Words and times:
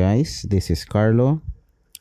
guys, 0.00 0.48
this 0.48 0.72
is 0.72 0.88
Carlo. 0.88 1.44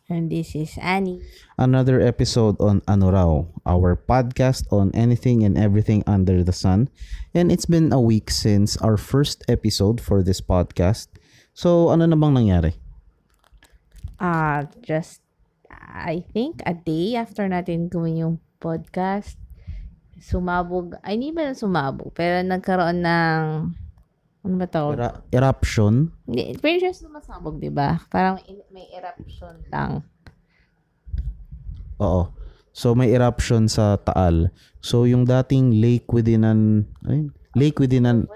And 0.08 0.32
this 0.32 0.56
is 0.56 0.80
Annie. 0.80 1.20
Another 1.60 2.00
episode 2.00 2.56
on 2.64 2.80
Ano 2.88 3.12
Raw, 3.12 3.46
our 3.68 4.00
podcast 4.00 4.72
on 4.72 4.90
anything 4.96 5.44
and 5.44 5.60
everything 5.60 6.08
under 6.08 6.40
the 6.40 6.56
sun. 6.56 6.88
And 7.36 7.52
it's 7.52 7.68
been 7.68 7.92
a 7.92 8.00
week 8.00 8.32
since 8.32 8.80
our 8.80 8.96
first 8.96 9.44
episode 9.52 10.00
for 10.00 10.24
this 10.24 10.40
podcast. 10.40 11.12
So 11.52 11.92
ano 11.92 12.08
na 12.08 12.16
bang 12.16 12.40
nangyari? 12.40 12.74
Uh, 14.16 14.64
just, 14.80 15.20
I 15.70 16.24
think, 16.32 16.64
a 16.64 16.72
day 16.72 17.20
after 17.20 17.52
natin 17.52 17.92
gawin 17.92 18.16
yung 18.16 18.36
podcast, 18.64 19.36
sumabog, 20.24 20.96
ay 21.04 21.20
hindi 21.20 21.36
ba 21.36 21.52
sumabog, 21.52 22.16
pero 22.16 22.40
nagkaroon 22.48 23.04
ng 23.04 23.44
ano 24.44 24.54
ba 24.56 24.68
tawag? 24.68 24.96
Era- 24.96 25.20
eruption? 25.36 26.16
Hindi, 26.24 26.56
very 26.64 26.80
sure 26.80 26.96
sumasabog, 26.96 27.60
di 27.60 27.68
ba? 27.68 28.00
Parang 28.08 28.40
in- 28.48 28.64
may 28.72 28.88
eruption 28.96 29.60
lang. 29.68 30.04
Oo. 32.00 32.32
So 32.72 32.96
may 32.96 33.12
eruption 33.12 33.68
sa 33.68 34.00
Taal. 34.00 34.56
So 34.80 35.04
yung 35.04 35.28
dating 35.28 35.84
lake 35.84 36.08
within 36.16 36.48
an 36.48 36.88
ay, 37.04 37.28
lake 37.60 37.76
within 37.84 38.08
an 38.08 38.32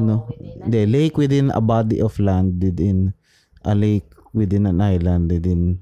no, 0.00 0.24
hindi, 0.64 0.88
lake 0.88 1.20
within 1.20 1.52
a 1.52 1.60
body 1.60 2.00
of 2.00 2.16
land 2.16 2.56
within 2.56 3.12
a 3.68 3.76
lake 3.76 4.08
within 4.32 4.64
an 4.64 4.80
island 4.80 5.28
within 5.28 5.76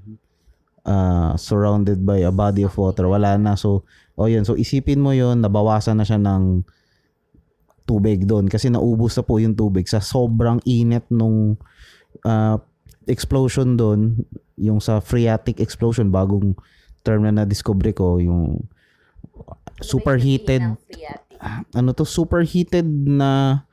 uh, 0.83 1.39
surrounded 1.39 2.03
by 2.03 2.19
a 2.19 2.33
body 2.35 2.67
of 2.67 2.75
water. 2.75 3.07
Wala 3.07 3.39
na. 3.39 3.55
So, 3.55 3.87
oh 4.19 4.27
yun. 4.27 4.43
So 4.43 4.59
isipin 4.59 4.99
mo 4.99 5.15
yun, 5.15 5.39
nabawasan 5.39 5.95
na 5.95 6.03
siya 6.03 6.19
ng 6.19 6.67
tubig 7.91 8.23
doon 8.23 8.47
kasi 8.47 8.71
naubos 8.71 9.19
na 9.19 9.23
po 9.27 9.35
yung 9.35 9.51
tubig 9.51 9.83
sa 9.91 9.99
sobrang 9.99 10.63
init 10.63 11.03
nung 11.11 11.59
uh, 12.23 12.55
explosion 13.11 13.75
doon, 13.75 14.23
yung 14.55 14.79
sa 14.79 15.03
phreatic 15.03 15.59
explosion, 15.59 16.07
bagong 16.07 16.55
term 17.03 17.27
na 17.27 17.43
na-discover 17.43 17.91
ko, 17.91 18.23
yung 18.23 18.71
superheated, 19.83 20.63
ano 21.75 21.89
to, 21.91 22.07
superheated 22.07 22.87
na 22.87 23.63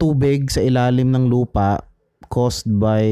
tubig 0.00 0.48
sa 0.48 0.64
ilalim 0.64 1.12
ng 1.12 1.28
lupa 1.28 1.84
caused 2.32 2.70
by 2.70 3.04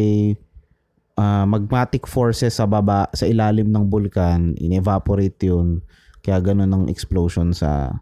uh, 1.19 1.45
magmatic 1.45 2.07
forces 2.07 2.57
sa 2.57 2.65
baba, 2.65 3.11
sa 3.13 3.27
ilalim 3.27 3.69
ng 3.69 3.85
bulkan, 3.91 4.55
in-evaporate 4.57 5.39
yun. 5.45 5.85
Kaya 6.25 6.41
ganun 6.41 6.73
ang 6.73 6.85
explosion 6.89 7.53
sa 7.53 8.01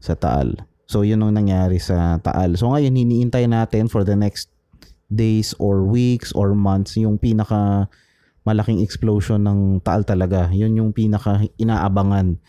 sa 0.00 0.14
Taal. 0.16 0.69
So, 0.90 1.06
yun 1.06 1.22
ang 1.22 1.38
nangyari 1.38 1.78
sa 1.78 2.18
Taal. 2.18 2.58
So, 2.58 2.74
ngayon, 2.74 2.98
hiniintay 2.98 3.46
natin 3.46 3.86
for 3.86 4.02
the 4.02 4.18
next 4.18 4.50
days 5.06 5.54
or 5.62 5.86
weeks 5.86 6.34
or 6.34 6.50
months 6.58 6.98
yung 6.98 7.14
pinaka 7.14 7.86
malaking 8.42 8.82
explosion 8.82 9.46
ng 9.46 9.86
Taal 9.86 10.02
talaga. 10.02 10.50
Yun 10.50 10.82
yung 10.82 10.90
pinaka 10.90 11.46
inaabangan. 11.62 12.42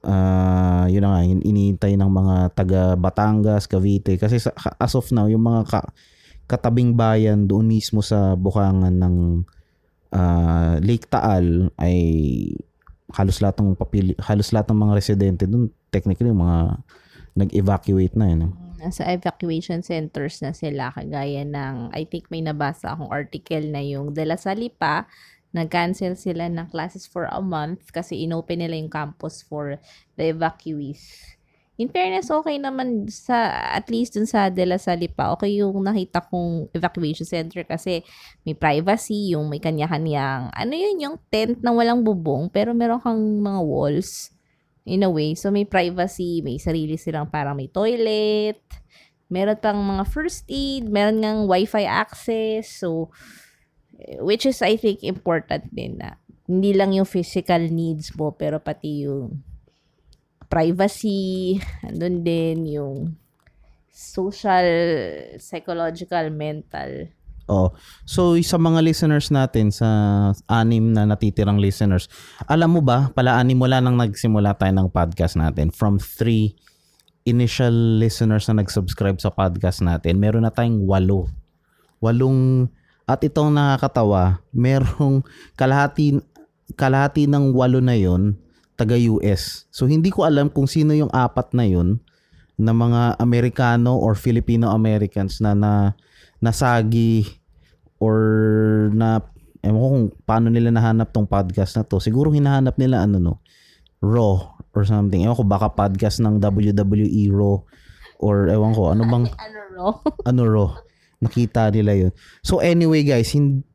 Uh, 0.00 0.88
yun 0.88 1.04
na 1.04 1.12
nga, 1.12 1.20
iniintay 1.20 2.00
ng 2.00 2.08
mga 2.08 2.36
taga 2.56 2.82
Batangas, 2.96 3.68
Cavite. 3.68 4.16
Kasi 4.16 4.40
sa, 4.40 4.56
as 4.80 4.96
of 4.96 5.12
now, 5.12 5.28
yung 5.28 5.44
mga 5.44 5.68
ka, 5.68 5.80
katabing 6.48 6.96
bayan 6.96 7.44
doon 7.44 7.68
mismo 7.68 8.00
sa 8.00 8.40
bukangan 8.40 8.96
ng 8.96 9.44
uh, 10.16 10.80
Lake 10.80 11.12
Taal 11.12 11.68
ay 11.76 11.96
halos 13.12 13.44
lahat 13.44 13.60
ng 13.60 13.76
papili, 13.76 14.16
halos 14.16 14.48
lahat 14.48 14.72
ng 14.72 14.80
mga 14.80 14.96
residente 14.96 15.44
doon 15.44 15.68
technically 15.92 16.32
mga 16.32 16.80
nag-evacuate 17.36 18.14
na 18.18 18.26
yun. 18.30 18.42
Nasa 18.80 19.04
evacuation 19.12 19.84
centers 19.84 20.40
na 20.40 20.56
sila 20.56 20.88
kagaya 20.96 21.44
ng 21.44 21.92
I 21.92 22.08
think 22.08 22.32
may 22.32 22.40
nabasa 22.40 22.96
akong 22.96 23.12
article 23.12 23.68
na 23.68 23.84
yung 23.84 24.16
De 24.16 24.24
La 24.24 24.40
Salle 24.40 24.72
pa 24.72 25.04
nag-cancel 25.50 26.14
sila 26.14 26.46
ng 26.46 26.70
classes 26.70 27.10
for 27.10 27.26
a 27.26 27.42
month 27.42 27.90
kasi 27.90 28.22
inopen 28.22 28.62
nila 28.62 28.78
yung 28.78 28.90
campus 28.90 29.42
for 29.42 29.82
the 30.14 30.30
evacuees. 30.30 31.02
In 31.80 31.88
fairness, 31.88 32.28
okay 32.28 32.60
naman 32.60 33.08
sa, 33.08 33.56
at 33.72 33.88
least 33.88 34.12
dun 34.12 34.28
sa 34.28 34.52
De 34.52 34.68
La 34.68 34.76
Salle 34.76 35.08
pa, 35.08 35.32
okay 35.32 35.58
yung 35.58 35.80
nakita 35.80 36.20
kong 36.20 36.68
evacuation 36.76 37.24
center 37.24 37.64
kasi 37.64 38.04
may 38.44 38.52
privacy, 38.52 39.32
yung 39.32 39.48
may 39.48 39.58
kanya-kanyang, 39.58 40.52
ano 40.52 40.72
yun, 40.76 41.00
yung 41.00 41.16
tent 41.32 41.64
na 41.64 41.72
walang 41.72 42.04
bubong, 42.04 42.52
pero 42.52 42.76
meron 42.76 43.00
kang 43.00 43.18
mga 43.18 43.60
walls 43.64 44.28
in 44.90 45.06
a 45.06 45.10
way. 45.10 45.38
So, 45.38 45.54
may 45.54 45.62
privacy, 45.62 46.42
may 46.42 46.58
sarili 46.58 46.98
silang 46.98 47.30
parang 47.30 47.54
may 47.54 47.70
toilet, 47.70 48.58
meron 49.30 49.62
pang 49.62 49.78
mga 49.78 50.04
first 50.10 50.42
aid, 50.50 50.90
meron 50.90 51.22
ngang 51.22 51.46
wifi 51.46 51.86
access. 51.86 52.66
So, 52.82 53.14
which 54.18 54.44
is 54.44 54.58
I 54.60 54.74
think 54.74 55.06
important 55.06 55.70
din 55.70 56.02
na 56.02 56.18
hindi 56.50 56.74
lang 56.74 56.90
yung 56.90 57.06
physical 57.06 57.62
needs 57.70 58.10
mo, 58.18 58.34
pero 58.34 58.58
pati 58.58 59.06
yung 59.06 59.38
privacy, 60.50 61.62
andun 61.86 62.26
din 62.26 62.66
yung 62.66 63.14
social, 63.86 64.66
psychological, 65.38 66.26
mental. 66.34 67.06
Oh. 67.50 67.74
So 68.06 68.38
sa 68.46 68.62
mga 68.62 68.78
listeners 68.86 69.34
natin 69.34 69.74
sa 69.74 69.90
anim 70.46 70.94
na 70.94 71.02
natitirang 71.02 71.58
listeners, 71.58 72.06
alam 72.46 72.78
mo 72.78 72.78
ba, 72.78 73.10
pala 73.10 73.42
anim 73.42 73.58
mula 73.58 73.82
nang 73.82 73.98
nagsimula 73.98 74.54
tayo 74.54 74.70
ng 74.70 74.86
podcast 74.94 75.34
natin 75.34 75.74
from 75.74 75.98
three 75.98 76.54
initial 77.26 77.74
listeners 77.98 78.46
na 78.46 78.62
nag-subscribe 78.62 79.18
sa 79.18 79.34
podcast 79.34 79.82
natin, 79.82 80.22
meron 80.22 80.46
na 80.46 80.54
tayong 80.54 80.86
walo. 80.86 81.26
Walong 81.98 82.70
at 83.10 83.18
itong 83.26 83.50
nakakatawa, 83.50 84.38
merong 84.54 85.26
kalahati 85.58 86.22
kalahati 86.78 87.26
ng 87.26 87.50
walo 87.50 87.82
na 87.82 87.98
yon 87.98 88.38
taga 88.78 88.94
US. 88.94 89.66
So 89.74 89.90
hindi 89.90 90.14
ko 90.14 90.22
alam 90.22 90.54
kung 90.54 90.70
sino 90.70 90.94
yung 90.94 91.10
apat 91.10 91.50
na 91.50 91.66
yon 91.66 91.98
na 92.54 92.70
mga 92.70 93.18
Amerikano 93.18 93.98
or 93.98 94.14
Filipino 94.14 94.70
Americans 94.70 95.42
na 95.42 95.58
na 95.58 95.98
nasagi 96.40 97.39
or 98.00 98.16
na 98.96 99.20
ewan 99.60 99.76
ko 99.78 99.86
kung 99.92 100.06
paano 100.24 100.48
nila 100.48 100.72
nahanap 100.72 101.12
tong 101.12 101.28
podcast 101.28 101.76
na 101.76 101.84
to. 101.84 102.00
Siguro 102.00 102.32
hinahanap 102.32 102.80
nila 102.80 103.04
ano 103.04 103.20
no, 103.20 103.34
Raw 104.00 104.56
or 104.72 104.82
something. 104.88 105.20
Ewan 105.20 105.36
ko 105.36 105.44
baka 105.44 105.68
podcast 105.68 106.24
ng 106.24 106.40
WWE 106.40 107.28
Raw 107.30 107.60
or 108.20 108.48
ewan 108.48 108.72
ko 108.72 108.90
ano 108.90 109.04
bang 109.04 109.24
ano 109.46 109.58
Raw? 109.76 109.90
ano 110.24 110.42
Raw. 110.48 110.68
Nakita 111.20 111.68
nila 111.68 112.08
yun. 112.08 112.12
So 112.40 112.64
anyway 112.64 113.04
guys, 113.04 113.28
hin- 113.28 113.68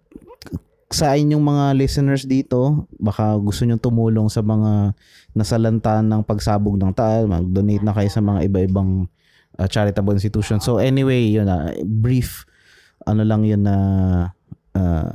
sa 0.90 1.14
inyong 1.18 1.42
mga 1.42 1.66
listeners 1.78 2.24
dito, 2.26 2.90
baka 2.98 3.36
gusto 3.38 3.66
nyo 3.66 3.78
tumulong 3.78 4.30
sa 4.30 4.42
mga 4.42 4.96
nasalantaan 5.36 6.08
ng 6.08 6.22
pagsabog 6.24 6.78
ng 6.80 6.94
taal, 6.96 7.28
mag-donate 7.28 7.84
na 7.84 7.92
kayo 7.92 8.08
sa 8.08 8.24
mga 8.24 8.48
iba-ibang 8.48 9.10
uh, 9.60 9.68
charitable 9.68 10.16
institution. 10.16 10.62
So 10.64 10.78
anyway, 10.80 11.36
yun 11.36 11.50
na, 11.52 11.74
brief 11.84 12.48
ano 13.06 13.22
lang 13.24 13.46
yun 13.46 13.64
na 13.64 13.78
uh, 14.74 15.14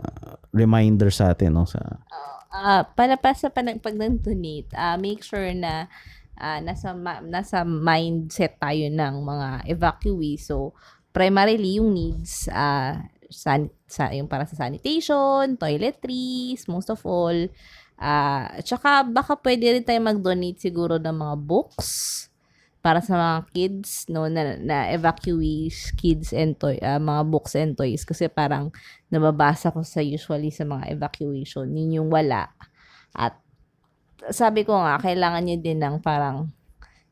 reminder 0.50 1.10
sa 1.10 1.34
atin 1.34 1.54
no 1.54 1.66
sa 1.66 1.78
uh, 2.54 2.82
para 2.94 3.14
pa 3.18 3.34
sa 3.34 3.50
panag 3.50 3.82
pag 3.82 3.94
donate 3.94 4.70
uh, 4.74 4.98
make 4.98 5.22
sure 5.22 5.50
na 5.54 5.86
uh, 6.41 6.59
nasa 6.65 6.97
ma- 6.97 7.22
nasa 7.22 7.62
mindset 7.62 8.56
tayo 8.56 8.88
ng 8.88 9.15
mga 9.20 9.48
evacuees. 9.68 10.48
So 10.48 10.72
primarily 11.12 11.76
yung 11.76 11.92
needs 11.92 12.48
uh, 12.48 12.97
san- 13.28 13.74
sa 13.84 14.10
yung 14.16 14.26
para 14.26 14.48
sa 14.48 14.56
sanitation 14.56 15.60
toiletries 15.60 16.65
most 16.66 16.88
of 16.88 17.04
all. 17.04 17.36
Uh, 18.00 18.48
at 18.56 18.65
saka 18.65 19.04
baka 19.04 19.36
pwede 19.44 19.76
rin 19.76 19.84
tayo 19.84 20.00
mag-donate 20.00 20.56
siguro 20.56 20.97
ng 20.97 21.12
mga 21.12 21.36
books 21.36 22.29
para 22.80 23.04
sa 23.04 23.12
mga 23.12 23.38
kids 23.53 24.09
no 24.09 24.24
na, 24.32 24.56
na 24.56 24.88
evacuees 24.88 25.92
kids 26.00 26.32
and 26.32 26.56
toy 26.56 26.80
uh, 26.80 26.97
mga 26.97 27.22
books 27.28 27.53
and 27.53 27.77
toys. 27.77 28.09
Kasi 28.09 28.32
parang 28.32 28.72
nababasa 29.12 29.68
ko 29.68 29.84
sa 29.84 30.00
usually 30.00 30.48
sa 30.48 30.65
mga 30.65 30.88
evacuation. 30.97 31.68
Yun 31.68 32.00
yung 32.00 32.09
wala. 32.09 32.48
At 33.12 33.36
sabi 34.32 34.65
ko 34.65 34.80
nga 34.80 34.97
kailangan 34.97 35.44
niyo 35.44 35.56
din 35.60 35.80
ng 35.80 36.00
parang 36.00 36.48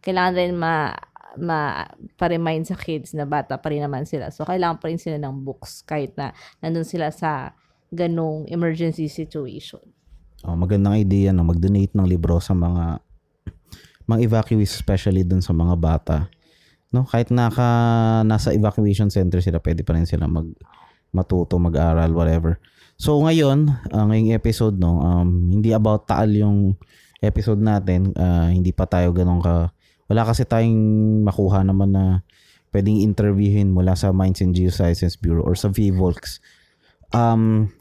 kailangan 0.00 0.34
rin 0.36 0.52
ma 0.56 0.92
ma 1.38 1.84
pa-remind 2.16 2.64
sa 2.66 2.74
kids 2.74 3.12
na 3.12 3.28
bata 3.28 3.60
pa 3.60 3.68
rin 3.68 3.84
naman 3.84 4.08
sila. 4.08 4.32
So 4.32 4.48
kailangan 4.48 4.80
pa 4.80 4.88
rin 4.88 5.00
sila 5.00 5.20
ng 5.20 5.44
books 5.44 5.84
kahit 5.84 6.16
na 6.16 6.32
nandun 6.64 6.88
sila 6.88 7.12
sa 7.12 7.52
ganong 7.92 8.48
emergency 8.48 9.08
situation. 9.08 9.84
Oh, 10.46 10.56
magandang 10.56 10.96
idea 10.96 11.34
no 11.34 11.44
mag-donate 11.44 11.92
ng 11.92 12.06
libro 12.08 12.38
sa 12.40 12.54
mga 12.54 13.04
mga 14.08 14.24
evacuees 14.24 14.72
especially 14.72 15.22
dun 15.22 15.44
sa 15.44 15.52
mga 15.52 15.74
bata. 15.76 16.18
No, 16.88 17.04
kahit 17.04 17.28
naka 17.28 17.68
nasa 18.24 18.56
evacuation 18.56 19.12
center 19.12 19.44
sila, 19.44 19.60
pwede 19.60 19.84
pa 19.84 19.92
rin 19.92 20.08
sila 20.08 20.24
mag 20.24 20.48
matuto, 21.12 21.60
mag-aral, 21.60 22.12
whatever. 22.16 22.56
So 22.96 23.20
ngayon, 23.20 23.68
uh, 23.92 24.08
episode 24.32 24.80
no, 24.80 24.98
um, 25.04 25.52
hindi 25.52 25.70
about 25.76 26.08
Taal 26.08 26.32
yung 26.32 26.80
episode 27.20 27.60
natin, 27.60 28.16
uh, 28.16 28.48
hindi 28.48 28.72
pa 28.72 28.88
tayo 28.88 29.12
ganun 29.12 29.44
ka 29.44 29.70
wala 30.08 30.24
kasi 30.24 30.48
tayong 30.48 31.20
makuha 31.22 31.60
naman 31.60 31.92
na 31.92 32.04
pwedeng 32.72 33.00
interviewin 33.04 33.68
mula 33.68 33.92
sa 33.92 34.08
Mines 34.12 34.40
and 34.40 34.56
Geosciences 34.56 35.20
Bureau 35.20 35.44
or 35.44 35.52
sa 35.52 35.68
VVolx. 35.68 36.40
Um, 37.12 37.72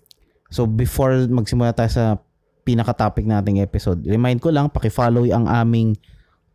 so 0.52 0.68
before 0.68 1.16
magsimula 1.28 1.72
tayo 1.76 1.92
sa 1.92 2.06
pinaka-topic 2.68 3.24
nating 3.24 3.64
episode, 3.64 4.04
remind 4.04 4.44
ko 4.44 4.52
lang, 4.52 4.68
paki-follow 4.68 5.24
ang 5.32 5.48
aming 5.48 5.96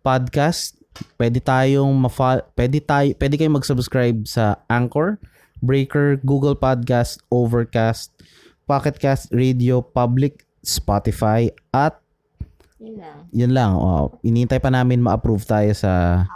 podcast. 0.04 0.76
Pwede 1.16 1.40
tayong 1.40 1.88
ma- 1.96 2.44
pwede 2.52 2.78
tayo 2.84 3.16
pwede 3.16 3.34
kayong 3.40 3.56
mag-subscribe 3.56 4.28
sa 4.28 4.60
Anchor, 4.68 5.16
Breaker, 5.64 6.20
Google 6.20 6.52
Podcast, 6.52 7.24
Overcast, 7.32 8.12
Pocket 8.68 9.00
Cast, 9.00 9.32
Radio, 9.32 9.80
Public, 9.80 10.44
Spotify 10.60 11.48
at 11.72 11.96
Yun 12.82 12.98
lang. 12.98 13.16
yun 13.30 13.52
lang. 13.54 13.72
Oh, 13.78 14.10
inintay 14.20 14.58
pa 14.58 14.68
namin 14.68 15.00
ma-approve 15.00 15.46
tayo 15.46 15.70
sa 15.72 16.26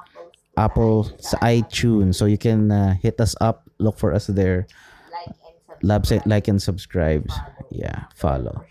Apple 0.56 1.10
sa 1.20 1.36
iTunes. 1.44 2.16
So 2.16 2.24
you 2.24 2.40
can 2.40 2.72
uh, 2.72 2.96
hit 2.96 3.20
us 3.20 3.36
up, 3.42 3.68
look 3.76 3.98
for 4.00 4.14
us 4.16 4.30
there. 4.30 4.64
Like 5.12 5.36
and 5.36 5.84
Lab 5.84 6.02
like 6.24 6.48
and 6.48 6.62
subscribe. 6.62 7.28
Yeah, 7.68 8.08
follow. 8.16 8.64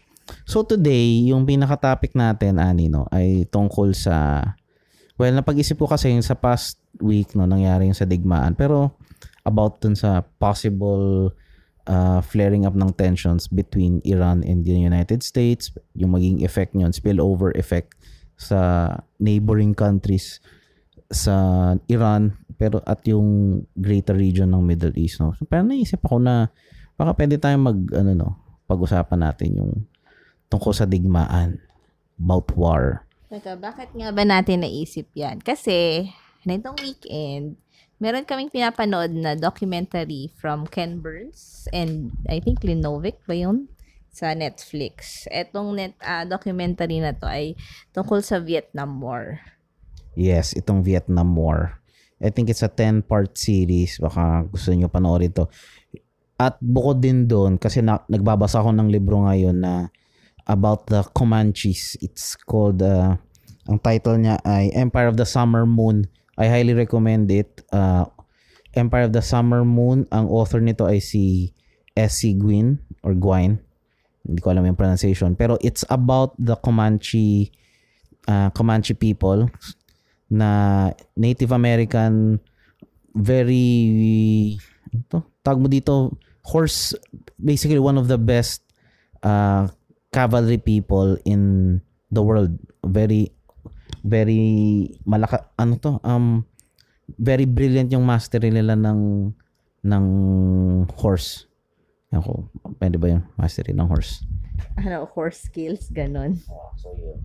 So 0.49 0.65
today, 0.65 1.29
yung 1.29 1.45
pinaka-topic 1.45 2.17
natin, 2.17 2.57
ani 2.57 2.89
no, 2.89 3.05
ay 3.13 3.45
tungkol 3.53 3.93
sa 3.93 4.41
well, 5.15 5.33
napag-isip 5.33 5.79
ko 5.79 5.87
kasi 5.87 6.11
yung 6.11 6.25
sa 6.25 6.35
past 6.35 6.79
week 6.99 7.35
no 7.35 7.47
nangyari 7.47 7.87
yung 7.87 7.97
sa 7.97 8.07
digmaan, 8.07 8.55
pero 8.55 8.95
about 9.45 9.79
dun 9.79 9.95
sa 9.95 10.25
possible 10.41 11.31
uh, 11.87 12.19
flaring 12.19 12.65
up 12.65 12.73
ng 12.73 12.91
tensions 12.97 13.47
between 13.47 14.01
Iran 14.03 14.41
and 14.43 14.65
the 14.65 14.73
United 14.73 15.21
States, 15.21 15.71
yung 15.93 16.15
maging 16.15 16.41
effect 16.43 16.73
niyon, 16.73 16.91
spillover 16.91 17.53
effect 17.55 17.95
sa 18.35 18.91
neighboring 19.21 19.71
countries 19.71 20.43
sa 21.07 21.71
Iran 21.87 22.35
pero 22.55 22.79
at 22.87 23.03
yung 23.07 23.61
greater 23.75 24.15
region 24.15 24.51
ng 24.51 24.63
Middle 24.63 24.95
East 24.95 25.19
no. 25.19 25.35
So, 25.35 25.43
parang 25.45 25.69
naisip 25.71 25.99
ako 26.03 26.23
na 26.23 26.49
baka 26.95 27.11
pwede 27.19 27.35
tayong 27.35 27.63
mag 27.63 27.79
ano 27.91 28.11
no, 28.15 28.29
pag-usapan 28.65 29.19
natin 29.21 29.49
yung 29.59 29.71
tungkol 30.47 30.71
sa 30.71 30.87
digmaan 30.87 31.59
about 32.15 32.47
war. 32.55 33.04
Teka, 33.35 33.59
bakit 33.59 33.91
nga 33.91 34.15
ba 34.15 34.23
natin 34.23 34.63
naisip 34.63 35.11
yan? 35.11 35.43
Kasi, 35.43 36.07
nitong 36.47 36.79
weekend, 36.79 37.59
meron 37.99 38.23
kaming 38.23 38.47
pinapanood 38.47 39.11
na 39.11 39.35
documentary 39.35 40.31
from 40.39 40.63
Ken 40.63 41.03
Burns 41.03 41.67
and 41.75 42.15
I 42.31 42.39
think 42.39 42.63
Linovic 42.63 43.19
ba 43.27 43.35
yun? 43.35 43.67
Sa 44.07 44.31
Netflix. 44.31 45.27
Etong 45.27 45.75
net, 45.75 45.99
ah, 45.99 46.23
documentary 46.23 47.03
na 47.03 47.11
to 47.11 47.27
ay 47.27 47.59
tungkol 47.91 48.23
sa 48.23 48.39
Vietnam 48.39 49.03
War. 49.03 49.43
Yes, 50.15 50.55
itong 50.55 50.79
Vietnam 50.87 51.35
War. 51.35 51.83
I 52.23 52.31
think 52.31 52.47
it's 52.47 52.63
a 52.63 52.71
10-part 52.71 53.35
series. 53.35 53.99
Baka 53.99 54.47
gusto 54.47 54.71
niyo 54.71 54.87
panoorin 54.87 55.35
to. 55.35 55.51
At 56.39 56.55
bukod 56.63 57.03
din 57.03 57.27
doon, 57.27 57.59
kasi 57.59 57.83
na, 57.83 57.99
nagbabasa 58.07 58.63
ako 58.63 58.71
ng 58.71 58.87
libro 58.87 59.27
ngayon 59.27 59.59
na 59.59 59.91
about 60.47 60.87
the 60.87 61.03
Comanches. 61.11 61.99
It's 61.99 62.39
called, 62.39 62.79
uh, 62.79 63.19
ang 63.65 63.81
title 63.81 64.21
niya 64.21 64.37
ay 64.45 64.69
Empire 64.77 65.09
of 65.09 65.17
the 65.17 65.25
Summer 65.25 65.65
Moon. 65.65 66.05
I 66.37 66.45
highly 66.49 66.77
recommend 66.77 67.31
it. 67.33 67.65
Uh, 67.73 68.05
Empire 68.75 69.09
of 69.09 69.13
the 69.15 69.23
Summer 69.23 69.65
Moon. 69.65 70.05
Ang 70.13 70.29
author 70.29 70.61
nito 70.61 70.85
ay 70.85 71.01
si 71.01 71.55
S.C. 71.95 72.37
Gwyn 72.37 72.77
or 73.01 73.15
Gwyn. 73.17 73.57
Hindi 74.25 74.39
ko 74.41 74.53
alam 74.53 74.67
yung 74.67 74.77
pronunciation. 74.77 75.33
Pero 75.33 75.57
it's 75.65 75.87
about 75.89 76.37
the 76.37 76.53
Comanche 76.59 77.49
uh, 78.27 78.49
Comanche 78.53 78.93
people 78.93 79.49
na 80.29 80.89
Native 81.15 81.53
American 81.53 82.41
very 83.15 84.57
ito, 84.91 85.23
tawag 85.45 85.61
mo 85.61 85.67
dito 85.69 86.17
horse 86.43 86.93
basically 87.39 87.79
one 87.79 87.95
of 87.95 88.09
the 88.11 88.19
best 88.19 88.65
uh, 89.23 89.69
cavalry 90.11 90.57
people 90.59 91.15
in 91.23 91.79
the 92.11 92.21
world 92.21 92.57
very 92.83 93.34
very 94.05 94.45
malaka 95.01 95.49
ano 95.57 95.81
to 95.81 95.97
um 96.05 96.45
very 97.17 97.49
brilliant 97.49 97.89
yung 97.89 98.05
mastery 98.05 98.53
nila 98.53 98.77
ng 98.77 99.33
ng 99.81 100.05
horse 100.93 101.49
ako 102.13 102.45
pwede 102.77 103.01
ba 103.01 103.17
yung 103.17 103.25
mastery 103.35 103.73
ng 103.73 103.89
horse 103.89 104.21
Ano, 104.79 105.03
horse 105.11 105.51
skills, 105.51 105.91
ganun. 105.91 106.39
so 106.79 106.93
yun 106.95 107.19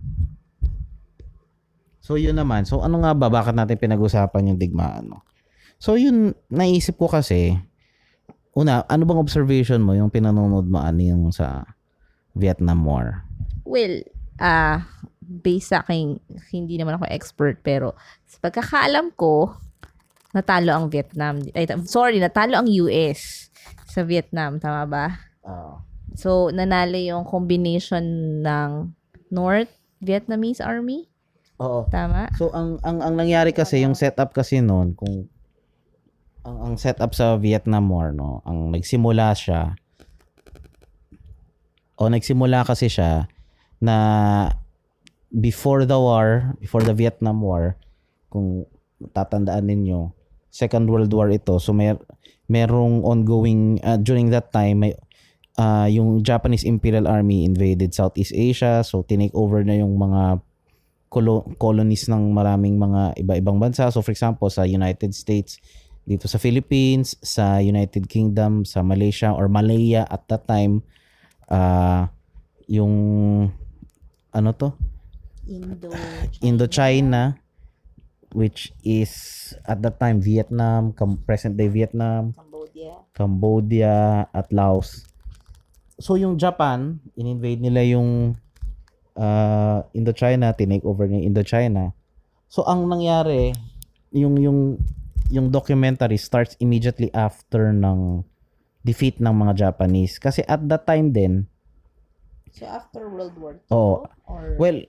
So 2.01 2.17
yun 2.17 2.33
naman. 2.35 2.65
So 2.65 2.81
ano 2.81 2.97
nga 3.05 3.13
ba 3.13 3.29
bakit 3.29 3.53
natin 3.53 3.77
pinag-usapan 3.77 4.49
yung 4.51 4.59
digmaan 4.59 5.13
no? 5.13 5.21
So 5.77 5.95
yun 5.95 6.33
naisip 6.49 6.97
ko 6.97 7.05
kasi 7.05 7.55
una, 8.51 8.83
ano 8.89 9.05
bang 9.05 9.21
observation 9.21 9.79
mo 9.79 9.93
yung 9.93 10.09
pinanonood 10.09 10.65
mo 10.67 10.81
ano 10.81 10.97
yung 10.97 11.29
sa 11.29 11.63
Vietnam 12.33 12.83
War? 12.83 13.21
Well, 13.63 14.01
ah, 14.41 14.83
based 15.39 15.71
sa 15.71 15.79
akin, 15.87 16.19
hindi 16.51 16.75
naman 16.75 16.99
ako 16.99 17.07
expert, 17.07 17.63
pero 17.63 17.95
sa 18.27 18.43
pagkakaalam 18.43 19.15
ko, 19.15 19.55
natalo 20.35 20.75
ang 20.75 20.91
Vietnam. 20.91 21.39
Ay, 21.55 21.71
sorry, 21.87 22.19
natalo 22.19 22.59
ang 22.59 22.67
US 22.67 23.47
sa 23.87 24.03
Vietnam, 24.03 24.59
tama 24.59 24.83
ba? 24.87 25.05
So, 26.19 26.51
nanalo 26.51 26.99
yung 26.99 27.23
combination 27.23 28.03
ng 28.43 28.91
North 29.31 29.71
Vietnamese 30.03 30.59
Army, 30.59 31.07
Oo. 31.61 31.85
tama? 31.93 32.27
So 32.35 32.49
ang 32.51 32.81
ang 32.81 33.05
ang 33.05 33.15
nangyari 33.15 33.53
kasi 33.53 33.85
yung 33.85 33.93
setup 33.93 34.33
kasi 34.33 34.59
noon 34.59 34.97
kung 34.97 35.29
ang 36.41 36.57
ang 36.57 36.73
setup 36.75 37.13
sa 37.13 37.37
Vietnam 37.37 37.85
War 37.93 38.09
no, 38.09 38.41
ang 38.49 38.73
nagsimula 38.73 39.37
siya 39.37 39.77
o 42.01 42.09
nagsimula 42.09 42.65
kasi 42.65 42.89
siya 42.89 43.29
na 43.77 43.95
before 45.31 45.87
the 45.87 45.95
war, 45.95 46.55
before 46.59 46.83
the 46.83 46.93
Vietnam 46.93 47.39
War, 47.39 47.79
kung 48.27 48.67
tatandaan 49.15 49.71
ninyo, 49.71 50.11
Second 50.51 50.91
World 50.91 51.11
War 51.15 51.31
ito. 51.31 51.55
So 51.57 51.71
may 51.71 51.95
merong 52.51 53.07
ongoing 53.07 53.79
uh, 53.87 53.95
during 53.95 54.27
that 54.35 54.51
time 54.51 54.83
may 54.83 54.91
uh, 55.55 55.87
yung 55.87 56.19
Japanese 56.19 56.67
Imperial 56.67 57.07
Army 57.07 57.47
invaded 57.47 57.95
Southeast 57.95 58.35
Asia. 58.35 58.83
So 58.83 59.07
tinake 59.07 59.31
over 59.31 59.63
na 59.63 59.79
yung 59.79 59.95
mga 59.95 60.43
colo- 61.07 61.47
colonies 61.55 62.11
ng 62.11 62.35
maraming 62.35 62.75
mga 62.75 63.15
iba-ibang 63.23 63.63
bansa. 63.63 63.87
So 63.95 64.03
for 64.03 64.11
example, 64.11 64.51
sa 64.51 64.67
United 64.67 65.15
States, 65.15 65.55
dito 66.03 66.27
sa 66.27 66.35
Philippines, 66.35 67.15
sa 67.23 67.63
United 67.63 68.11
Kingdom, 68.11 68.67
sa 68.67 68.83
Malaysia 68.83 69.31
or 69.31 69.47
Malaya 69.47 70.03
at 70.11 70.27
that 70.27 70.43
time, 70.43 70.83
uh, 71.47 72.11
yung 72.67 72.91
ano 74.35 74.49
to? 74.55 74.90
Indo, 75.51 75.91
Indochina 76.39 77.35
which 78.31 78.71
is 78.83 79.11
at 79.67 79.83
that 79.83 79.99
time 79.99 80.23
Vietnam, 80.23 80.95
present 81.27 81.59
day 81.59 81.67
Vietnam, 81.67 82.31
Cambodia. 82.31 82.93
Cambodia 83.11 83.95
at 84.31 84.47
Laos. 84.51 85.03
So 85.99 86.15
yung 86.15 86.39
Japan, 86.39 86.97
in-invade 87.13 87.61
nila 87.61 87.83
yung 87.85 88.39
uh, 89.19 89.79
Indochina, 89.93 90.55
tinake 90.55 90.87
over 90.87 91.05
niya 91.05 91.27
Indochina. 91.27 91.93
So 92.47 92.63
ang 92.63 92.87
nangyari, 92.87 93.53
yung 94.15 94.39
yung 94.39 94.59
yung 95.31 95.47
documentary 95.51 96.19
starts 96.19 96.59
immediately 96.59 97.07
after 97.13 97.71
ng 97.71 98.23
defeat 98.83 99.21
ng 99.21 99.31
mga 99.31 99.69
Japanese. 99.69 100.17
Kasi 100.17 100.43
at 100.47 100.59
that 100.67 100.87
time 100.87 101.13
din, 101.13 101.47
So, 102.51 102.67
after 102.67 103.07
World 103.07 103.39
War 103.39 103.55
II? 103.55 103.71
Oo. 103.71 104.03
Or, 104.27 104.59
well, 104.59 104.83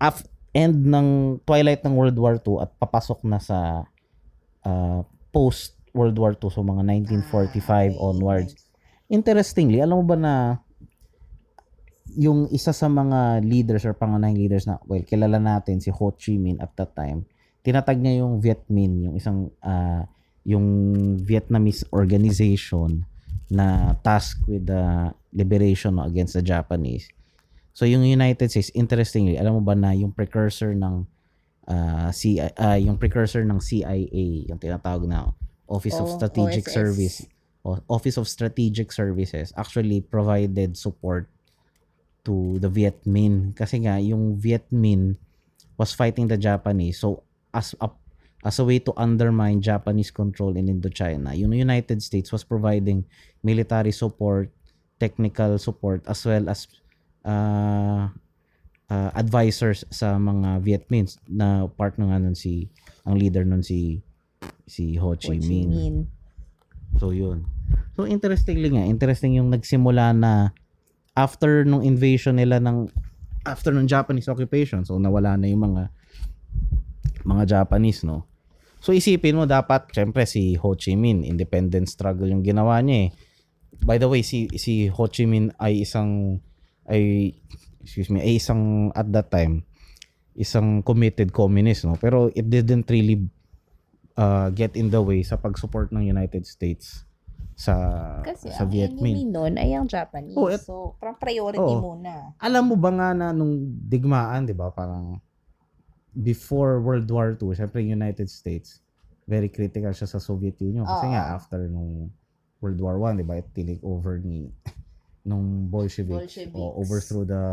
af 0.00 0.24
end 0.50 0.82
ng 0.82 1.38
twilight 1.46 1.84
ng 1.86 1.94
World 1.94 2.18
War 2.18 2.40
II 2.40 2.64
at 2.64 2.74
papasok 2.80 3.22
na 3.28 3.38
sa 3.38 3.86
uh, 4.66 5.00
post 5.30 5.78
World 5.94 6.18
War 6.18 6.34
II 6.34 6.50
so 6.50 6.64
mga 6.64 6.82
1945 7.22 7.94
onwards. 8.00 8.56
Interestingly, 9.06 9.78
alam 9.78 10.02
mo 10.02 10.04
ba 10.06 10.16
na 10.18 10.34
yung 12.18 12.50
isa 12.50 12.74
sa 12.74 12.90
mga 12.90 13.44
leaders 13.46 13.86
or 13.86 13.94
pangunahing 13.94 14.34
leaders 14.34 14.66
na 14.66 14.82
well 14.90 15.02
kilala 15.06 15.38
natin 15.38 15.78
si 15.78 15.94
Ho 15.94 16.10
Chi 16.18 16.34
Minh 16.42 16.58
at 16.58 16.74
that 16.74 16.90
time 16.98 17.22
tinatag 17.62 18.00
niya 18.00 18.24
yung 18.24 18.42
Viet 18.42 18.66
Minh 18.66 19.06
yung 19.06 19.14
isang 19.14 19.52
ah, 19.62 20.08
yung 20.42 20.66
Vietnamese 21.20 21.84
organization 21.92 23.04
na 23.52 23.94
tasked 24.00 24.48
with 24.48 24.64
the 24.64 25.12
liberation 25.36 26.00
no, 26.00 26.08
against 26.08 26.34
the 26.34 26.42
Japanese 26.42 27.06
so 27.80 27.88
yung 27.88 28.04
United 28.04 28.52
States 28.52 28.68
interestingly 28.76 29.40
alam 29.40 29.56
mo 29.56 29.64
ba 29.64 29.72
na 29.72 29.96
yung 29.96 30.12
precursor 30.12 30.76
ng 30.76 31.08
ah, 31.64 32.12
C, 32.12 32.36
ah, 32.36 32.76
yung 32.76 33.00
precursor 33.00 33.40
ng 33.48 33.56
CIA 33.56 34.44
yung 34.52 34.60
tinatawag 34.60 35.08
na 35.08 35.32
Office 35.64 35.96
of 35.96 36.12
Oh, 36.12 36.16
Strategic 36.20 36.68
OSS. 36.68 36.76
Service 36.76 37.16
o- 37.64 37.80
Office 37.88 38.20
of 38.20 38.28
Strategic 38.28 38.92
Services 38.92 39.56
actually 39.56 40.04
provided 40.04 40.76
support 40.76 41.24
to 42.28 42.60
the 42.60 42.68
Viet 42.68 43.00
Minh 43.08 43.56
kasi 43.56 43.88
nga 43.88 43.96
yung 43.96 44.36
Viet 44.36 44.68
Minh 44.68 45.16
was 45.80 45.96
fighting 45.96 46.28
the 46.28 46.36
Japanese 46.36 47.00
so 47.00 47.24
as 47.56 47.72
a 47.80 47.88
as 48.44 48.56
a 48.60 48.64
way 48.64 48.80
to 48.80 48.92
undermine 48.96 49.60
Japanese 49.60 50.08
control 50.08 50.56
in 50.56 50.68
Indochina. 50.68 51.36
Yung 51.36 51.52
United 51.52 52.00
States 52.00 52.32
was 52.32 52.40
providing 52.40 53.04
military 53.44 53.92
support, 53.92 54.48
technical 54.96 55.60
support, 55.60 56.00
as 56.08 56.24
well 56.24 56.48
as 56.48 56.64
uh, 57.24 58.10
uh, 58.90 59.10
advisors 59.14 59.86
sa 59.88 60.18
mga 60.18 60.60
Vietmins 60.60 61.16
na 61.30 61.70
part 61.70 61.96
na 61.96 62.10
nga 62.10 62.18
nun 62.18 62.34
si 62.34 62.68
ang 63.06 63.16
leader 63.16 63.46
nun 63.46 63.62
si 63.62 64.02
si 64.66 64.98
Ho 64.98 65.14
Chi 65.14 65.30
Ho 65.30 65.32
Chi 65.38 65.48
Minh. 65.48 65.70
Minh. 65.70 65.98
So 66.98 67.14
yun. 67.14 67.46
So 67.94 68.04
interestingly 68.04 68.74
nga, 68.74 68.84
interesting 68.84 69.38
yung 69.38 69.54
nagsimula 69.54 70.10
na 70.16 70.50
after 71.14 71.62
nung 71.62 71.86
invasion 71.86 72.38
nila 72.38 72.58
ng 72.58 72.90
after 73.46 73.70
nung 73.70 73.86
Japanese 73.86 74.28
occupation, 74.28 74.82
so 74.82 74.98
nawala 74.98 75.38
na 75.38 75.46
yung 75.48 75.70
mga 75.70 75.82
mga 77.24 77.44
Japanese, 77.60 78.02
no? 78.02 78.26
So 78.80 78.96
isipin 78.96 79.36
mo 79.36 79.44
dapat 79.44 79.92
syempre 79.92 80.24
si 80.24 80.56
Ho 80.56 80.72
Chi 80.72 80.96
Minh 80.96 81.22
independence 81.22 81.92
struggle 81.94 82.32
yung 82.32 82.42
ginawa 82.42 82.80
niya 82.80 83.08
eh. 83.08 83.10
By 83.80 83.96
the 83.96 84.08
way, 84.08 84.20
si 84.20 84.48
si 84.56 84.88
Ho 84.88 85.08
Chi 85.08 85.28
Minh 85.28 85.52
ay 85.60 85.84
isang 85.84 86.40
ay 86.90 87.32
excuse 87.80 88.10
me, 88.10 88.20
ay 88.20 88.36
isang 88.36 88.92
at 88.92 89.08
that 89.08 89.30
time 89.32 89.64
isang 90.36 90.80
committed 90.80 91.34
communist, 91.34 91.84
no? 91.84 91.98
Pero 91.98 92.30
it 92.32 92.46
didn't 92.48 92.86
really 92.88 93.26
uh, 94.14 94.48
get 94.54 94.72
in 94.78 94.88
the 94.88 95.02
way 95.02 95.20
sa 95.20 95.36
pag-support 95.36 95.90
ng 95.92 96.06
United 96.06 96.46
States 96.46 97.04
sa 97.60 97.76
Kasi 98.24 98.48
sa 98.48 98.64
ang 98.64 98.72
Viet 98.72 98.94
Minh. 98.96 99.20
enemy 99.20 99.24
nun 99.28 99.54
ay 99.60 99.76
ang 99.76 99.84
Japanese. 99.84 100.38
Oh, 100.38 100.48
et- 100.48 100.64
so, 100.64 100.96
parang 100.96 101.18
priority 101.20 101.60
Oo. 101.60 101.92
muna. 101.92 102.32
Alam 102.40 102.72
mo 102.72 102.76
ba 102.80 102.88
nga 102.88 103.08
na 103.12 103.36
nung 103.36 103.68
digmaan, 103.84 104.48
'di 104.48 104.56
ba, 104.56 104.72
parang 104.72 105.20
before 106.16 106.80
World 106.80 107.10
War 107.12 107.36
II, 107.36 107.52
syempre 107.52 107.84
United 107.84 108.32
States, 108.32 108.80
very 109.28 109.52
critical 109.52 109.92
siya 109.92 110.08
sa 110.08 110.18
Soviet 110.18 110.56
Union 110.62 110.88
kasi 110.88 111.06
Oo. 111.06 111.12
nga 111.12 111.36
after 111.36 111.68
nung 111.68 112.08
World 112.64 112.80
War 112.80 112.96
I, 113.12 113.20
'di 113.20 113.26
ba, 113.28 113.36
it 113.38 113.48
take 113.52 113.82
over 113.84 114.16
ni 114.24 114.48
nung 115.24 115.68
Bolsheviks, 115.68 116.32
Bolsheviks. 116.32 116.56
o 116.56 116.80
overthrow 116.80 117.24
the 117.24 117.44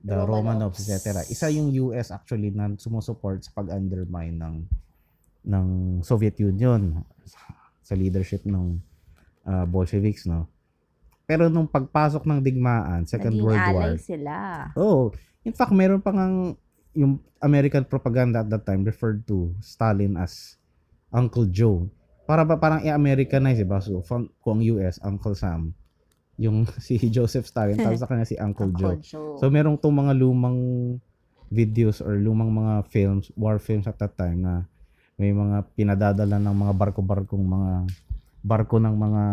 the 0.00 0.16
Romanovs, 0.16 0.80
Romanovs. 0.80 0.88
etc. 0.88 1.24
Isa 1.28 1.52
yung 1.52 1.68
US 1.88 2.08
actually 2.08 2.48
na 2.50 2.72
sumusupport 2.80 3.44
sa 3.44 3.52
pag-undermine 3.52 4.36
ng 4.36 4.56
ng 5.44 5.66
Soviet 6.00 6.36
Union 6.40 7.04
sa 7.84 7.92
leadership 7.96 8.44
ng 8.48 8.80
uh, 9.44 9.64
Bolsheviks, 9.68 10.24
no? 10.24 10.48
Pero 11.30 11.46
nung 11.46 11.70
pagpasok 11.70 12.26
ng 12.26 12.40
digmaan, 12.42 13.06
Second 13.06 13.38
Naging 13.38 13.44
World 13.44 13.68
War, 13.70 13.90
sila. 14.00 14.36
Oh, 14.74 15.14
in 15.46 15.54
fact, 15.54 15.70
meron 15.70 16.02
pa 16.02 16.10
ngang 16.10 16.58
yung 16.90 17.22
American 17.38 17.86
propaganda 17.86 18.42
at 18.42 18.50
that 18.50 18.66
time 18.66 18.82
referred 18.82 19.22
to 19.30 19.54
Stalin 19.62 20.18
as 20.18 20.58
Uncle 21.14 21.46
Joe. 21.46 21.86
Para 22.26 22.42
ba 22.42 22.58
parang 22.58 22.82
i-Americanize, 22.82 23.62
diba? 23.62 23.78
So, 23.78 24.02
from, 24.02 24.30
kung 24.42 24.62
US, 24.74 24.98
Uncle 25.02 25.38
Sam. 25.38 25.74
Yung 26.40 26.64
si 26.84 26.96
Joseph 27.12 27.44
Stalin, 27.44 27.76
tawag 27.76 28.00
sa 28.00 28.08
kanya 28.08 28.24
si 28.24 28.40
Uncle 28.40 28.72
Joe. 28.72 28.96
Uncle 28.96 29.04
Joe. 29.04 29.36
So, 29.36 29.52
merong 29.52 29.76
tong 29.76 29.94
mga 29.94 30.16
lumang 30.16 30.58
videos 31.52 32.00
or 32.00 32.16
lumang 32.16 32.48
mga 32.48 32.88
films, 32.88 33.28
war 33.36 33.60
films 33.60 33.84
at 33.84 33.98
that 34.00 34.16
time 34.16 34.40
na 34.40 34.64
may 35.20 35.36
mga 35.36 35.68
pinadadala 35.76 36.40
ng 36.40 36.56
mga 36.56 36.72
barko-barkong 36.72 37.44
mga 37.44 37.72
barko 38.40 38.80
ng 38.80 38.96
mga 38.96 39.24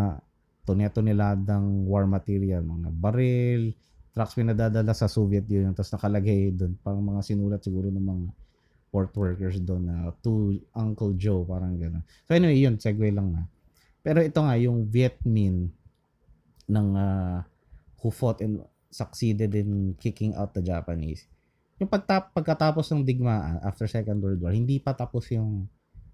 tuneto-niladang 0.68 1.88
war 1.88 2.04
material, 2.04 2.60
mga 2.60 2.92
baril, 2.92 3.72
trucks 4.12 4.36
pinadadala 4.36 4.92
sa 4.92 5.08
Soviet 5.08 5.48
Union 5.48 5.72
tapos 5.72 5.94
nakalagay 5.96 6.52
doon 6.52 6.76
pang 6.84 7.00
mga 7.00 7.24
sinulat 7.24 7.62
siguro 7.64 7.88
ng 7.88 8.02
mga 8.04 8.26
port 8.90 9.14
workers 9.16 9.62
doon 9.62 9.88
na 9.88 10.12
to 10.20 10.58
Uncle 10.76 11.14
Joe 11.16 11.46
parang 11.46 11.78
gano'n. 11.78 12.04
So 12.26 12.34
anyway, 12.36 12.58
yun 12.58 12.76
segue 12.76 13.14
lang 13.14 13.32
na. 13.32 13.42
Pero 14.02 14.20
ito 14.20 14.42
nga 14.42 14.58
yung 14.58 14.90
Viet 14.90 15.22
Minh 15.22 15.70
ng 16.68 16.88
ah, 16.94 17.44
who 17.98 18.12
fought 18.12 18.38
and 18.44 18.62
succeeded 18.88 19.52
in 19.52 19.96
kicking 20.00 20.32
out 20.36 20.54
the 20.56 20.64
Japanese. 20.64 21.28
Yung 21.78 21.90
pagtap 21.90 22.34
pagkatapos 22.34 22.90
ng 22.90 23.04
digmaan 23.04 23.60
after 23.62 23.86
Second 23.86 24.18
World 24.18 24.40
War, 24.42 24.54
hindi 24.54 24.80
pa 24.80 24.96
tapos 24.96 25.30
yung 25.30 25.68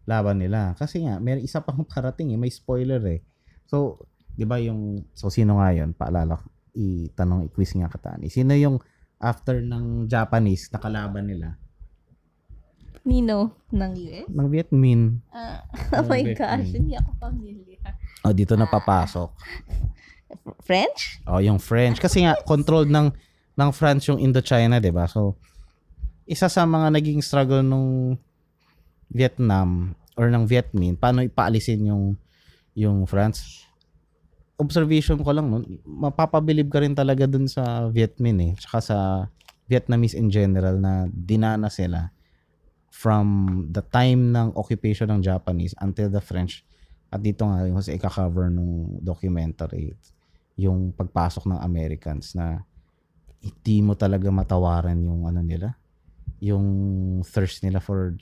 laban 0.05 0.41
nila. 0.41 0.77
Kasi 0.77 1.05
nga, 1.05 1.17
may 1.21 1.41
isa 1.41 1.61
pang 1.61 1.85
parating 1.93 2.33
eh, 2.35 2.39
may 2.39 2.53
spoiler 2.53 3.01
eh. 3.09 3.21
So, 3.65 4.05
'di 4.35 4.45
ba 4.45 4.61
yung 4.61 5.09
so 5.15 5.31
sino 5.31 5.63
nga 5.63 5.73
'yon? 5.73 5.97
Paalala 5.97 6.37
ko, 6.37 6.47
itanong 6.75 7.49
i-quiz 7.49 7.73
nga 7.79 7.89
katani. 7.89 8.29
Sino 8.29 8.53
yung 8.53 8.83
after 9.23 9.63
ng 9.63 10.11
Japanese 10.11 10.69
nakalaban 10.75 11.31
nila? 11.31 11.57
Nino 13.05 13.69
ng 13.69 13.93
US? 14.01 14.27
Ng 14.33 14.49
Viet 14.49 14.71
Minh. 14.73 15.21
Ah, 15.29 15.61
Ng 15.93 15.97
oh 16.01 16.05
my 16.09 16.25
gosh, 16.33 16.73
hindi 16.73 16.97
ako 16.97 17.11
familiar. 17.21 17.81
Oh, 18.25 18.33
dito 18.33 18.57
na 18.57 18.65
papasok. 18.65 19.29
French? 20.65 21.21
Oh, 21.29 21.41
yung 21.41 21.61
French 21.61 21.99
kasi 21.99 22.25
nga 22.25 22.39
controlled 22.45 22.91
ng 22.91 23.13
ng 23.55 23.71
France 23.71 24.11
yung 24.11 24.19
Indochina, 24.19 24.83
'di 24.83 24.91
ba? 24.91 25.07
So 25.07 25.39
isa 26.25 26.49
sa 26.49 26.65
mga 26.65 26.89
naging 26.93 27.21
struggle 27.21 27.61
nung 27.61 28.17
Vietnam 29.13 29.93
or 30.17 30.31
ng 30.31 30.47
Viet 30.49 30.73
Minh, 30.73 30.97
paano 30.97 31.21
ipaalisin 31.21 31.91
yung 31.91 32.05
yung 32.75 33.05
France? 33.05 33.67
Observation 34.55 35.19
ko 35.21 35.31
lang 35.35 35.51
nun, 35.51 35.65
mapapabilib 35.83 36.71
ka 36.71 36.79
rin 36.79 36.95
talaga 36.95 37.27
dun 37.27 37.51
sa 37.51 37.91
Viet 37.91 38.17
Minh 38.23 38.41
eh, 38.41 38.53
tsaka 38.55 38.79
sa 38.81 38.99
Vietnamese 39.67 40.15
in 40.15 40.29
general 40.29 40.77
na 40.77 41.09
dinana 41.09 41.73
sila 41.73 42.13
from 42.93 43.51
the 43.75 43.83
time 43.83 44.31
ng 44.31 44.55
occupation 44.55 45.11
ng 45.11 45.21
Japanese 45.25 45.75
until 45.83 46.07
the 46.07 46.23
French 46.23 46.63
at 47.11 47.23
dito 47.23 47.43
nga 47.47 47.67
yung 47.67 47.83
sa 47.83 47.95
ika-cover 47.95 48.51
nung 48.51 49.03
documentary 49.03 49.95
yung 50.55 50.95
pagpasok 50.95 51.51
ng 51.51 51.61
Americans 51.63 52.35
na 52.39 52.63
hindi 53.43 53.85
mo 53.85 53.99
talaga 53.99 54.31
matawaran 54.31 54.97
yung 55.03 55.27
ano 55.27 55.43
nila 55.43 55.75
yung 56.41 56.67
thirst 57.27 57.61
nila 57.67 57.83
for 57.83 58.17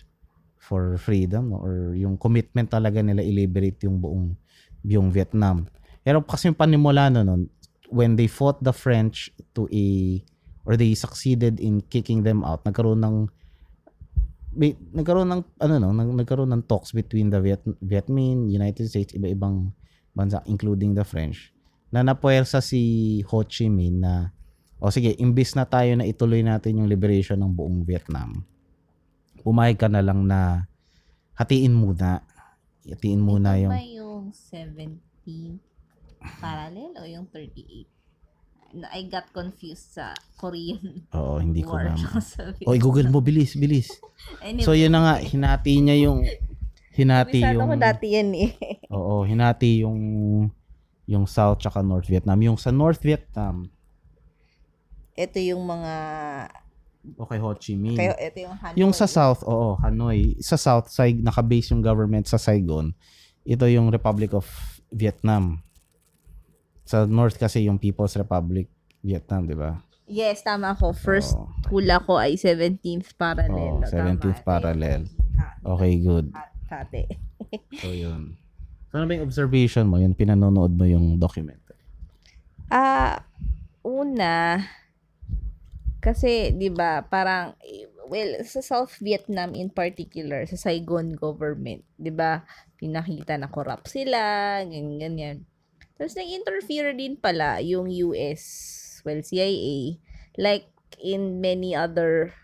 for 0.56 0.96
freedom 0.96 1.52
no? 1.52 1.60
or 1.60 1.94
yung 1.94 2.16
commitment 2.16 2.70
talaga 2.70 3.02
nila 3.04 3.20
i-liberate 3.22 3.84
yung 3.84 4.00
buong 4.00 4.34
yung 4.82 5.12
Vietnam 5.12 5.68
pero 6.02 6.24
kasi 6.24 6.50
yung 6.50 6.58
panimula 6.58 7.12
na 7.12 7.22
nun 7.22 7.46
when 7.92 8.16
they 8.16 8.26
fought 8.26 8.58
the 8.64 8.72
French 8.72 9.28
to 9.52 9.68
a 9.70 10.18
or 10.64 10.78
they 10.78 10.96
succeeded 10.96 11.60
in 11.60 11.84
kicking 11.92 12.24
them 12.24 12.40
out 12.42 12.64
nagkaroon 12.64 13.04
ng 13.04 13.16
may, 14.52 14.76
nagkaroon 14.92 15.32
ng 15.32 15.42
ano 15.64 15.74
no 15.80 15.90
nag, 15.92 16.08
nagkaroon 16.24 16.52
ng 16.52 16.64
talks 16.68 16.92
between 16.92 17.32
the 17.32 17.40
Viet, 17.40 17.64
Viet 17.80 18.12
Minh, 18.12 18.52
United 18.52 18.84
States, 18.84 19.16
iba-ibang 19.16 19.72
bansa 20.12 20.44
including 20.44 20.92
the 20.92 21.04
French 21.04 21.52
na 21.92 22.00
napuwersa 22.02 22.58
si 22.58 22.80
Ho 23.28 23.44
Chi 23.44 23.68
Minh 23.68 24.00
na 24.00 24.32
o 24.76 24.90
sige, 24.90 25.14
imbis 25.14 25.54
na 25.54 25.62
tayo 25.62 25.94
na 25.94 26.02
ituloy 26.02 26.42
natin 26.42 26.82
yung 26.82 26.90
liberation 26.90 27.38
ng 27.38 27.52
buong 27.52 27.86
Vietnam. 27.86 28.42
Pumayag 29.38 29.78
ka 29.78 29.86
na 29.86 30.02
lang 30.02 30.26
na 30.26 30.66
hatiin 31.34 31.70
muna. 31.70 32.26
Hatiin 32.82 33.22
muna 33.22 33.54
Ito 33.54 33.62
yung 33.62 33.70
ba 33.70 33.78
yung 33.78 34.24
17 34.34 34.98
parallel 36.40 36.92
o 36.98 37.06
yung 37.06 37.26
38? 37.30 37.86
Na- 38.72 38.90
I 38.90 39.06
got 39.06 39.30
confused 39.30 39.92
sa 39.92 40.10
Korean 40.34 41.06
Oo, 41.12 41.38
hindi 41.38 41.62
ko 41.62 41.76
war. 41.76 41.86
na. 41.86 41.94
tsaka 41.94 42.18
sa 42.18 42.40
Oy, 42.64 42.80
Google 42.80 43.06
mo 43.06 43.20
bilis, 43.20 43.54
bilis. 43.54 44.00
Anyway, 44.40 44.64
So 44.64 44.72
yun 44.72 44.90
na 44.90 45.00
nga, 45.04 45.14
hinati 45.20 45.78
niya 45.78 45.94
yung 46.00 46.26
hinati 46.90 47.38
Bisado 47.38 47.54
yung 47.54 47.68
ko 47.68 47.76
dati 47.78 48.06
yan 48.10 48.30
eh. 48.34 48.50
Oo, 48.90 49.22
hinati 49.22 49.84
yung 49.84 50.00
yung 51.12 51.28
South 51.28 51.60
tsaka 51.60 51.84
North 51.84 52.08
Vietnam. 52.08 52.40
Yung 52.40 52.56
sa 52.56 52.72
North 52.72 53.04
Vietnam, 53.04 53.68
Ito 55.12 55.36
yung 55.36 55.68
mga, 55.68 55.94
okay, 57.20 57.36
Ho 57.36 57.52
Chi 57.52 57.76
Minh. 57.76 58.00
kayo, 58.00 58.16
ito 58.16 58.38
yung 58.40 58.56
Hanoi. 58.56 58.76
Yung 58.80 58.96
sa 58.96 59.04
South, 59.04 59.44
oo, 59.44 59.76
Hanoi. 59.76 60.40
Sa 60.40 60.56
South, 60.56 60.88
Saig, 60.88 61.20
nakabase 61.20 61.76
yung 61.76 61.84
government 61.84 62.24
sa 62.24 62.40
Saigon. 62.40 62.96
Ito 63.44 63.68
yung 63.68 63.92
Republic 63.92 64.32
of 64.32 64.48
Vietnam. 64.88 65.60
Sa 66.88 67.04
North 67.04 67.36
kasi 67.36 67.68
yung 67.68 67.76
People's 67.76 68.16
Republic 68.16 68.72
Vietnam, 69.04 69.44
di 69.44 69.52
ba? 69.52 69.84
Yes, 70.08 70.40
tama 70.40 70.72
ako. 70.72 70.96
First 70.96 71.36
Oo. 71.36 71.48
hula 71.68 72.00
ko 72.00 72.16
ay 72.16 72.40
17th 72.40 73.12
Oo, 73.12 73.18
parallel. 73.20 73.74
17th 73.84 74.40
Tama. 74.40 74.48
parallel. 74.48 75.00
Okay, 75.60 75.92
good. 76.00 76.32
Hati. 76.72 77.04
So, 77.84 77.92
yun. 77.92 78.40
Ano 78.92 79.08
ba 79.08 79.16
yung 79.16 79.24
observation 79.24 79.88
mo? 79.88 79.96
Yun, 79.96 80.12
pinanonood 80.12 80.76
mo 80.76 80.84
yung 80.84 81.16
document. 81.16 81.60
Ah, 82.68 83.24
una, 83.80 84.60
kasi, 86.04 86.52
di 86.52 86.68
ba, 86.68 87.00
parang, 87.06 87.56
well, 88.10 88.44
sa 88.44 88.60
South 88.60 88.98
Vietnam 89.00 89.56
in 89.56 89.72
particular, 89.72 90.44
sa 90.44 90.58
Saigon 90.60 91.16
government, 91.16 91.86
di 91.96 92.12
ba, 92.12 92.44
pinakita 92.76 93.40
na 93.40 93.48
corrupt 93.48 93.88
sila, 93.88 94.60
ganyan, 94.66 94.98
ganyan. 95.00 95.36
Tapos, 95.96 96.12
nag-interfere 96.12 96.92
din 96.92 97.16
pala 97.16 97.64
yung 97.64 97.88
US, 97.88 98.42
well, 99.08 99.24
CIA, 99.24 99.96
like 100.36 100.68
in 101.00 101.40
many 101.40 101.72
other 101.72 102.34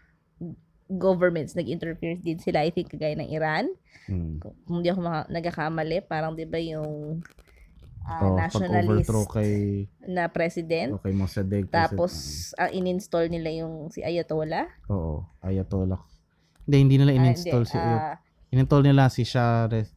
governments 0.90 1.52
nag-interfere 1.52 2.16
din 2.16 2.36
sila. 2.36 2.60
I 2.60 2.70
think 2.70 2.88
kagaya 2.88 3.12
ng 3.14 3.28
Iran. 3.28 3.68
Mm. 4.04 4.40
Kung 4.64 4.74
hindi 4.74 4.88
ako 4.88 5.00
maka- 5.00 5.28
nagkakamali, 5.28 6.00
parang 6.02 6.32
'di 6.32 6.44
ba 6.44 6.56
yung 6.56 7.20
ah, 8.02 8.24
Oh, 8.24 8.34
nationalist 8.34 9.12
kay 9.28 9.84
na 10.02 10.26
president. 10.26 10.96
okay 10.96 11.12
Mossadegh. 11.12 11.68
Tapos 11.68 12.12
ah, 12.54 12.68
in-install 12.68 13.28
nila 13.28 13.52
yung 13.54 13.88
si 13.88 14.00
Ayatollah. 14.00 14.64
oo, 14.88 15.28
Ayatollah. 15.38 16.00
Hindi, 16.64 16.76
hindi 16.78 16.96
nila 16.96 17.12
Ah, 17.12 17.18
in-install 17.18 17.62
hindi, 17.62 17.70
si 17.70 17.76
ah, 17.76 18.16
in-install 18.48 18.82
nila 18.82 19.02
si 19.08 19.22
Shah 19.22 19.68
Re- 19.68 19.92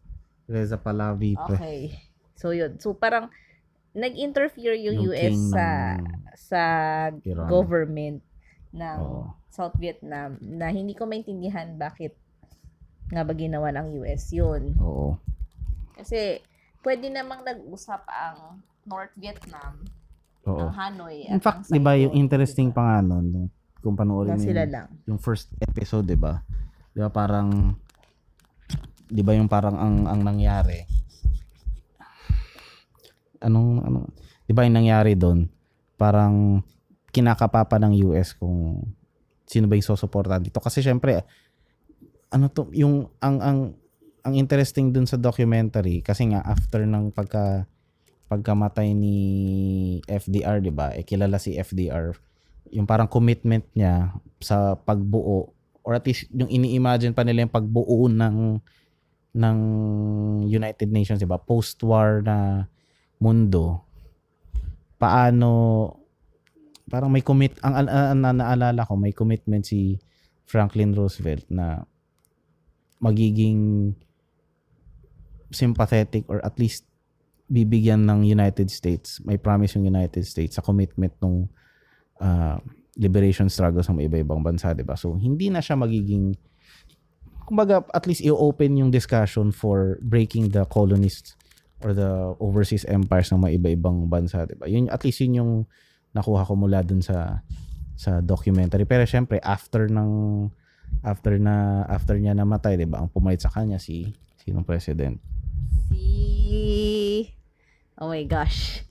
Reza 0.46 0.76
Pahlavi. 0.76 1.40
Okay. 1.48 1.96
So 2.36 2.52
yun. 2.52 2.76
So 2.78 2.92
parang 2.92 3.32
nag-interfere 3.92 4.76
yung, 4.78 4.98
Yung 4.98 5.08
US 5.10 5.36
sa 5.48 5.66
ng 5.94 6.04
sa 6.34 6.62
Iran. 7.22 7.48
government 7.48 8.20
ng 8.72 9.00
Oo. 9.00 9.28
South 9.52 9.76
Vietnam 9.76 10.40
na 10.40 10.72
hindi 10.72 10.96
ko 10.96 11.04
maintindihan 11.04 11.76
bakit 11.76 12.16
nga 13.12 13.28
ba 13.28 13.36
ginawa 13.36 13.76
ng 13.76 14.00
US 14.04 14.32
yun. 14.32 14.72
Oo. 14.80 15.20
Kasi 16.00 16.40
pwede 16.82 17.12
namang 17.12 17.44
nag-usap 17.44 18.08
ang 18.08 18.64
North 18.88 19.12
Vietnam, 19.20 19.84
Oo. 20.48 20.72
ang 20.72 20.72
Hanoi. 20.74 21.28
In 21.28 21.38
at 21.38 21.44
fact, 21.44 21.68
ang 21.68 21.68
'di 21.68 21.80
ba 21.84 21.94
Saigon, 21.94 22.04
yung 22.08 22.14
interesting 22.16 22.70
diba? 22.72 22.78
pa 22.80 22.82
nga 22.88 22.98
nun, 23.04 23.52
kung 23.84 23.96
panoorin 24.00 24.34
Na 24.34 24.40
mo 24.40 24.48
sila 24.48 24.64
yung, 24.64 24.72
lang. 24.74 24.88
yung 25.12 25.20
first 25.20 25.52
episode, 25.60 26.08
'di 26.08 26.18
ba? 26.18 26.40
'Di 26.96 27.00
ba 27.04 27.12
parang 27.12 27.76
'di 29.12 29.22
ba 29.22 29.36
yung 29.36 29.52
parang 29.52 29.76
ang 29.76 29.96
ang 30.08 30.22
nangyari? 30.24 30.88
Anong 33.44 33.70
ano 33.84 34.00
'di 34.48 34.54
ba 34.56 34.64
yung 34.64 34.78
nangyari 34.80 35.14
doon? 35.20 35.52
Parang 36.00 36.64
kinakapapa 37.12 37.78
ng 37.80 38.12
US 38.12 38.34
kung 38.36 38.80
sino 39.46 39.68
ba 39.68 39.76
yung 39.76 39.84
susuporta 39.86 40.40
dito. 40.40 40.64
Kasi 40.64 40.80
syempre 40.80 41.28
ano 42.32 42.48
to 42.48 42.72
yung 42.72 43.12
ang 43.20 43.38
ang 43.44 43.60
ang 44.24 44.34
interesting 44.40 44.96
dun 44.96 45.04
sa 45.04 45.20
documentary 45.20 46.00
kasi 46.00 46.32
nga 46.32 46.40
after 46.48 46.88
ng 46.88 47.12
pagka 47.12 47.68
pagkamatay 48.32 48.96
ni 48.96 49.18
FDR 50.08 50.64
'di 50.64 50.72
ba? 50.72 50.96
Eh 50.96 51.04
kilala 51.04 51.36
si 51.36 51.60
FDR 51.60 52.16
yung 52.72 52.88
parang 52.88 53.12
commitment 53.12 53.68
niya 53.76 54.16
sa 54.40 54.80
pagbuo 54.80 55.52
or 55.84 55.92
at 55.92 56.08
least 56.08 56.32
yung 56.32 56.48
ini-imagine 56.48 57.12
pa 57.12 57.28
nila 57.28 57.44
yung 57.44 57.52
pagbuo 57.52 58.08
ng 58.08 58.64
ng 59.36 59.58
United 60.48 60.88
Nations 60.88 61.20
'di 61.20 61.28
ba? 61.28 61.36
Post-war 61.36 62.24
na 62.24 62.72
mundo. 63.20 63.84
Paano 64.96 65.52
parang 66.92 67.08
may 67.08 67.24
commit 67.24 67.56
ang 67.64 67.88
ang, 67.88 67.88
ang 67.88 68.36
naalala 68.36 68.84
ko 68.84 69.00
may 69.00 69.16
commitment 69.16 69.64
si 69.64 69.96
Franklin 70.44 70.92
Roosevelt 70.92 71.48
na 71.48 71.88
magiging 73.00 73.92
sympathetic 75.50 76.28
or 76.28 76.44
at 76.44 76.60
least 76.60 76.84
bibigyan 77.48 78.04
ng 78.08 78.28
United 78.28 78.68
States 78.68 79.24
may 79.24 79.40
promise 79.40 79.80
yung 79.80 79.88
United 79.88 80.28
States 80.28 80.60
sa 80.60 80.64
commitment 80.64 81.16
ng 81.24 81.48
liberation 83.00 83.48
struggles 83.48 83.88
ng 83.90 84.04
iba-ibang 84.04 84.44
bansa, 84.44 84.76
'di 84.76 84.84
ba? 84.84 85.00
So 85.00 85.16
hindi 85.16 85.48
na 85.48 85.64
siya 85.64 85.80
magiging 85.80 86.36
kumbaga 87.48 87.84
at 87.92 88.06
least 88.08 88.24
i-open 88.24 88.78
yung 88.78 88.92
discussion 88.92 89.52
for 89.52 90.00
breaking 90.04 90.52
the 90.52 90.64
colonists 90.68 91.36
or 91.82 91.98
the 91.98 92.36
overseas 92.38 92.86
empires 92.86 93.34
ng 93.34 93.42
mga 93.42 93.54
iba-ibang 93.58 94.06
bansa, 94.12 94.44
'di 94.44 94.56
ba? 94.60 94.68
Yun 94.68 94.92
at 94.92 95.02
least 95.08 95.24
yun 95.24 95.40
yung 95.40 95.52
nakuha 96.12 96.44
ko 96.44 96.54
mula 96.56 96.82
dun 96.82 97.00
sa 97.00 97.42
sa 97.96 98.20
documentary. 98.20 98.84
Pero 98.84 99.06
syempre 99.06 99.38
after 99.40 99.88
ng 99.88 100.10
after 101.02 101.38
na 101.38 101.86
after 101.88 102.18
niya 102.18 102.34
namatay, 102.34 102.76
'di 102.76 102.86
ba? 102.86 103.00
Ang 103.00 103.10
pumalit 103.10 103.40
sa 103.40 103.50
kanya 103.50 103.78
si 103.78 104.12
sinong 104.40 104.66
president? 104.66 105.18
Si 105.88 107.30
Oh 108.02 108.10
my 108.10 108.26
gosh. 108.26 108.82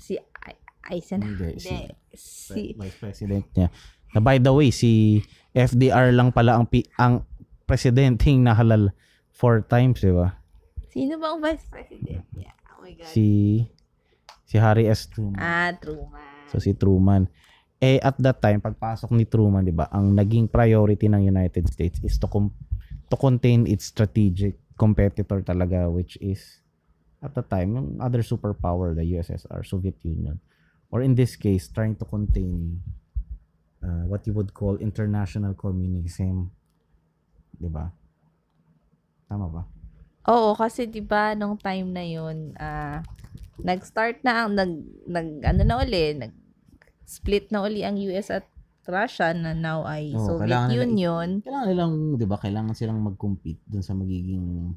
Si 0.00 0.16
I- 0.16 0.60
Eisenhower. 0.96 1.52
Hindi, 1.52 1.60
si-. 1.60 1.92
Si 2.16 2.62
Vice 2.72 2.96
President 2.96 3.44
niya. 3.52 3.68
Na 4.14 4.24
by 4.24 4.40
the 4.40 4.48
way, 4.48 4.72
si 4.72 5.20
FDR 5.52 6.08
lang 6.16 6.32
pala 6.32 6.56
ang 6.56 6.64
pi- 6.64 6.88
ang 6.96 7.28
presidenteng 7.68 8.40
nahalal 8.40 8.96
four 9.28 9.60
times, 9.60 10.00
'di 10.00 10.16
ba? 10.16 10.40
Sino 10.88 11.20
ba 11.20 11.36
ang 11.36 11.44
vice 11.44 11.68
president? 11.68 12.24
Yeah. 12.32 12.56
Oh 12.72 12.80
my 12.80 12.96
god. 12.96 13.12
Si 13.12 13.60
si 14.48 14.56
Harry 14.56 14.88
S. 14.88 15.12
Truman. 15.12 15.36
ah, 15.36 15.76
Truman. 15.76 16.25
So 16.50 16.62
si 16.62 16.74
Truman. 16.74 17.26
Eh 17.76 18.00
at 18.00 18.16
that 18.22 18.40
time 18.40 18.64
pagpasok 18.64 19.12
ni 19.12 19.28
Truman, 19.28 19.66
'di 19.66 19.74
ba, 19.76 19.90
ang 19.92 20.16
naging 20.16 20.48
priority 20.48 21.12
ng 21.12 21.28
United 21.28 21.68
States 21.68 22.00
is 22.00 22.16
to 22.16 22.26
com- 22.30 22.54
to 23.12 23.16
contain 23.20 23.68
its 23.68 23.92
strategic 23.92 24.56
competitor 24.76 25.40
talaga 25.44 25.88
which 25.88 26.16
is 26.24 26.64
at 27.24 27.32
the 27.32 27.44
time 27.44 27.76
yung 27.76 27.88
other 28.00 28.20
superpower, 28.20 28.92
the 28.94 29.04
USSR, 29.16 29.64
Soviet 29.64 29.96
Union. 30.04 30.40
Or 30.92 31.02
in 31.02 31.18
this 31.18 31.34
case, 31.34 31.66
trying 31.66 31.98
to 31.98 32.06
contain 32.06 32.78
uh, 33.82 34.06
what 34.06 34.22
you 34.24 34.32
would 34.32 34.54
call 34.54 34.78
international 34.78 35.52
communism. 35.58 36.54
'Di 37.58 37.68
ba? 37.68 37.90
Tama 39.26 39.46
ba? 39.50 39.75
Oo, 40.26 40.58
kasi 40.58 40.90
'di 40.90 41.02
ba 41.06 41.34
nung 41.38 41.54
time 41.58 41.88
na 41.90 42.02
'yun, 42.02 42.50
ah 42.58 43.02
nag-start 43.62 44.20
na 44.26 44.44
ang 44.44 44.52
nag 44.52 44.72
nag 45.08 45.28
ano 45.46 45.60
na 45.64 45.76
uli, 45.80 46.12
nag 46.18 46.34
split 47.06 47.48
na 47.54 47.62
uli 47.64 47.86
ang 47.86 47.96
US 48.10 48.28
at 48.34 48.46
Russia 48.86 49.30
na 49.34 49.54
now 49.54 49.82
ay 49.86 50.14
Oo, 50.14 50.22
Soviet 50.38 50.46
kailangan 50.46 50.68
nila 50.70 50.84
Union. 50.86 51.28
Kailangan 51.42 51.66
nilang, 51.70 51.92
'di 52.18 52.26
ba, 52.26 52.36
kailangan 52.38 52.74
silang 52.74 53.00
mag-compete 53.02 53.62
dun 53.66 53.82
sa 53.82 53.94
magiging 53.94 54.74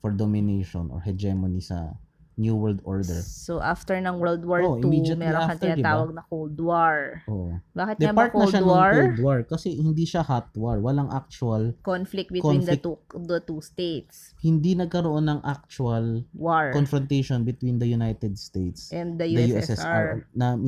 for 0.00 0.12
domination 0.12 0.88
or 0.92 1.00
hegemony 1.00 1.60
sa 1.60 1.92
New 2.36 2.52
World 2.52 2.84
Order. 2.84 3.24
So 3.24 3.64
after 3.64 3.96
ng 3.96 4.20
World 4.20 4.44
War 4.44 4.60
Oo, 4.60 4.76
II, 4.78 5.16
meron 5.16 5.48
kang 5.48 5.56
after, 5.56 5.72
'di 5.72 5.80
ba? 5.80 5.88
tinatawag 5.88 6.10
na 6.12 6.22
Cold 6.28 6.58
War. 6.60 6.96
Oo. 7.26 7.56
Bakit 7.72 7.96
nga 7.96 8.12
ba 8.12 8.20
part 8.20 8.32
na 8.32 8.44
Cold 8.44 8.52
siya 8.52 8.60
ng 8.60 8.68
War? 8.68 8.92
Cold 8.92 9.20
War 9.24 9.38
kasi 9.48 9.68
hindi 9.72 10.04
siya 10.04 10.20
hot 10.20 10.52
war. 10.52 10.76
Walang 10.78 11.08
actual, 11.08 11.72
Conflict 11.80 12.28
between 12.28 12.60
Conflict. 12.60 12.84
the 12.84 12.92
two 12.92 12.96
the 13.24 13.40
two 13.40 13.60
states. 13.60 14.36
hindi 14.44 14.76
nagkaroon 14.76 15.24
ng 15.26 15.40
actual 15.42 16.28
War. 16.36 16.76
confrontation 16.76 17.40
between 17.40 17.80
the 17.80 17.88
United 17.88 18.36
States, 18.36 18.92
and 18.92 19.16
the 19.16 19.24
the 19.24 19.56
USSR. 19.56 19.72
USSR, 19.72 20.06
na 20.36 20.60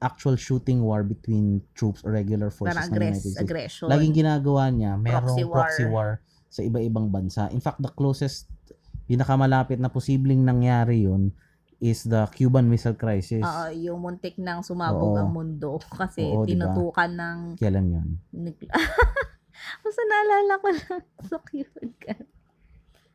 actual 0.00 0.34
shooting 0.34 0.82
war 0.82 1.04
between 1.06 1.62
troops 1.74 2.02
or 2.02 2.10
regular 2.10 2.50
forces 2.50 2.74
Parang 2.74 2.88
ng 2.88 2.96
aggress, 2.98 3.16
United 3.20 3.30
States. 3.30 3.38
aggression. 3.38 3.86
Laging 3.86 4.14
ginagawa 4.16 4.64
niya, 4.66 4.98
merong 4.98 5.38
Proxy 5.38 5.44
proxy 5.46 5.84
war. 5.86 5.92
war. 5.92 6.10
sa 6.52 6.60
iba-ibang 6.60 7.08
bansa. 7.08 7.48
In 7.48 7.64
fact, 7.64 7.80
the 7.80 7.88
closest, 7.88 8.51
pinakamalapit 9.12 9.76
na 9.76 9.92
posibleng 9.92 10.40
nangyari 10.40 11.04
yun 11.04 11.28
is 11.76 12.06
the 12.06 12.24
Cuban 12.30 12.64
Missile 12.64 12.94
Crisis. 12.94 13.42
Oo, 13.42 13.68
yung 13.74 13.98
muntik 14.00 14.38
nang 14.38 14.62
sumabog 14.62 15.12
Oo. 15.12 15.20
ang 15.20 15.30
mundo 15.30 15.76
kasi 16.00 16.22
Oo, 16.24 16.46
diba? 16.46 16.70
tinutukan 16.70 17.10
ng 17.10 17.38
Kailan 17.58 17.86
yun? 17.90 18.08
Basta 19.82 20.02
naalala 20.02 20.54
ko 20.56 20.68
lang. 20.70 21.02
Cute 21.50 21.92
ka. 21.98 22.14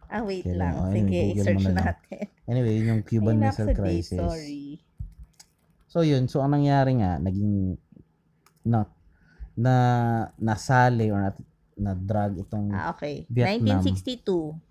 Ah, 0.07 0.21
wait 0.21 0.43
Kailan? 0.43 0.59
lang. 0.59 0.73
Oh, 0.77 0.91
Sige, 0.91 0.99
anyway, 1.01 1.23
Google 1.25 1.33
mo 1.33 1.41
i-search 1.41 1.63
na 1.63 1.71
lang. 1.71 1.85
natin. 1.89 2.25
Anyway, 2.45 2.73
yun 2.75 2.87
yung 2.87 3.03
Cuban 3.03 3.35
Ay, 3.35 3.41
Missile 3.41 3.65
nasa 3.65 3.73
date, 3.73 3.79
Crisis. 3.81 4.19
Sorry. 4.21 4.63
So 5.87 5.97
yun, 6.03 6.23
so 6.27 6.39
ang 6.39 6.51
nangyari 6.53 6.91
nga, 6.95 7.17
naging 7.17 7.79
na 8.61 8.83
na 9.55 9.73
nasali 10.37 11.07
or 11.07 11.17
na, 11.17 11.31
na 11.73 11.91
drag 11.95 12.35
itong 12.37 12.67
Ah, 12.69 12.91
okay. 12.91 13.23
Vietnam. 13.27 13.79
1962. 13.79 14.66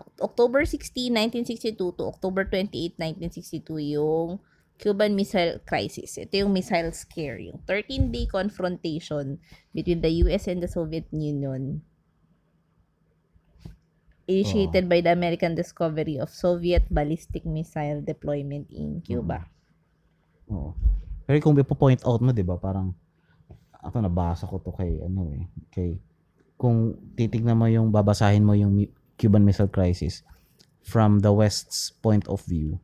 Oh. 0.00 0.32
October 0.32 0.64
16, 0.64 1.12
1962 1.12 1.76
to 1.76 2.02
October 2.08 2.48
28, 2.48 2.96
1962 2.96 3.92
yung 4.00 4.40
Cuban 4.80 5.12
Missile 5.12 5.60
Crisis. 5.68 6.16
Ito 6.16 6.48
yung 6.48 6.56
missile 6.56 6.88
scare, 6.96 7.36
yung 7.36 7.60
13-day 7.68 8.32
confrontation 8.32 9.36
between 9.76 10.00
the 10.00 10.24
US 10.24 10.48
and 10.48 10.64
the 10.64 10.70
Soviet 10.72 11.04
Union 11.12 11.84
initiated 14.30 14.86
by 14.86 15.02
the 15.02 15.10
American 15.10 15.58
discovery 15.58 16.16
of 16.22 16.30
Soviet 16.30 16.86
ballistic 16.86 17.42
missile 17.42 17.98
deployment 17.98 18.70
in 18.70 19.02
Cuba. 19.02 19.42
Oo. 20.46 20.72
Pero 21.26 21.36
kung 21.42 21.58
ipo-point 21.58 22.02
out 22.06 22.22
mo, 22.22 22.30
'di 22.30 22.46
ba, 22.46 22.54
parang 22.58 22.94
ako 23.82 23.96
nabasa 23.98 24.46
ko 24.46 24.62
to 24.62 24.70
kay 24.70 25.02
ano 25.02 25.26
eh, 25.34 25.42
kay 25.74 25.98
kung 26.54 26.94
titignan 27.16 27.58
mo 27.58 27.66
yung 27.66 27.90
babasahin 27.90 28.44
mo 28.44 28.54
yung 28.54 28.76
Cuban 29.20 29.44
Missile 29.44 29.68
Crisis 29.68 30.24
from 30.80 31.20
the 31.20 31.28
West's 31.28 31.92
point 32.00 32.24
of 32.32 32.40
view, 32.48 32.80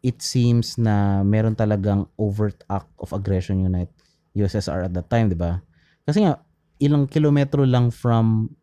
it 0.00 0.24
seems 0.24 0.80
na 0.80 1.20
meron 1.20 1.52
talagang 1.52 2.08
overt 2.16 2.64
act 2.72 2.88
of 2.96 3.12
aggression 3.12 3.60
unite 3.60 3.92
USSR 4.32 4.88
at 4.88 4.96
that 4.96 5.12
time, 5.12 5.28
'di 5.28 5.36
ba? 5.36 5.60
Kasi 6.08 6.24
nga 6.24 6.40
ilang 6.80 7.04
kilometro 7.04 7.68
lang 7.68 7.92
from 7.92 8.56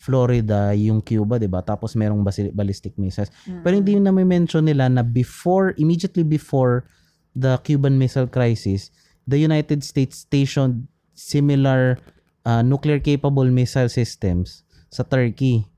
Florida 0.00 0.72
yung 0.74 1.04
Cuba, 1.04 1.38
'di 1.38 1.46
ba? 1.46 1.62
Tapos 1.62 1.94
merong 1.94 2.24
basi- 2.26 2.50
ballistic 2.50 2.98
missiles. 2.98 3.30
Pero 3.62 3.78
hindi 3.78 3.94
na 4.00 4.10
may 4.10 4.26
mention 4.26 4.66
nila 4.66 4.90
na 4.90 5.04
before, 5.04 5.76
immediately 5.78 6.24
before 6.26 6.88
the 7.36 7.60
Cuban 7.62 8.00
Missile 8.00 8.26
Crisis, 8.26 8.90
the 9.28 9.38
United 9.38 9.84
States 9.86 10.24
stationed 10.26 10.88
similar 11.14 12.00
ah, 12.48 12.64
nuclear 12.64 12.98
capable 12.98 13.46
missile 13.46 13.92
systems 13.92 14.64
sa 14.88 15.04
Turkey. 15.04 15.68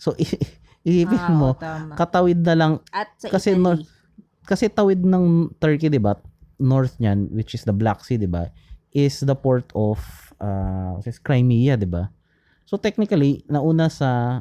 So 0.00 0.16
iisipin 0.80 1.20
Ah, 1.20 1.28
mo, 1.30 1.48
tama. 1.54 1.92
katawid 1.92 2.40
na 2.40 2.54
lang 2.56 2.72
At 2.88 3.12
sa 3.20 3.28
kasi 3.28 3.52
Italy. 3.52 3.62
no- 3.62 3.84
kasi 4.42 4.66
tawid 4.66 5.04
ng 5.04 5.52
Turkey, 5.60 5.86
'di 5.86 6.00
ba? 6.00 6.16
North 6.56 6.96
niyan, 6.96 7.28
which 7.30 7.52
is 7.52 7.62
the 7.62 7.76
Black 7.76 8.00
Sea, 8.02 8.16
'di 8.16 8.26
ba? 8.26 8.48
Is 8.90 9.20
the 9.20 9.36
port 9.36 9.68
of 9.76 10.00
uh, 10.40 10.96
Crimea, 11.22 11.76
'di 11.76 11.86
ba? 11.86 12.08
So 12.64 12.80
technically, 12.80 13.44
nauna 13.46 13.86
sa 13.86 14.40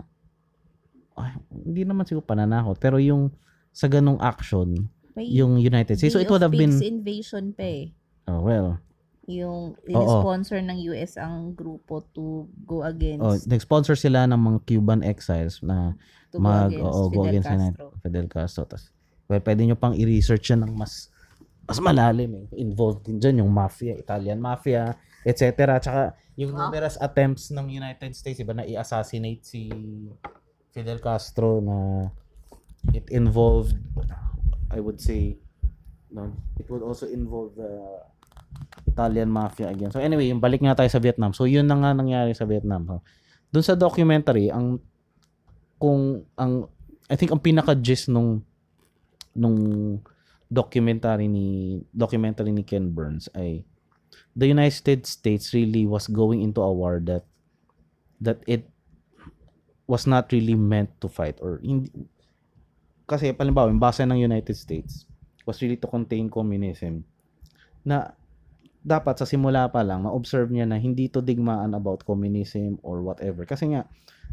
ay, 1.20 1.36
hindi 1.52 1.84
naman 1.84 2.08
siguro 2.08 2.24
pananakot, 2.24 2.80
pero 2.80 2.96
yung 2.96 3.28
sa 3.70 3.92
ganong 3.92 4.18
action, 4.18 4.88
May 5.14 5.28
yung 5.30 5.60
United 5.60 6.00
States. 6.00 6.16
So 6.16 6.24
it 6.24 6.32
would 6.32 6.42
have 6.42 6.56
been 6.56 6.80
invasion 6.80 7.52
pa 7.52 7.68
eh. 7.68 7.92
oh 8.26 8.40
well. 8.40 8.80
Yung 9.30 9.78
sponsor 10.10 10.58
ng 10.58 10.78
US 10.90 11.14
ang 11.22 11.54
grupo 11.54 12.02
to 12.18 12.50
go 12.66 12.82
against 12.82 13.22
Oh, 13.22 13.38
nag-sponsor 13.46 13.94
sila 13.94 14.26
ng 14.26 14.42
mga 14.42 14.60
Cuban 14.66 15.06
exiles 15.06 15.62
na 15.62 15.94
to 16.34 16.42
mag 16.42 16.74
go 16.74 16.82
against 16.82 16.90
oo, 16.90 17.02
go 17.06 17.10
Fidel 17.14 17.30
against 17.30 17.50
Castro. 17.50 17.86
Fidel 18.02 18.28
Castro. 18.28 18.64
Tas, 18.66 18.84
well, 19.30 19.42
pwede 19.46 19.62
nyo 19.70 19.78
pang 19.78 19.94
i-research 19.94 20.50
yan 20.50 20.66
ng 20.66 20.74
mas 20.74 21.14
mas 21.70 21.78
malalim 21.78 22.34
eh. 22.34 22.46
Involved 22.58 23.06
din 23.06 23.22
dyan 23.22 23.46
yung 23.46 23.54
mafia, 23.54 23.94
Italian 23.94 24.42
mafia, 24.42 24.98
etc. 25.22 25.78
Tsaka 25.78 26.18
yung 26.34 26.58
Wow. 26.58 26.74
numerous 26.74 26.98
attempts 26.98 27.54
ng 27.54 27.70
United 27.70 28.18
States, 28.18 28.42
iba 28.42 28.58
na 28.58 28.66
i-assassinate 28.66 29.46
si 29.46 29.70
Fidel 30.74 30.98
Castro 30.98 31.62
na 31.62 32.10
it 32.98 33.06
involved, 33.14 33.78
I 34.74 34.82
would 34.82 34.98
say, 34.98 35.38
no, 36.10 36.34
it 36.58 36.66
would 36.74 36.82
also 36.82 37.06
involve 37.06 37.54
the 37.54 37.70
Italian 39.00 39.32
mafia 39.32 39.72
again. 39.72 39.96
So 39.96 40.04
anyway, 40.04 40.28
yung 40.28 40.44
balik 40.44 40.60
nga 40.60 40.76
tayo 40.76 40.92
sa 40.92 41.00
Vietnam. 41.00 41.32
So 41.32 41.48
yun 41.48 41.72
na 41.72 41.80
nga 41.80 41.96
nangyari 41.96 42.36
sa 42.36 42.44
Vietnam. 42.44 42.84
So, 42.84 43.00
Doon 43.50 43.66
sa 43.66 43.74
documentary, 43.74 44.54
ang 44.54 44.78
kung 45.82 46.22
ang 46.38 46.70
I 47.10 47.18
think 47.18 47.34
ang 47.34 47.42
pinaka 47.42 47.74
gist 47.74 48.12
nung 48.12 48.46
nung 49.34 49.58
documentary 50.50 51.26
ni 51.26 51.80
documentary 51.90 52.54
ni 52.54 52.62
Ken 52.62 52.94
Burns 52.94 53.30
ay 53.34 53.66
the 54.38 54.46
United 54.50 55.06
States 55.06 55.54
really 55.54 55.86
was 55.86 56.06
going 56.10 56.46
into 56.46 56.62
a 56.62 56.70
war 56.70 57.02
that 57.02 57.26
that 58.22 58.42
it 58.46 58.70
was 59.90 60.06
not 60.06 60.30
really 60.30 60.58
meant 60.58 60.94
to 61.02 61.10
fight 61.10 61.38
or 61.42 61.58
hindi 61.66 61.90
kasi 63.10 63.34
palimbawa 63.34 63.74
yung 63.74 63.82
base 63.82 64.06
ng 64.06 64.22
United 64.22 64.54
States 64.54 65.10
was 65.50 65.58
really 65.66 65.78
to 65.78 65.90
contain 65.90 66.30
communism 66.30 67.02
na 67.82 68.14
dapat 68.80 69.20
sa 69.20 69.28
simula 69.28 69.68
pa 69.68 69.84
lang 69.84 70.08
ma-observe 70.08 70.48
niya 70.50 70.64
na 70.64 70.80
hindi 70.80 71.12
to 71.12 71.20
digmaan 71.20 71.76
about 71.76 72.08
communism 72.08 72.80
or 72.80 73.04
whatever 73.04 73.44
kasi 73.44 73.76
nga 73.76 73.84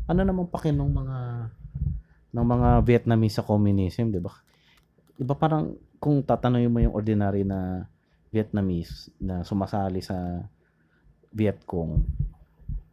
ano 0.07 0.23
namang 0.23 0.51
paki 0.51 0.71
ng 0.71 0.93
mga 0.93 1.19
ng 2.37 2.47
mga 2.47 2.69
Vietnamese 2.85 3.41
sa 3.41 3.47
communism, 3.47 4.13
'di 4.13 4.21
ba? 4.21 4.33
'Di 5.17 5.25
ba 5.25 5.35
parang 5.35 5.73
kung 5.97 6.21
tatanungin 6.21 6.71
mo 6.71 6.79
yung 6.85 6.95
ordinary 6.95 7.43
na 7.43 7.89
Vietnamese 8.29 9.09
na 9.17 9.41
sumasali 9.41 10.05
sa 10.05 10.45
Vietcong, 11.33 12.05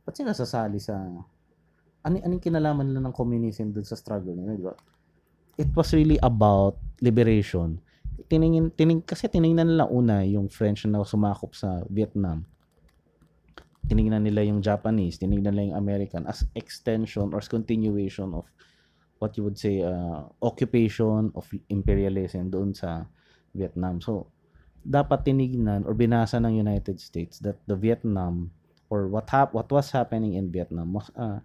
ba't 0.07 0.15
sila 0.15 0.31
sasali 0.31 0.79
sa 0.79 0.95
ano 2.03 2.15
anong 2.19 2.43
kinalaman 2.43 2.87
nila 2.87 3.03
ng 3.03 3.15
communism 3.15 3.75
dun 3.75 3.83
sa 3.83 3.99
struggle 3.99 4.33
nila, 4.33 4.55
'di 4.55 4.65
ba? 4.65 4.75
It 5.59 5.69
was 5.77 5.93
really 5.93 6.17
about 6.23 6.79
liberation. 7.03 7.77
Tiningin, 8.29 8.71
tining, 8.73 9.01
kasi 9.01 9.27
tiningnan 9.27 9.73
nila 9.73 9.85
una 9.89 10.21
yung 10.23 10.47
French 10.49 10.85
na 10.85 11.03
sumakop 11.03 11.53
sa 11.53 11.81
Vietnam. 11.89 12.45
Tiningnan 13.83 14.23
nila 14.23 14.47
yung 14.47 14.63
Japanese, 14.63 15.19
tiningnan 15.19 15.53
nila 15.53 15.73
yung 15.73 15.79
American 15.79 16.23
as 16.29 16.47
extension 16.55 17.33
or 17.35 17.43
as 17.43 17.51
continuation 17.51 18.31
of 18.31 18.47
what 19.19 19.35
you 19.39 19.43
would 19.43 19.59
say 19.59 19.79
uh, 19.79 20.23
occupation 20.43 21.31
of 21.35 21.47
imperialism 21.71 22.51
doon 22.51 22.75
sa 22.75 23.07
Vietnam. 23.55 24.03
So 24.03 24.33
dapat 24.83 25.23
tinignan 25.23 25.87
or 25.87 25.95
binasa 25.95 26.43
ng 26.43 26.59
United 26.59 26.99
States 26.99 27.39
that 27.39 27.55
the 27.71 27.75
Vietnam 27.79 28.51
or 28.91 29.07
what 29.07 29.31
hap 29.31 29.55
what 29.55 29.71
was 29.71 29.87
happening 29.95 30.35
in 30.35 30.51
Vietnam 30.51 30.91
was 30.91 31.07
uh, 31.15 31.39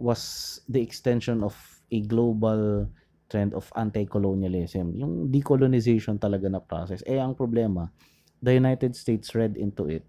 was 0.00 0.22
the 0.72 0.80
extension 0.80 1.44
of 1.44 1.52
a 1.92 2.00
global 2.08 2.88
trend 3.28 3.52
of 3.52 3.68
anti-colonialism. 3.76 4.96
Yung 4.96 5.28
decolonization 5.28 6.16
talaga 6.16 6.48
na 6.48 6.64
process. 6.64 7.04
Eh 7.04 7.20
ang 7.20 7.36
problema, 7.36 7.92
the 8.40 8.56
United 8.56 8.96
States 8.96 9.36
read 9.36 9.54
into 9.54 9.86
it 9.86 10.04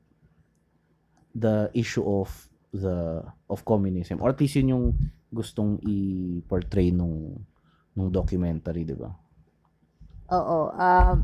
the 1.36 1.70
issue 1.78 2.04
of 2.04 2.32
the 2.74 3.22
of 3.50 3.62
communism 3.66 4.18
or 4.22 4.34
at 4.34 4.40
least 4.42 4.58
yun 4.58 4.74
yung 4.74 4.86
gustong 5.30 5.78
i-portray 5.86 6.90
nung 6.90 7.38
nung 7.94 8.10
documentary, 8.10 8.86
'di 8.86 8.98
ba? 8.98 9.12
Oo. 10.34 10.74
Um, 10.74 11.18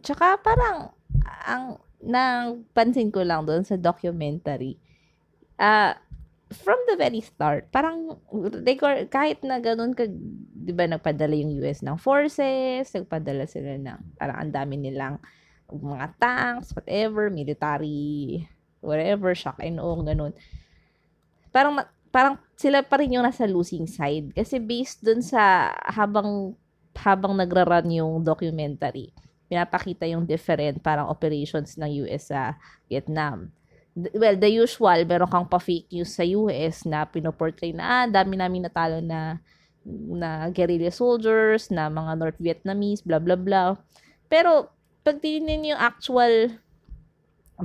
tsaka 0.00 0.40
parang, 0.40 0.92
ang 1.44 1.80
nang 2.02 2.66
pansin 2.72 3.12
ko 3.12 3.24
lang 3.24 3.44
doon 3.44 3.64
sa 3.64 3.76
documentary, 3.76 4.76
ah 5.56 5.96
from 6.52 6.78
the 6.88 6.96
very 6.96 7.20
start, 7.24 7.68
parang 7.72 8.20
record, 8.62 9.08
kahit 9.08 9.40
na 9.42 9.58
ganun 9.58 9.96
ka, 9.96 10.06
di 10.08 10.72
ba, 10.72 10.86
nagpadala 10.86 11.34
yung 11.34 11.56
US 11.64 11.80
ng 11.80 11.98
forces, 11.98 12.92
nagpadala 12.92 13.48
sila 13.48 13.76
ng, 13.76 14.16
parang 14.20 14.36
ang 14.38 14.52
dami 14.52 14.76
nilang 14.78 15.16
mga 15.72 16.06
tanks, 16.20 16.76
whatever, 16.76 17.32
military, 17.32 18.44
whatever, 18.84 19.32
shock 19.32 19.56
and 19.64 19.80
awe, 19.80 20.00
ganun. 20.04 20.36
Parang, 21.48 21.80
parang 22.12 22.36
sila 22.56 22.84
pa 22.84 23.00
rin 23.00 23.16
yung 23.16 23.24
nasa 23.24 23.48
losing 23.48 23.88
side. 23.88 24.30
Kasi 24.36 24.60
based 24.60 25.00
dun 25.00 25.24
sa 25.24 25.72
habang 25.88 26.52
habang 26.92 27.32
nagra-run 27.32 27.88
yung 27.88 28.20
documentary, 28.20 29.16
pinapakita 29.48 30.04
yung 30.04 30.28
different 30.28 30.84
parang 30.84 31.08
operations 31.08 31.80
ng 31.80 32.04
US 32.04 32.28
sa 32.28 32.60
Vietnam. 32.86 33.48
Well, 33.92 34.40
the 34.40 34.48
usual, 34.48 35.04
meron 35.04 35.28
kang 35.28 35.48
pa-fake 35.48 35.92
news 35.92 36.16
sa 36.16 36.24
US 36.24 36.88
na 36.88 37.04
pinoportray 37.04 37.76
na, 37.76 37.84
ah, 37.84 38.06
dami 38.08 38.40
namin 38.40 38.64
natalo 38.64 39.04
na 39.04 39.36
na 39.84 40.48
guerrilla 40.54 40.94
soldiers, 40.94 41.68
na 41.68 41.90
mga 41.90 42.12
North 42.16 42.38
Vietnamese, 42.38 43.02
blah, 43.02 43.18
blah, 43.18 43.36
blah. 43.36 43.74
Pero, 44.30 44.70
pag 45.02 45.18
tinignan 45.18 45.74
yung 45.74 45.80
actual 45.82 46.54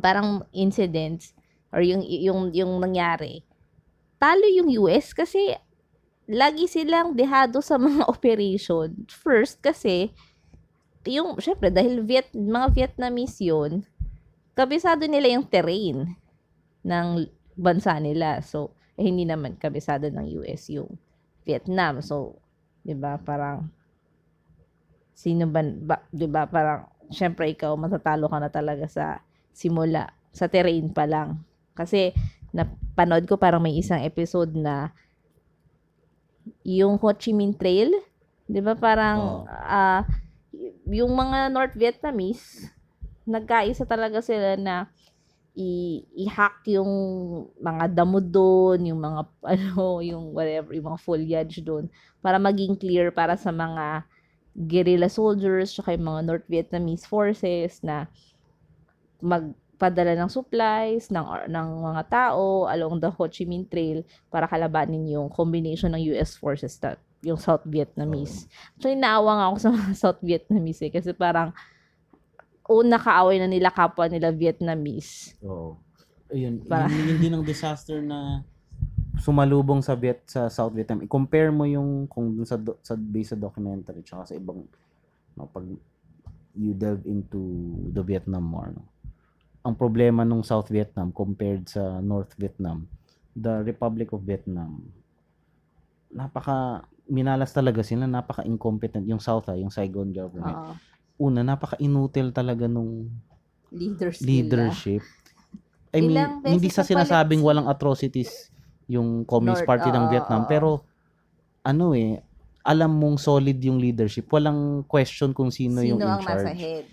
parang 0.01 0.45
incidents 0.53 1.33
or 1.73 1.81
yung, 1.81 2.01
yung, 2.05 2.53
yung 2.53 2.81
nangyari, 2.81 3.45
talo 4.17 4.45
yung 4.49 4.69
US 4.85 5.13
kasi 5.13 5.53
lagi 6.27 6.65
silang 6.67 7.15
dehado 7.15 7.61
sa 7.63 7.79
mga 7.81 8.09
operation. 8.09 9.07
First, 9.07 9.61
kasi, 9.63 10.11
yung, 11.07 11.39
syempre, 11.39 11.71
dahil 11.71 12.03
Viet, 12.03 12.33
mga 12.35 12.67
Vietnamese 12.73 13.39
yun, 13.39 13.87
kabisado 14.57 15.05
nila 15.05 15.37
yung 15.37 15.45
terrain 15.45 16.17
ng 16.81 17.07
bansa 17.53 17.93
nila. 18.01 18.41
So, 18.41 18.73
eh, 18.97 19.05
hindi 19.05 19.29
naman 19.29 19.61
kabisado 19.61 20.09
ng 20.09 20.25
US 20.41 20.73
yung 20.73 20.97
Vietnam. 21.45 22.01
So, 22.01 22.41
di 22.81 22.97
ba, 22.97 23.21
parang, 23.21 23.69
sino 25.13 25.45
ba, 25.45 25.61
ba 25.61 26.01
di 26.09 26.25
ba, 26.25 26.49
parang, 26.49 26.89
syempre, 27.13 27.53
ikaw, 27.53 27.77
matatalo 27.77 28.25
ka 28.25 28.37
na 28.41 28.49
talaga 28.49 28.89
sa 28.89 29.21
simula, 29.53 30.09
sa 30.33 30.49
terrain 30.49 30.89
pa 30.89 31.05
lang. 31.05 31.45
Kasi, 31.77 32.17
napanood 32.49 33.29
ko 33.29 33.37
parang 33.37 33.61
may 33.61 33.77
isang 33.77 34.01
episode 34.01 34.57
na 34.57 34.89
yung 36.65 36.97
Ho 36.97 37.13
Chi 37.13 37.35
Minh 37.35 37.53
Trail, 37.53 37.91
'di 38.47 38.61
ba 38.63 38.73
parang 38.73 39.43
Oo. 39.43 39.47
ah, 39.47 40.07
yung 40.87 41.11
mga 41.11 41.51
North 41.51 41.75
Vietnamese 41.75 42.71
nagkaisa 43.27 43.83
talaga 43.83 44.23
sila 44.23 44.55
na 44.55 44.87
i- 45.57 46.05
i-hack 46.25 46.63
yung 46.69 46.91
mga 47.57 47.91
damo 47.91 48.21
doon, 48.21 48.93
yung 48.93 49.01
mga 49.01 49.21
ano, 49.53 49.99
yung 50.05 50.31
whatever, 50.31 50.71
yung 50.71 50.87
mga 50.93 51.01
foliage 51.01 51.57
doon 51.65 51.89
para 52.21 52.37
maging 52.37 52.77
clear 52.77 53.09
para 53.09 53.33
sa 53.35 53.49
mga 53.49 54.05
guerrilla 54.57 55.09
soldiers 55.09 55.73
tsaka 55.73 55.93
yung 55.93 56.07
mga 56.09 56.21
North 56.25 56.47
Vietnamese 56.49 57.05
forces 57.05 57.81
na 57.85 58.09
magpadala 59.21 60.13
ng 60.17 60.29
supplies 60.29 61.09
ng 61.09 61.25
ng 61.49 61.67
mga 61.93 62.03
tao 62.09 62.69
along 62.69 63.01
the 63.01 63.09
Ho 63.09 63.25
Chi 63.29 63.45
Minh 63.49 63.65
Trail 63.65 64.05
para 64.29 64.45
kalabanin 64.49 65.05
yung 65.09 65.29
combination 65.29 65.93
ng 65.93 66.13
US 66.13 66.37
forces 66.37 66.77
na 66.81 66.97
yung 67.25 67.37
South 67.41 67.65
Vietnamese. 67.65 68.45
Actually, 68.77 68.97
naawa 68.97 69.31
nga 69.41 69.45
ako 69.49 69.57
sa 69.57 69.69
mga 69.73 69.91
South 70.01 70.21
Vietnamese 70.21 70.81
eh, 70.85 70.91
kasi 70.93 71.11
parang 71.17 71.49
una 72.69 72.99
kaaway 72.99 73.39
na 73.39 73.49
nila 73.49 73.71
kapwa 73.71 74.07
nila 74.07 74.31
Vietnamese. 74.31 75.35
Oo. 75.43 75.79
Ayun, 76.27 76.63
Para- 76.67 76.91
yun, 76.91 77.15
yun 77.15 77.19
din 77.23 77.33
ang 77.33 77.45
disaster 77.47 78.03
na 78.03 78.43
sumalubong 79.17 79.81
sa 79.81 79.97
Viet 79.97 80.21
sa 80.29 80.51
South 80.51 80.75
Vietnam. 80.77 81.01
I-compare 81.01 81.49
mo 81.49 81.65
yung 81.65 82.05
kung 82.05 82.37
dun 82.37 82.45
sa 82.45 82.59
do, 82.59 82.77
sa 82.85 82.93
base 82.93 83.33
sa 83.33 83.37
documentary 83.39 84.05
tsaka 84.05 84.29
sa 84.29 84.35
ibang 84.37 84.61
no, 85.33 85.49
pag 85.49 85.65
you 86.57 86.73
delve 86.73 87.05
into 87.05 87.41
the 87.93 88.01
Vietnam 88.01 88.49
War 88.49 88.73
no. 88.73 88.85
ang 89.65 89.75
problema 89.75 90.23
nung 90.23 90.45
South 90.47 90.71
Vietnam 90.71 91.11
compared 91.11 91.67
sa 91.67 91.99
North 91.99 92.31
Vietnam, 92.39 92.87
the 93.35 93.67
Republic 93.67 94.15
of 94.15 94.23
Vietnam, 94.23 94.79
napaka 96.07 96.87
minalas 97.11 97.51
talaga 97.51 97.83
sila, 97.83 98.07
napaka 98.07 98.47
incompetent 98.47 99.03
yung 99.07 99.19
South, 99.19 99.47
ah, 99.51 99.59
yung 99.59 99.67
Saigon 99.67 100.15
government. 100.15 100.55
Oo. 100.55 100.73
Una, 101.17 101.41
napaka 101.41 101.75
inutil 101.77 102.29
talaga 102.29 102.65
nung 102.65 103.09
Leaders 103.67 104.21
nila. 104.21 104.29
leadership. 104.69 105.01
I 105.89 105.99
mean, 105.99 106.13
Ilang 106.13 106.45
hindi 106.45 106.69
sa 106.69 106.81
na 106.81 106.89
sinasabing 106.93 107.41
palit- 107.41 107.47
walang 107.47 107.67
atrocities 107.67 108.53
yung 108.85 109.25
Communist 109.25 109.65
North, 109.65 109.69
Party 109.69 109.89
ng 109.89 110.05
oo, 110.05 110.11
Vietnam, 110.13 110.45
pero 110.45 110.85
ano 111.61 111.91
eh, 111.91 112.21
alam 112.61 112.91
mong 112.93 113.17
solid 113.17 113.57
yung 113.57 113.77
leadership. 113.77 114.27
Walang 114.27 114.85
question 114.85 115.31
kung 115.31 115.49
sino, 115.49 115.81
yung 115.81 115.97
in 115.97 116.05
Sino 116.05 116.13
ang 116.13 116.21
charge. 116.21 116.43
nasa 116.43 116.53
head? 116.53 116.85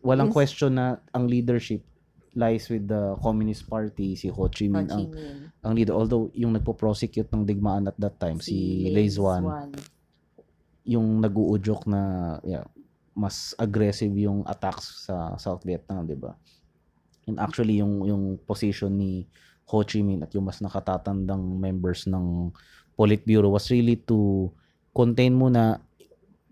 Walang 0.00 0.30
Yes. 0.30 0.34
question 0.34 0.70
na 0.72 0.86
ang 1.10 1.26
leadership 1.26 1.82
lies 2.32 2.68
with 2.68 2.84
the 2.84 3.16
Communist 3.18 3.64
Party, 3.64 4.12
si 4.12 4.28
Ho 4.28 4.44
Chi 4.46 4.66
Ho 4.66 4.72
Minh 4.72 4.86
Chi 4.86 4.92
ang, 4.92 5.04
Minh. 5.08 5.40
ang 5.62 5.72
leader. 5.72 5.94
Although, 5.94 6.28
yung 6.32 6.52
nagpo-prosecute 6.52 7.28
ng 7.28 7.42
digmaan 7.42 7.86
at 7.86 7.96
that 7.96 8.16
time, 8.16 8.38
si, 8.38 8.86
Lei 8.86 9.08
Zuan, 9.08 9.72
yung 10.84 11.18
nag-uudyok 11.18 11.82
na 11.86 12.00
yeah, 12.42 12.62
mas 13.16 13.56
aggressive 13.56 14.12
yung 14.12 14.44
attacks 14.44 15.08
sa 15.08 15.32
South 15.40 15.64
Vietnam, 15.64 16.04
'di 16.04 16.20
ba? 16.20 16.36
And 17.24 17.40
actually 17.40 17.80
yung 17.80 18.04
yung 18.04 18.36
position 18.44 19.00
ni 19.00 19.24
Ho 19.72 19.82
Chi 19.82 20.04
Minh 20.04 20.22
at 20.22 20.30
yung 20.36 20.46
mas 20.46 20.60
nakatatandang 20.60 21.42
members 21.42 22.04
ng 22.06 22.52
Politburo 22.94 23.50
was 23.50 23.66
really 23.72 23.96
to 24.04 24.52
contain 24.92 25.32
muna 25.32 25.80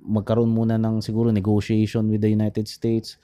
magkaroon 0.04 0.52
muna 0.52 0.76
ng 0.76 1.00
siguro 1.00 1.32
negotiation 1.32 2.08
with 2.08 2.20
the 2.20 2.28
United 2.28 2.68
States 2.68 3.16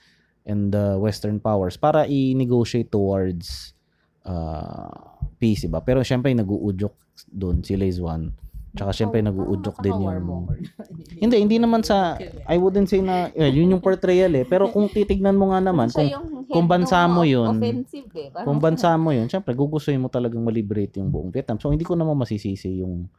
and 0.45 0.73
the 0.73 0.97
Western 0.97 1.37
powers 1.37 1.77
para 1.77 2.09
i-negotiate 2.09 2.89
towards 2.89 3.77
uh, 4.25 4.89
peace, 5.37 5.69
diba? 5.69 5.85
Pero 5.85 6.01
syempre 6.01 6.33
nag-uudyok 6.33 6.93
doon 7.29 7.61
si 7.61 7.77
Lei 7.77 7.93
Zuan. 7.93 8.33
Tsaka 8.71 8.91
syempre 8.95 9.19
nag-uudyok 9.19 9.83
din 9.83 9.95
yung 9.99 10.47
hindi, 11.27 11.35
hindi 11.43 11.57
naman 11.59 11.83
sa, 11.83 12.15
I 12.47 12.55
wouldn't 12.55 12.87
say 12.87 13.03
na, 13.03 13.27
well, 13.35 13.51
yun 13.51 13.75
yung 13.75 13.83
portrayal 13.83 14.31
eh. 14.31 14.47
Pero 14.47 14.71
kung 14.71 14.87
titignan 14.87 15.35
mo 15.35 15.51
nga 15.51 15.59
naman, 15.59 15.91
kung, 15.91 16.07
kung 16.47 16.65
bansa 16.71 17.03
mo 17.11 17.27
yun, 17.27 17.59
Offensive 17.59 18.07
eh. 18.15 18.31
Kung 18.31 18.63
bansa 18.63 18.95
mo 18.95 19.11
yun, 19.11 19.27
syempre 19.27 19.51
gugustuhin 19.51 19.99
mo 19.99 20.07
talagang 20.07 20.39
ma-liberate 20.39 21.03
yung 21.03 21.11
buong 21.11 21.35
Vietnam. 21.35 21.59
So, 21.59 21.67
hindi 21.67 21.83
ko 21.83 21.99
naman 21.99 22.15
masisisi 22.15 22.79
yung, 22.79 23.11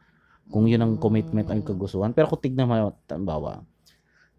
kung 0.49 0.65
yun 0.65 0.81
ang 0.81 0.97
commitment 0.97 1.45
ang 1.53 1.61
kagustuhan. 1.61 2.17
Pero 2.17 2.33
kung 2.33 2.41
tignan 2.41 2.65
mo, 2.65 2.97
tambawa, 3.05 3.61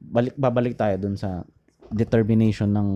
balik, 0.03 0.35
babalik 0.35 0.75
tayo 0.75 0.99
dun 0.99 1.15
sa 1.15 1.47
determination 1.95 2.75
ng, 2.75 2.91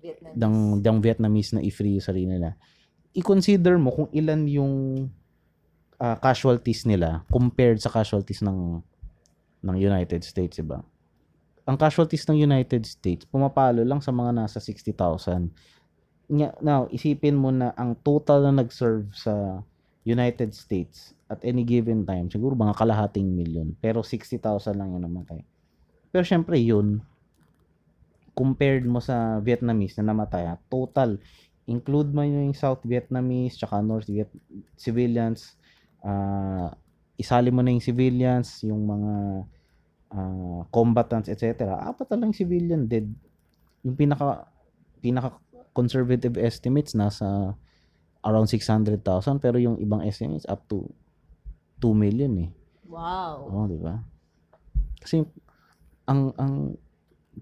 Vietnamese. 0.00 0.36
ng, 0.40 0.54
ng 0.80 0.98
Vietnamese 1.04 1.50
na 1.52 1.60
i-free 1.60 2.00
yung 2.00 2.06
sarili 2.08 2.28
nila. 2.32 2.56
I-consider 3.12 3.76
mo 3.76 3.92
kung 3.92 4.08
ilan 4.08 4.48
yung 4.48 4.72
ah, 6.02 6.18
casualties 6.18 6.82
nila 6.82 7.22
compared 7.30 7.78
sa 7.78 7.94
casualties 7.94 8.42
ng 8.42 8.82
ng 9.62 9.76
United 9.78 10.26
States, 10.26 10.58
diba? 10.58 10.82
Ang 11.62 11.78
casualties 11.78 12.26
ng 12.26 12.42
United 12.42 12.82
States, 12.82 13.22
pumapalo 13.22 13.86
lang 13.86 14.02
sa 14.02 14.10
mga 14.10 14.34
nasa 14.34 14.58
60,000. 14.58 15.54
Nya- 16.26 16.58
Now, 16.58 16.90
isipin 16.90 17.38
mo 17.38 17.54
na 17.54 17.70
ang 17.78 17.94
total 18.02 18.50
na 18.50 18.66
nag-serve 18.66 19.06
sa 19.14 19.62
United 20.02 20.50
States 20.50 21.14
at 21.30 21.38
any 21.46 21.62
given 21.62 22.02
time, 22.02 22.26
siguro 22.26 22.58
mga 22.58 22.74
kalahating 22.74 23.30
million. 23.30 23.70
Pero 23.78 24.02
60,000 24.02 24.74
lang 24.74 24.90
yun 24.90 25.06
namatay. 25.06 25.46
Pero 26.10 26.26
syempre 26.26 26.58
yun, 26.58 27.06
compared 28.34 28.82
mo 28.82 28.98
sa 28.98 29.38
Vietnamese 29.38 30.02
na 30.02 30.10
namatay, 30.10 30.50
ah, 30.50 30.58
total, 30.66 31.22
include 31.70 32.10
mo 32.10 32.26
yung 32.26 32.50
South 32.58 32.82
Vietnamese, 32.82 33.62
tsaka 33.62 33.78
North 33.78 34.10
Viet 34.10 34.28
civilians, 34.74 35.54
ah, 36.02 36.74
isali 37.16 37.48
mo 37.54 37.62
na 37.62 37.72
yung 37.74 37.84
civilians, 37.84 38.62
yung 38.66 38.82
mga 38.86 39.12
ah, 40.12 40.60
combatants, 40.68 41.30
etc. 41.30 41.78
Apat 41.78 42.12
na 42.14 42.26
lang 42.26 42.36
civilian 42.36 42.86
dead. 42.90 43.08
Yung 43.82 43.96
pinaka 43.98 44.46
pinaka 45.02 45.34
conservative 45.74 46.38
estimates 46.38 46.94
nasa 46.94 47.56
around 48.22 48.46
600,000 48.46 49.02
pero 49.42 49.58
yung 49.58 49.80
ibang 49.82 50.04
estimates 50.06 50.46
up 50.46 50.62
to 50.70 50.86
2 51.82 51.90
million 51.90 52.30
eh. 52.38 52.50
Wow. 52.86 53.50
Oo, 53.50 53.66
di 53.66 53.80
ba? 53.80 53.98
Kasi 55.02 55.26
ang 56.06 56.30
ang 56.38 56.78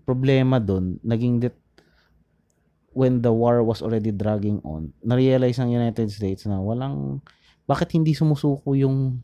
problema 0.07 0.57
doon 0.63 0.97
naging 1.03 1.43
that 1.45 1.57
when 2.95 3.21
the 3.21 3.31
war 3.31 3.61
was 3.63 3.85
already 3.85 4.11
dragging 4.11 4.59
on, 4.67 4.91
na-realize 5.05 5.61
ng 5.63 5.71
United 5.71 6.11
States 6.11 6.47
na 6.49 6.59
walang 6.59 7.23
bakit 7.71 7.95
hindi 7.95 8.19
sumusuko 8.19 8.75
yung 8.75 9.23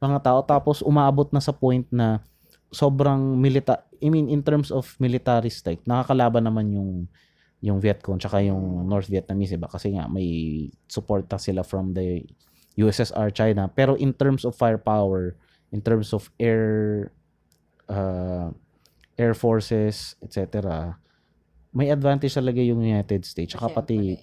mga 0.00 0.24
tao? 0.24 0.40
Tapos 0.40 0.80
umaabot 0.80 1.28
na 1.28 1.44
sa 1.44 1.52
point 1.52 1.84
na 1.92 2.24
sobrang 2.72 3.36
milita 3.36 3.84
I 4.00 4.08
mean 4.08 4.32
in 4.32 4.40
terms 4.40 4.72
of 4.72 4.96
military 4.96 5.52
strike 5.52 5.84
nakakalaban 5.84 6.48
naman 6.48 6.72
yung 6.72 6.90
yung 7.60 7.78
Vietcong 7.78 8.16
tsaka 8.16 8.40
yung 8.40 8.88
North 8.88 9.12
Vietnamese 9.12 9.54
iba 9.54 9.68
kasi 9.68 9.92
nga 9.92 10.08
may 10.08 10.66
suporta 10.88 11.36
sila 11.36 11.60
from 11.60 11.92
the 11.92 12.24
USSR 12.80 13.28
China. 13.36 13.68
Pero 13.68 13.94
in 14.00 14.16
terms 14.16 14.48
of 14.48 14.56
firepower 14.56 15.36
in 15.70 15.84
terms 15.84 16.16
of 16.16 16.32
air 16.40 17.12
uh, 17.92 18.48
air 19.20 19.36
forces 19.36 20.16
etc 20.24 20.96
may 21.72 21.88
advantage 21.88 22.36
talaga 22.36 22.60
yung 22.60 22.84
United 22.84 23.24
States 23.24 23.56
tsaka 23.56 23.72
pati. 23.72 24.16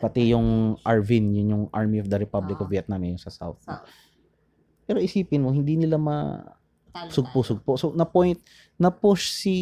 Pati 0.00 0.32
yung 0.32 0.80
ARVIN 0.80 1.36
yun 1.36 1.48
yung 1.52 1.64
Army 1.70 2.00
of 2.00 2.08
the 2.08 2.16
Republic 2.16 2.56
of 2.58 2.66
Ah. 2.66 2.72
Vietnam 2.72 3.04
yung 3.04 3.20
sa 3.20 3.28
South. 3.28 3.60
Pero 4.88 4.98
isipin 4.98 5.44
mo 5.44 5.52
hindi 5.52 5.76
nila 5.76 6.00
ma 6.00 6.40
Talo 6.90 7.12
sugpo-sugpo. 7.12 7.78
So 7.78 7.94
na 7.94 8.08
point 8.08 8.40
na 8.74 8.90
push 8.90 9.30
si 9.30 9.56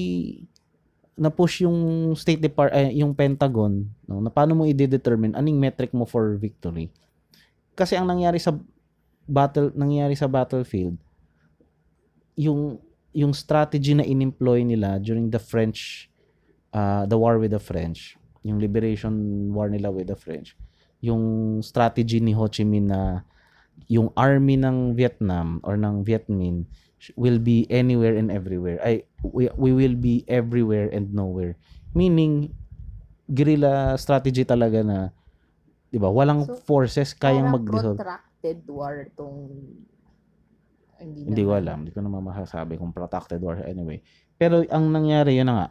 na 1.18 1.28
push 1.28 1.66
yung 1.66 2.14
State 2.14 2.40
Depart 2.40 2.70
eh, 2.72 2.94
yung 2.94 3.12
Pentagon 3.12 3.84
no 4.06 4.22
na 4.22 4.30
paano 4.30 4.54
mo 4.54 4.62
i-determine 4.64 5.34
anong 5.34 5.58
metric 5.58 5.90
mo 5.92 6.06
for 6.06 6.38
victory. 6.38 6.88
Kasi 7.74 7.98
ang 7.98 8.06
nangyari 8.06 8.38
sa 8.38 8.54
battle 9.28 9.74
nangyari 9.76 10.16
sa 10.16 10.30
battlefield 10.30 10.96
yung 12.38 12.80
yung 13.12 13.34
strategy 13.34 13.92
na 13.98 14.06
inemploy 14.06 14.62
nila 14.62 14.96
during 15.02 15.28
the 15.28 15.42
French 15.42 16.06
uh, 16.72 17.04
the 17.04 17.18
war 17.18 17.36
with 17.40 17.52
the 17.52 17.60
French 17.60 18.17
yung 18.46 18.58
liberation 18.62 19.14
war 19.50 19.70
nila 19.70 19.90
with 19.90 20.08
the 20.10 20.18
French 20.18 20.54
yung 20.98 21.58
strategy 21.62 22.18
ni 22.18 22.34
Ho 22.34 22.50
Chi 22.50 22.66
Minh 22.66 22.90
na 22.90 23.22
yung 23.86 24.10
army 24.18 24.58
ng 24.58 24.98
Vietnam 24.98 25.62
or 25.62 25.78
ng 25.78 26.02
Viet 26.02 26.26
Minh 26.26 26.66
will 27.14 27.38
be 27.38 27.62
anywhere 27.70 28.18
and 28.18 28.34
everywhere. 28.34 28.82
Ay, 28.82 29.06
we, 29.22 29.46
we 29.54 29.70
will 29.70 29.94
be 29.94 30.26
everywhere 30.26 30.90
and 30.90 31.14
nowhere. 31.14 31.54
Meaning, 31.94 32.50
guerrilla 33.30 33.94
strategy 33.94 34.42
talaga 34.42 34.82
na, 34.82 34.98
di 35.94 35.98
ba, 36.02 36.10
walang 36.10 36.42
So, 36.42 36.58
forces 36.66 37.14
kayang 37.14 37.54
mag-resolve. 37.54 38.02
protracted 38.02 38.66
war 38.66 39.06
tong 39.14 39.46
hindi, 40.98 41.30
Hindi 41.30 41.42
ko 41.46 41.54
alam. 41.54 41.86
Hindi 41.86 41.94
ko 41.94 42.02
naman 42.02 42.26
masasabi 42.26 42.74
kung 42.74 42.90
protracted 42.90 43.38
war 43.38 43.62
anyway. 43.62 44.02
Pero 44.34 44.66
ang 44.66 44.90
nangyari, 44.90 45.38
yun 45.38 45.46
na 45.46 45.54
nga. 45.54 45.68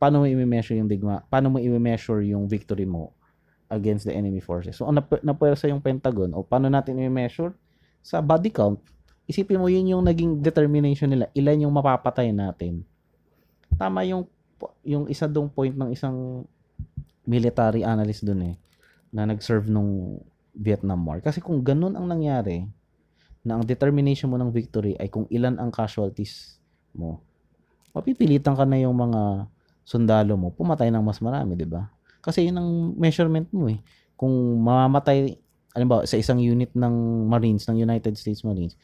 Paano 0.00 0.24
mo 0.24 0.26
i-measure 0.26 0.80
yung 0.80 0.88
digma? 0.88 1.20
Paano 1.28 1.52
mo 1.52 1.60
i-measure 1.60 2.24
yung 2.24 2.48
victory 2.48 2.88
mo 2.88 3.12
against 3.68 4.08
the 4.08 4.14
enemy 4.16 4.40
forces? 4.40 4.80
So, 4.80 4.88
ang 4.88 4.96
nap- 4.96 5.20
napuwersa 5.20 5.68
yung 5.68 5.84
Pentagon, 5.84 6.32
o 6.32 6.40
paano 6.40 6.72
natin 6.72 6.96
i-measure? 6.96 7.52
Sa 8.00 8.24
body 8.24 8.48
count. 8.48 8.80
Isipin 9.28 9.60
mo, 9.60 9.68
yun 9.68 9.92
yung 9.92 10.00
naging 10.00 10.40
determination 10.40 11.12
nila. 11.12 11.28
Ilan 11.36 11.68
yung 11.68 11.74
mapapatay 11.76 12.32
natin. 12.32 12.80
Tama 13.76 14.08
yung 14.08 14.24
yung 14.84 15.04
isa 15.08 15.28
dong 15.28 15.52
point 15.52 15.72
ng 15.72 15.92
isang 15.92 16.44
military 17.24 17.84
analyst 17.84 18.24
dun 18.24 18.40
eh 18.44 18.56
na 19.12 19.24
nag-serve 19.28 19.68
nung 19.68 20.20
Vietnam 20.56 21.04
War. 21.04 21.20
Kasi 21.20 21.44
kung 21.44 21.60
ganun 21.60 21.96
ang 21.96 22.08
nangyari, 22.08 22.64
na 23.40 23.56
ang 23.56 23.64
determination 23.64 24.28
mo 24.28 24.36
ng 24.36 24.52
victory 24.52 24.96
ay 25.00 25.08
kung 25.08 25.24
ilan 25.32 25.56
ang 25.56 25.72
casualties 25.72 26.60
mo, 26.92 27.24
mapipilitan 27.96 28.52
ka 28.52 28.68
na 28.68 28.76
yung 28.76 28.96
mga 28.96 29.48
sundalo 29.90 30.38
mo, 30.38 30.54
pumatay 30.54 30.94
ng 30.94 31.02
mas 31.02 31.18
marami, 31.18 31.58
di 31.58 31.66
ba? 31.66 31.90
Kasi 32.22 32.46
yun 32.46 32.62
ang 32.62 32.70
measurement 32.94 33.50
mo 33.50 33.66
eh. 33.66 33.82
Kung 34.14 34.30
mamamatay, 34.62 35.34
alam 35.74 35.90
ba, 35.90 36.06
sa 36.06 36.14
isang 36.14 36.38
unit 36.38 36.70
ng 36.78 37.26
Marines, 37.26 37.66
ng 37.66 37.74
United 37.74 38.14
States 38.14 38.46
Marines, 38.46 38.78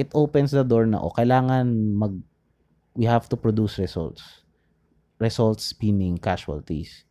it 0.00 0.08
opens 0.16 0.56
the 0.56 0.64
door 0.64 0.88
na, 0.88 0.96
o 0.96 1.12
kailangan 1.12 1.68
mag, 1.92 2.16
we 2.96 3.04
have 3.04 3.28
to 3.28 3.36
produce 3.36 3.76
results. 3.76 4.48
Results 5.20 5.76
meaning 5.76 6.16
casualties. 6.16 7.04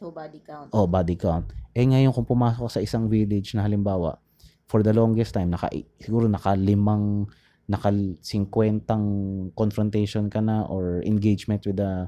So, 0.00 0.08
body 0.08 0.40
count. 0.40 0.72
Oh, 0.72 0.88
body 0.88 1.20
count. 1.20 1.52
Eh 1.76 1.84
ngayon 1.84 2.16
kung 2.16 2.24
pumasok 2.24 2.72
sa 2.72 2.80
isang 2.80 3.12
village 3.12 3.52
na 3.52 3.68
halimbawa, 3.68 4.16
for 4.64 4.80
the 4.80 4.94
longest 4.94 5.36
time, 5.36 5.52
naka, 5.52 5.68
siguro 6.00 6.24
nakalimang, 6.32 7.28
naka 7.66 7.90
50 7.90 9.52
confrontation 9.58 10.30
ka 10.30 10.38
na 10.38 10.62
or 10.70 11.02
engagement 11.02 11.66
with 11.66 11.82
the 11.82 12.06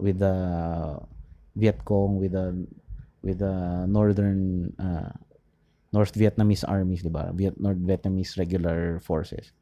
with 0.00 0.16
the 0.16 0.36
Viet 1.58 1.84
Cong 1.84 2.16
with 2.16 2.32
the 2.32 2.56
with 3.20 3.38
the 3.42 3.84
northern 3.90 4.72
uh, 4.78 5.12
North 5.88 6.12
Vietnamese 6.12 6.68
armies, 6.68 7.00
di 7.00 7.08
ba? 7.08 7.32
Viet 7.32 7.56
North 7.56 7.80
Vietnamese 7.80 8.36
regular 8.36 9.00
forces. 9.00 9.56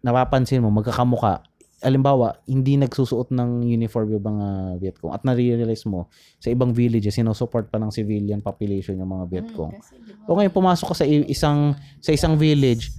Napapansin 0.00 0.62
mo 0.62 0.70
magkakamuka. 0.70 1.42
Alimbawa, 1.82 2.40
hindi 2.48 2.78
nagsusuot 2.80 3.34
ng 3.34 3.66
uniform 3.66 4.16
yung 4.16 4.24
mga 4.24 4.46
Viet 4.80 4.96
Cong 4.96 5.12
at 5.12 5.26
nare-realize 5.26 5.84
mo 5.84 6.08
sa 6.40 6.48
ibang 6.48 6.72
villages 6.72 7.18
sinusupport 7.18 7.68
pa 7.68 7.76
ng 7.76 7.92
civilian 7.92 8.40
population 8.40 8.96
yung 8.96 9.12
mga 9.12 9.24
Viet 9.28 9.48
Cong. 9.52 9.74
Mm, 9.76 10.24
O 10.30 10.38
ngayon 10.38 10.54
pumasok 10.54 10.94
ka 10.94 10.96
sa 11.02 11.06
isang 11.06 11.76
sa 12.00 12.10
isang 12.16 12.38
village, 12.38 12.94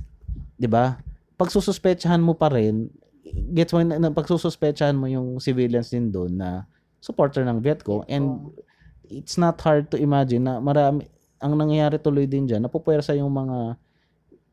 'di 0.58 0.67
ba? 0.67 0.98
Pag 1.38 1.54
sususpetsahan 1.54 2.20
mo 2.20 2.34
pa 2.34 2.50
rin, 2.50 2.89
gets 3.54 3.72
mo 3.72 3.86
na, 3.86 4.02
na 4.02 4.10
pag 4.10 4.26
sususpetsahan 4.26 4.98
mo 4.98 5.06
yung 5.06 5.38
civilians 5.38 5.93
din 5.93 6.10
doon 6.10 6.34
na 6.34 6.65
supporter 6.98 7.46
ng 7.46 7.62
Vietcong 7.62 8.04
and 8.10 8.50
it's 9.08 9.38
not 9.38 9.56
hard 9.62 9.88
to 9.93 9.96
imagine 9.96 10.43
na 10.43 10.58
marami 10.58 11.06
ang 11.38 11.54
nangyayari 11.54 12.02
tuloy 12.02 12.26
din 12.26 12.50
diyan, 12.50 12.65
napupuwersa 12.65 13.13
yung 13.13 13.30
mga 13.30 13.78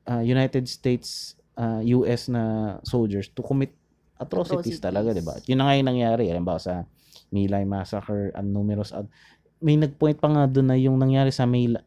ah, 0.05 0.23
United 0.23 0.69
States 0.69 1.40
ah, 1.57 1.81
US 1.81 2.29
na 2.29 2.77
soldiers 2.85 3.33
to 3.33 3.40
commit 3.40 3.73
atrocities, 4.21 4.79
Atrocities. 4.79 4.85
talaga, 4.85 5.17
'di 5.17 5.25
ba? 5.25 5.35
Yun 5.49 5.59
na 5.59 5.64
nga 5.67 5.75
yung 5.81 5.88
nangyari, 5.88 6.29
halimbawa 6.29 6.61
sa 6.61 6.85
Milay 7.33 7.64
Massacre 7.64 8.31
and 8.37 8.53
numerous 8.53 8.93
ad- 8.93 9.11
may 9.64 9.81
nagpoint 9.81 10.21
pa 10.21 10.29
nga 10.29 10.45
doon 10.45 10.69
na 10.69 10.77
yung 10.77 11.01
nangyari 11.01 11.33
sa 11.33 11.49
Milay 11.49 11.81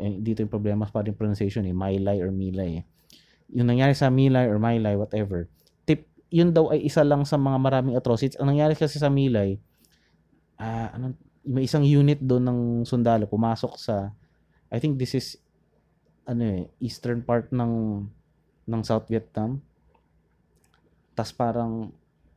eh, 0.00 0.16
dito 0.20 0.40
yung 0.40 0.52
problema 0.52 0.88
pa 0.88 1.04
rin 1.04 1.12
pronunciation 1.12 1.64
eh, 1.68 1.76
Milay 1.76 2.24
or 2.24 2.32
Milay 2.32 2.80
eh. 2.80 2.84
Yung 3.54 3.68
nangyari 3.68 3.94
sa 3.96 4.08
Milay 4.08 4.46
or 4.46 4.62
Milay, 4.62 4.94
whatever, 4.94 5.50
tip, 5.82 6.06
yun 6.30 6.54
daw 6.54 6.70
ay 6.70 6.86
isa 6.86 7.02
lang 7.02 7.26
sa 7.26 7.34
mga 7.34 7.58
maraming 7.58 7.96
atrocities. 7.98 8.38
Ang 8.38 8.54
nangyari 8.56 8.78
kasi 8.78 8.98
sa 8.98 9.10
Milay, 9.10 9.58
ah, 10.60 10.94
ano, 10.94 11.14
may 11.42 11.66
isang 11.66 11.82
unit 11.82 12.20
doon 12.20 12.44
ng 12.46 12.60
sundalo 12.84 13.26
pumasok 13.26 13.74
sa, 13.80 14.14
I 14.70 14.78
think 14.78 15.00
this 15.00 15.16
is, 15.18 15.40
ano 16.28 16.46
eh, 16.46 16.62
eastern 16.78 17.26
part 17.26 17.50
ng, 17.50 18.06
ng 18.70 18.80
South 18.86 19.10
Vietnam. 19.10 19.58
tas 21.18 21.34
parang, 21.34 21.90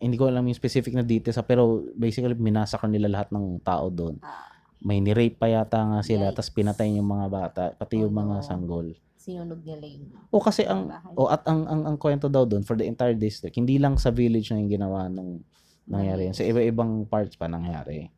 hindi 0.03 0.19
ko 0.19 0.27
alam 0.27 0.43
yung 0.43 0.57
specific 0.57 0.91
na 0.91 1.05
details, 1.05 1.37
ah, 1.37 1.45
pero 1.45 1.85
basically, 1.95 2.35
minasakar 2.35 2.89
nila 2.89 3.07
lahat 3.07 3.29
ng 3.31 3.61
tao 3.61 3.87
doon 3.93 4.17
Ah, 4.19 4.53
may 4.83 4.99
ni-rape 4.99 5.39
pa 5.39 5.47
yata 5.47 5.79
nga 5.79 5.99
sila 6.03 6.35
tapos 6.35 6.51
pinatay 6.51 6.91
yung 6.99 7.07
mga 7.07 7.27
bata 7.31 7.63
pati 7.79 8.03
yung 8.03 8.11
mga 8.11 8.43
sanggol. 8.43 8.91
Sinunog 9.23 9.63
nila 9.63 9.87
yung 9.87 10.11
O 10.27 10.43
kasi 10.43 10.67
ang 10.67 10.91
bahay. 10.91 11.15
o 11.15 11.31
at 11.31 11.47
ang 11.47 11.63
ang, 11.63 11.81
ang 11.87 11.95
kwento 11.95 12.27
daw 12.27 12.43
doon 12.43 12.67
for 12.67 12.75
the 12.75 12.83
entire 12.83 13.15
district, 13.15 13.55
hindi 13.55 13.79
lang 13.79 13.95
sa 13.95 14.11
village 14.11 14.51
na 14.51 14.59
yung 14.59 14.71
ginawa 14.75 15.07
nung 15.07 15.39
nangyari 15.87 16.27
yan. 16.27 16.35
Sa 16.35 16.43
iba-ibang 16.43 17.07
parts 17.07 17.39
pa 17.39 17.47
nangyari. 17.47 18.11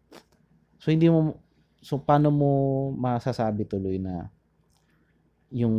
So 0.81 0.89
hindi 0.89 1.05
mo 1.05 1.37
so 1.85 2.01
paano 2.01 2.33
mo 2.33 2.49
masasabi 2.97 3.69
tuloy 3.69 4.01
na 4.01 4.33
yung 5.53 5.75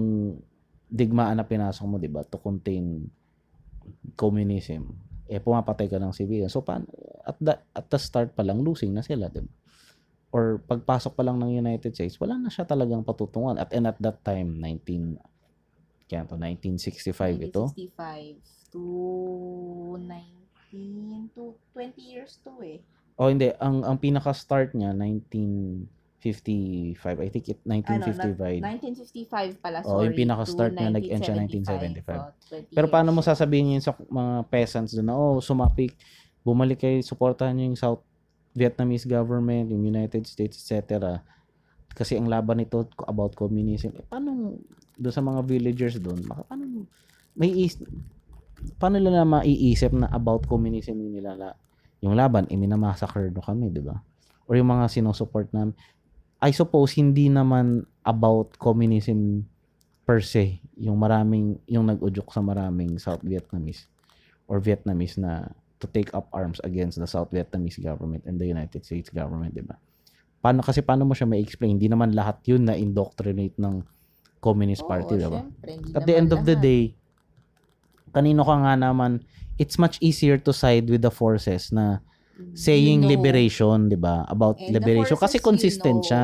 digmaan 0.87 1.43
na 1.43 1.47
pinasok 1.47 1.87
mo, 1.91 1.99
'di 1.99 2.07
ba, 2.07 2.23
to 2.23 2.39
contain 2.39 3.11
communism, 4.15 4.95
eh 5.27 5.43
pumapatay 5.43 5.91
ka 5.91 5.99
ng 5.99 6.15
civilian. 6.15 6.47
So 6.47 6.63
paano 6.63 6.87
at 7.27 7.35
the, 7.43 7.59
at 7.75 7.91
the 7.91 7.99
start 7.99 8.39
pa 8.39 8.47
lang 8.47 8.63
losing 8.63 8.95
na 8.95 9.03
sila, 9.03 9.27
'di 9.27 9.43
ba? 9.43 9.51
Or 10.37 10.61
pagpasok 10.69 11.17
pa 11.17 11.25
lang 11.25 11.41
ng 11.41 11.49
United 11.49 11.97
States, 11.97 12.21
wala 12.21 12.37
na 12.37 12.53
siya 12.53 12.69
talagang 12.69 13.01
patutungan. 13.01 13.57
At 13.57 13.73
and 13.73 13.89
at 13.89 13.97
that 14.05 14.21
time, 14.21 14.61
19 14.61 15.17
kaya 16.07 16.23
to 16.29 16.37
1965 16.37 17.41
ito. 17.41 17.73
1965 17.73 18.37
to 18.69 18.85
19 19.97 21.33
to 21.33 21.57
20 21.73 21.97
years 22.05 22.37
to 22.45 22.53
eh. 22.61 22.85
Oh, 23.17 23.33
hindi. 23.33 23.49
Ang 23.57 23.81
ang 23.81 23.97
pinaka-start 23.97 24.77
niya 24.77 24.93
1955. 24.93 27.01
I 27.17 27.33
think 27.33 27.49
it 27.49 27.65
Ano, 27.65 27.81
1955. 27.81 28.61
1955 29.57 29.65
pala, 29.65 29.81
sorry. 29.81 29.89
Oh, 29.89 30.05
yung 30.05 30.21
pinaka-start 30.21 30.77
niya, 30.77 30.93
nag-end 30.93 31.25
siya 31.25 31.33
1975. 31.33 32.05
1975. 32.05 32.13
Oh, 32.13 32.29
20 32.71 32.77
Pero 32.77 32.93
paano 32.93 33.17
mo 33.17 33.25
sasabihin 33.25 33.73
yun 33.73 33.83
sa 33.83 33.97
mga 33.97 34.45
peasants 34.53 34.93
doon 34.93 35.09
na, 35.09 35.17
oh, 35.17 35.41
sumapik, 35.41 35.97
bumalik 36.45 36.85
kayo, 36.85 37.01
suportahan 37.01 37.57
niyo 37.57 37.73
yung 37.73 37.81
South 37.81 38.05
Vietnamese 38.57 39.05
government, 39.05 39.69
yung 39.69 39.85
United 39.85 40.25
States, 40.25 40.57
etc. 40.57 41.21
Kasi 41.93 42.17
ang 42.17 42.27
laban 42.27 42.65
nito 42.65 42.89
about 43.05 43.37
communism. 43.37 43.93
Eh, 43.95 44.05
paano 44.05 44.57
doon 44.97 45.15
sa 45.15 45.21
mga 45.21 45.41
villagers 45.45 46.01
doon, 46.01 46.25
paano 46.25 46.89
may 47.37 47.53
is, 47.53 47.77
paano 48.81 48.97
nila 48.97 49.29
maiisip 49.29 49.93
na 49.93 50.09
about 50.09 50.49
communism 50.49 50.97
yung 50.97 51.21
nila 51.21 51.53
yung 52.05 52.17
laban, 52.17 52.45
eh, 52.53 52.57
minamassacre 52.57 53.33
do 53.33 53.41
kami, 53.41 53.73
di 53.73 53.81
ba? 53.81 53.97
Or 54.49 54.57
yung 54.57 54.69
mga 54.69 54.89
sinusupport 54.93 55.49
namin. 55.53 55.73
I 56.41 56.53
suppose, 56.53 56.93
hindi 56.97 57.33
naman 57.33 57.89
about 58.05 58.61
communism 58.61 59.49
per 60.05 60.21
se, 60.21 60.61
yung 60.77 61.01
maraming, 61.01 61.59
yung 61.67 61.89
nag-udyok 61.89 62.29
sa 62.31 62.45
maraming 62.45 63.01
South 63.01 63.25
Vietnamese 63.25 63.89
or 64.47 64.63
Vietnamese 64.63 65.19
na 65.19 65.51
to 65.77 65.87
take 65.91 66.13
up 66.17 66.29
arms 66.33 66.61
against 66.65 66.97
the 66.97 67.09
South 67.09 67.29
Vietnamese 67.29 67.77
government 67.81 68.25
and 68.25 68.41
the 68.41 68.49
United 68.49 68.83
States 68.85 69.13
government, 69.13 69.53
di 69.53 69.61
ba? 69.61 69.77
Paano, 70.41 70.65
kasi 70.65 70.81
paano 70.81 71.05
mo 71.05 71.13
siya 71.13 71.29
ma-explain? 71.29 71.77
Hindi 71.77 71.89
naman 71.91 72.17
lahat 72.17 72.41
yun 72.49 72.65
na 72.65 72.77
indoctrinate 72.77 73.57
ng 73.61 73.85
Communist 74.41 74.85
Oo, 74.85 74.89
Party, 74.89 75.21
di 75.21 75.29
ba? 75.29 75.45
At 75.97 76.05
the 76.07 76.15
end 76.17 76.31
of 76.33 76.45
the 76.47 76.57
lahat. 76.57 76.65
day, 76.65 76.83
kanino 78.15 78.47
ka 78.47 78.55
nga 78.65 78.75
naman, 78.79 79.21
it's 79.61 79.77
much 79.77 80.01
easier 80.01 80.41
to 80.41 80.53
side 80.53 80.89
with 80.89 81.05
the 81.05 81.13
forces 81.13 81.73
na 81.73 82.01
saying 82.53 83.05
You 83.05 83.09
know. 83.09 83.13
liberation, 83.17 83.89
'di 83.89 83.97
ba? 83.97 84.25
About 84.29 84.61
And 84.61 84.73
liberation 84.77 85.17
kasi 85.17 85.41
consistent 85.41 86.05
know, 86.05 86.09
siya. 86.09 86.23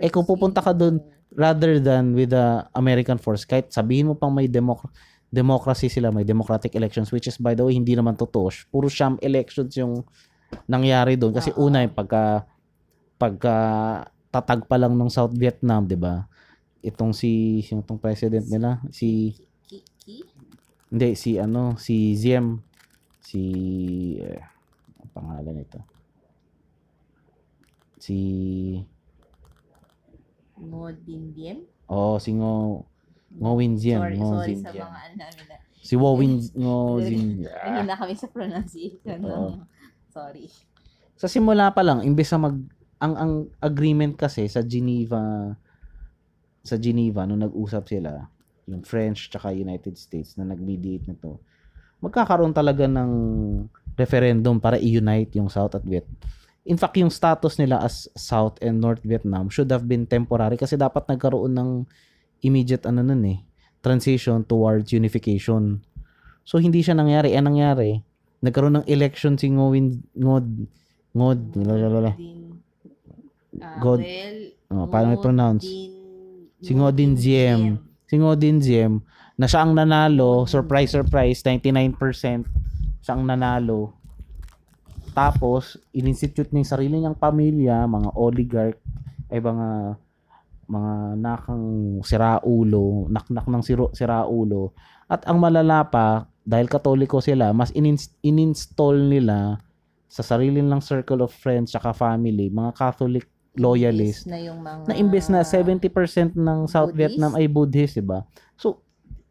Eh, 0.00 0.12
kung 0.12 0.28
pupunta 0.28 0.60
ka 0.60 0.76
know. 0.76 1.00
Rather 1.34 1.82
than 1.82 2.14
with 2.14 2.30
the 2.30 2.62
American 2.78 3.18
force, 3.18 3.42
kahit 3.42 3.74
sabihin 3.74 4.06
mo 4.06 4.14
pang 4.14 4.30
may 4.30 4.46
democ- 4.46 4.86
democracy 5.34 5.90
sila, 5.90 6.14
may 6.14 6.22
democratic 6.22 6.78
elections 6.78 7.10
which 7.10 7.26
is 7.26 7.34
by 7.42 7.58
the 7.58 7.66
way 7.66 7.74
hindi 7.74 7.98
naman 7.98 8.14
totoo. 8.14 8.54
Puro 8.70 8.86
sham 8.86 9.18
elections 9.18 9.74
yung 9.74 10.06
nangyari 10.70 11.18
doon 11.18 11.34
kasi 11.34 11.50
Oo. 11.58 11.66
una 11.66 11.82
yung 11.82 11.90
pagka 11.90 12.46
pagka 13.18 13.56
tatag 14.30 14.70
pa 14.70 14.78
lang 14.78 14.94
ng 14.94 15.10
South 15.10 15.34
Vietnam, 15.34 15.82
'di 15.90 15.98
ba? 15.98 16.30
Itong 16.78 17.10
si 17.10 17.58
yung 17.74 17.82
tong 17.82 17.98
president 17.98 18.46
nila, 18.46 18.78
si 18.94 19.34
Ki, 19.66 19.82
ki? 19.98 20.22
hindi, 20.94 21.18
si 21.18 21.34
ano, 21.42 21.74
si 21.74 22.14
Ziem. 22.14 22.62
Si, 23.24 23.40
eh, 24.20 24.36
ang 25.00 25.10
pangalan 25.16 25.56
nito? 25.56 25.80
Si, 27.96 28.20
Ngodindiem? 30.60 31.64
oh, 31.88 32.20
si 32.20 32.30
Ngo, 32.36 32.84
Ngo 33.34 33.52
Win 33.58 33.74
Ziem. 33.74 34.00
Sorry, 34.00 34.18
sorry 34.18 34.54
sa 34.62 34.70
mga 34.70 34.98
ano 35.00 35.14
namin 35.18 35.44
na. 35.50 35.56
Si 35.84 35.94
Wo 35.98 36.10
Win, 36.16 36.40
Ngo 36.62 36.76
Zin. 37.02 37.44
Mahina 37.44 37.94
kami 37.98 38.14
sa 38.16 38.28
pronunciation. 38.30 39.18
Ng- 39.20 39.66
Sorry. 40.14 40.46
Sa 41.18 41.26
simula 41.26 41.74
pa 41.74 41.82
lang, 41.82 42.06
imbes 42.06 42.30
na 42.30 42.46
mag, 42.46 42.56
ang, 43.02 43.14
ang 43.18 43.32
agreement 43.58 44.14
kasi 44.14 44.46
sa 44.46 44.62
Geneva, 44.62 45.50
sa 46.62 46.78
Geneva, 46.78 47.26
nung 47.26 47.42
nag-usap 47.42 47.90
sila, 47.90 48.30
yung 48.70 48.86
French 48.86 49.28
tsaka 49.28 49.50
United 49.50 49.98
States 49.98 50.38
na 50.38 50.46
nag-mediate 50.46 51.10
nito, 51.10 51.42
magkakaroon 51.98 52.54
talaga 52.54 52.86
ng 52.86 53.10
referendum 53.98 54.62
para 54.62 54.78
i-unite 54.78 55.34
yung 55.34 55.50
South 55.50 55.74
at 55.74 55.84
Viet. 55.84 56.06
In 56.64 56.80
fact, 56.80 56.96
yung 56.96 57.12
status 57.12 57.60
nila 57.60 57.82
as 57.84 58.08
South 58.16 58.56
and 58.64 58.80
North 58.80 59.04
Vietnam 59.04 59.52
should 59.52 59.68
have 59.68 59.84
been 59.84 60.08
temporary 60.08 60.56
kasi 60.56 60.80
dapat 60.80 61.04
nagkaroon 61.04 61.52
ng 61.52 61.70
immediate 62.44 62.84
ano 62.84 63.00
nun 63.00 63.24
eh, 63.24 63.40
transition 63.80 64.44
towards 64.44 64.92
unification. 64.92 65.80
So 66.44 66.60
hindi 66.60 66.84
siya 66.84 66.94
nangyari. 66.94 67.32
Ang 67.34 67.56
nangyari, 67.56 68.04
nagkaroon 68.44 68.84
ng 68.84 68.86
election 68.86 69.40
si 69.40 69.48
Ngod 69.48 70.12
Ngod 70.12 70.46
Ngod 71.16 71.40
lalala. 71.56 72.12
Ah, 73.62 73.78
God. 73.80 74.02
Oh, 74.68 74.86
paano 74.90 75.14
i-pronounce? 75.14 75.64
Si 76.58 76.72
Ngodin 76.74 77.14
Ziem. 77.14 77.78
Si 78.04 78.18
Ngodin 78.18 78.58
Ziem 78.60 79.00
na 79.34 79.50
siya 79.50 79.66
ang 79.66 79.74
nanalo, 79.74 80.46
surprise 80.46 80.94
surprise, 80.94 81.42
99% 81.42 82.46
siya 83.02 83.12
ang 83.18 83.26
nanalo. 83.26 83.98
Tapos, 85.14 85.78
in-institute 85.94 86.50
niya 86.50 86.62
yung 86.62 86.70
sarili 86.70 86.94
niyang 86.98 87.18
pamilya, 87.18 87.86
mga 87.86 88.10
oligarch, 88.18 88.78
ay 89.30 89.38
mga 89.38 89.98
mga 90.66 91.18
nakang 91.20 91.66
siraulo, 92.02 93.08
naknak 93.10 93.46
ng 93.46 93.62
siro, 93.62 93.90
siraulo. 93.92 94.72
At 95.08 95.24
ang 95.28 95.38
malala 95.38 95.84
pa, 95.86 96.28
dahil 96.44 96.68
katoliko 96.68 97.24
sila, 97.24 97.56
mas 97.56 97.72
in- 97.72 97.96
in-install 98.20 99.00
nila 99.08 99.58
sa 100.08 100.22
sarili 100.22 100.60
nilang 100.60 100.84
circle 100.84 101.24
of 101.24 101.32
friends 101.32 101.72
tsaka 101.72 101.96
family, 101.96 102.52
mga 102.52 102.76
Catholic 102.76 103.26
loyalists, 103.56 104.26
na 104.26 104.38
yung 104.38 104.60
mga 104.62 104.90
na 104.90 104.94
imbes 104.94 105.26
na 105.30 105.42
70% 105.42 106.36
ng 106.36 106.58
South 106.68 106.92
Buddhist? 106.92 107.18
Vietnam 107.18 107.32
ay 107.34 107.46
Buddhist, 107.50 107.98
'di 107.98 108.04
ba? 108.04 108.22
So, 108.54 108.84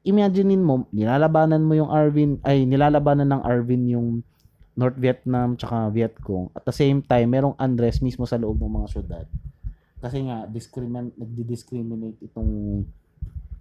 imaginein 0.03 0.59
mo, 0.59 0.89
nilalabanan 0.91 1.63
mo 1.63 1.77
yung 1.77 1.87
Arvin, 1.87 2.41
ay 2.43 2.67
nilalabanan 2.67 3.31
ng 3.31 3.41
Arvin 3.47 3.83
yung 3.87 4.07
North 4.73 4.97
Vietnam 4.97 5.53
tsaka 5.53 5.93
Vietcong. 5.93 6.49
At 6.57 6.65
the 6.65 6.75
same 6.75 7.05
time, 7.05 7.29
merong 7.29 7.55
unrest 7.61 8.01
mismo 8.01 8.25
sa 8.25 8.41
loob 8.41 8.57
ng 8.57 8.73
mga 8.83 8.87
syudad. 8.89 9.25
Kasi 10.03 10.19
nga, 10.27 10.43
discrimin 10.51 11.15
nagdi-discriminate 11.15 12.19
itong 12.27 12.83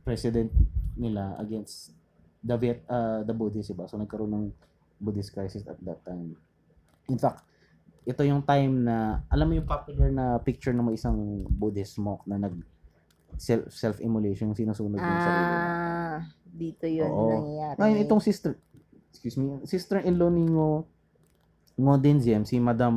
president 0.03 0.51
nila 0.99 1.39
against 1.39 1.95
the 2.43 2.59
Viet, 2.59 2.83
uh, 2.91 3.23
the 3.23 3.31
Buddhist, 3.31 3.71
diba? 3.71 3.87
So, 3.87 3.95
nagkaroon 3.95 4.35
ng 4.35 4.47
Buddhist 4.99 5.31
crisis 5.31 5.63
at 5.71 5.79
that 5.87 6.03
time. 6.03 6.35
In 7.07 7.15
fact, 7.15 7.47
ito 8.03 8.27
yung 8.27 8.43
time 8.43 8.83
na, 8.83 9.23
alam 9.31 9.47
mo 9.47 9.55
yung 9.55 9.71
popular 9.71 10.11
na 10.11 10.43
picture 10.43 10.75
ng 10.75 10.91
isang 10.91 11.47
Buddhist 11.47 12.03
monk 12.03 12.27
na 12.27 12.43
nag 12.43 12.59
self, 13.39 13.71
self-immolation, 13.71 14.51
yung 14.51 14.59
sinusunog 14.59 14.99
yung 14.99 15.23
sarili. 15.23 15.55
Ah, 15.55 16.27
dito 16.51 16.91
yun 16.91 17.07
Oo. 17.07 17.31
nangyayari. 17.31 17.77
Ngayon, 17.79 17.99
itong 18.03 18.23
sister, 18.23 18.59
excuse 19.15 19.39
me, 19.39 19.63
sister-in-law 19.63 20.31
ni 20.35 20.43
Ngo, 20.51 20.71
Ngo 21.79 21.95
Dingziem, 22.03 22.43
si 22.43 22.59
Madam, 22.59 22.95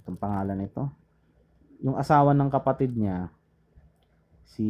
itong 0.00 0.16
pangalan 0.16 0.64
nito, 0.64 0.88
yung 1.80 1.96
asawa 1.96 2.32
ng 2.32 2.50
kapatid 2.52 2.96
niya, 2.96 3.28
si, 4.46 4.68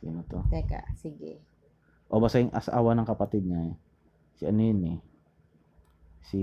sino 0.00 0.20
to? 0.28 0.44
Teka, 0.52 0.84
sige. 0.98 1.40
O 2.08 2.20
basta 2.20 2.40
yung 2.40 2.52
asawa 2.52 2.96
ng 2.96 3.08
kapatid 3.08 3.44
niya, 3.44 3.72
eh. 3.72 3.74
si 4.38 4.42
ano 4.48 4.60
yun 4.60 4.80
eh, 4.96 4.98
si, 6.28 6.42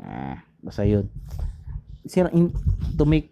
ah, 0.00 0.38
basta 0.62 0.86
yun. 0.86 1.06
Sira, 2.06 2.30
in, 2.30 2.54
to 2.94 3.02
make, 3.02 3.30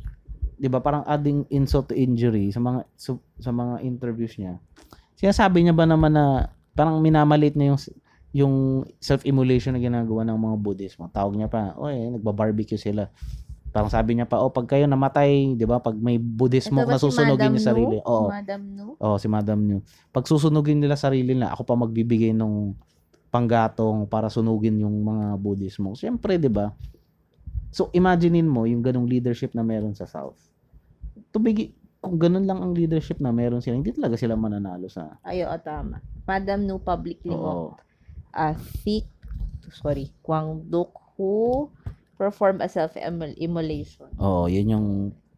di 0.59 0.67
ba, 0.67 0.83
parang 0.83 1.07
adding 1.07 1.47
insult 1.51 1.91
to 1.91 1.95
injury 1.95 2.51
sa 2.51 2.59
mga, 2.59 2.87
sa, 2.99 3.15
sa 3.39 3.51
mga 3.55 3.87
interviews 3.87 4.35
niya. 4.35 4.59
Sinasabi 5.15 5.63
niya 5.63 5.75
ba 5.75 5.87
naman 5.87 6.15
na, 6.15 6.51
parang 6.75 6.99
minamalit 6.99 7.55
na 7.55 7.71
yung, 7.75 7.81
yung 8.35 8.83
self-immolation 8.99 9.79
na 9.79 9.81
ginagawa 9.81 10.27
ng 10.27 10.35
mga 10.35 10.57
Buddhismo. 10.59 11.07
Tawag 11.15 11.39
niya 11.39 11.47
pa, 11.47 11.79
oh 11.79 11.87
eh, 11.87 12.11
nagba-barbecue 12.19 12.75
sila. 12.75 13.07
Parang 13.71 13.87
sabi 13.87 14.19
niya 14.19 14.27
pa, 14.27 14.43
oh, 14.43 14.51
pag 14.51 14.67
kayo 14.67 14.91
namatay, 14.91 15.55
di 15.55 15.63
ba, 15.63 15.79
pag 15.79 15.95
may 15.95 16.19
Buddhismo 16.19 16.83
Ito 16.83 16.87
ba 16.91 16.93
na 16.95 16.99
si 16.99 17.07
susunugin 17.07 17.55
yung 17.55 17.63
sarili. 17.63 17.97
Nu? 18.03 18.07
Oo. 18.11 18.27
Madam 18.35 18.61
Nu? 18.75 18.87
Oh, 18.99 19.17
si 19.23 19.31
Madam 19.31 19.63
New. 19.63 19.81
Pag 20.11 20.27
susunugin 20.27 20.83
nila 20.83 20.99
sarili 20.99 21.31
nila, 21.31 21.55
ako 21.55 21.63
pa 21.63 21.79
magbibigay 21.79 22.35
ng 22.35 22.75
panggatong 23.31 24.11
para 24.11 24.27
sunugin 24.27 24.83
yung 24.83 24.95
mga 25.07 25.39
Buddhismo. 25.39 25.99
Siyempre, 25.99 26.39
'di 26.39 26.47
ba? 26.47 26.71
So, 27.75 27.91
imaginein 27.91 28.47
mo 28.47 28.63
yung 28.63 28.79
ganong 28.79 29.11
leadership 29.11 29.59
na 29.59 29.67
meron 29.67 29.91
sa 29.99 30.07
South. 30.07 30.39
Tubigi, 31.35 31.75
kung 31.99 32.15
ganun 32.15 32.47
lang 32.47 32.63
ang 32.63 32.71
leadership 32.71 33.19
na 33.19 33.35
meron 33.35 33.59
sila, 33.59 33.75
hindi 33.75 33.91
talaga 33.91 34.15
sila 34.15 34.39
mananalo 34.39 34.87
sa 34.87 35.19
Ay, 35.27 35.43
oo, 35.43 35.59
tama. 35.59 35.99
Madam 36.23 36.63
Nu 36.63 36.79
publicly 36.79 37.35
Oo. 37.35 37.75
mocked 37.75 37.94
a 38.35 38.55
thick, 38.83 39.07
sorry, 39.71 40.11
Kwang 40.23 40.67
Duk 40.69 40.91
who 41.17 41.71
performed 42.19 42.63
a 42.63 42.69
self-immolation 42.69 44.11
Oo, 44.19 44.47
yun 44.47 44.67
yung 44.71 44.89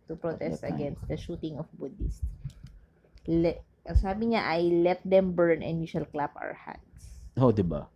to 0.09 0.16
protest 0.16 0.64
against 0.64 1.03
the 1.09 1.16
shooting 1.16 1.57
of 1.61 1.66
Buddhists. 1.76 2.24
Le- 3.28 3.61
sabi 3.97 4.32
niya 4.32 4.42
ay, 4.47 4.62
let 4.82 5.01
them 5.05 5.32
burn 5.36 5.61
and 5.62 5.78
we 5.82 5.86
shall 5.86 6.07
clap 6.09 6.32
our 6.40 6.55
hands. 6.57 7.22
oh, 7.36 7.53
'di 7.53 7.62
ba? 7.66 7.86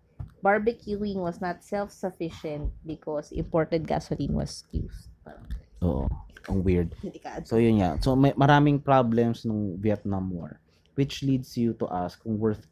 Barbecuing 0.40 1.20
was 1.20 1.40
not 1.40 1.60
self-sufficient 1.60 2.72
because 2.84 3.28
imported 3.32 3.84
gasoline 3.84 4.32
was 4.32 4.64
used. 4.72 5.12
Parang, 5.20 5.44
Oo. 5.84 6.04
Ang 6.48 6.64
weird. 6.64 6.88
So 7.44 7.60
yun 7.60 7.84
nga. 7.84 8.00
So 8.00 8.16
may 8.16 8.32
maraming 8.32 8.80
problems 8.80 9.44
ng 9.44 9.76
Vietnam 9.76 10.32
War 10.32 10.56
which 10.98 11.22
leads 11.22 11.56
you 11.56 11.72
to 11.80 11.88
ask 11.88 12.20
kung 12.20 12.36
worth 12.36 12.66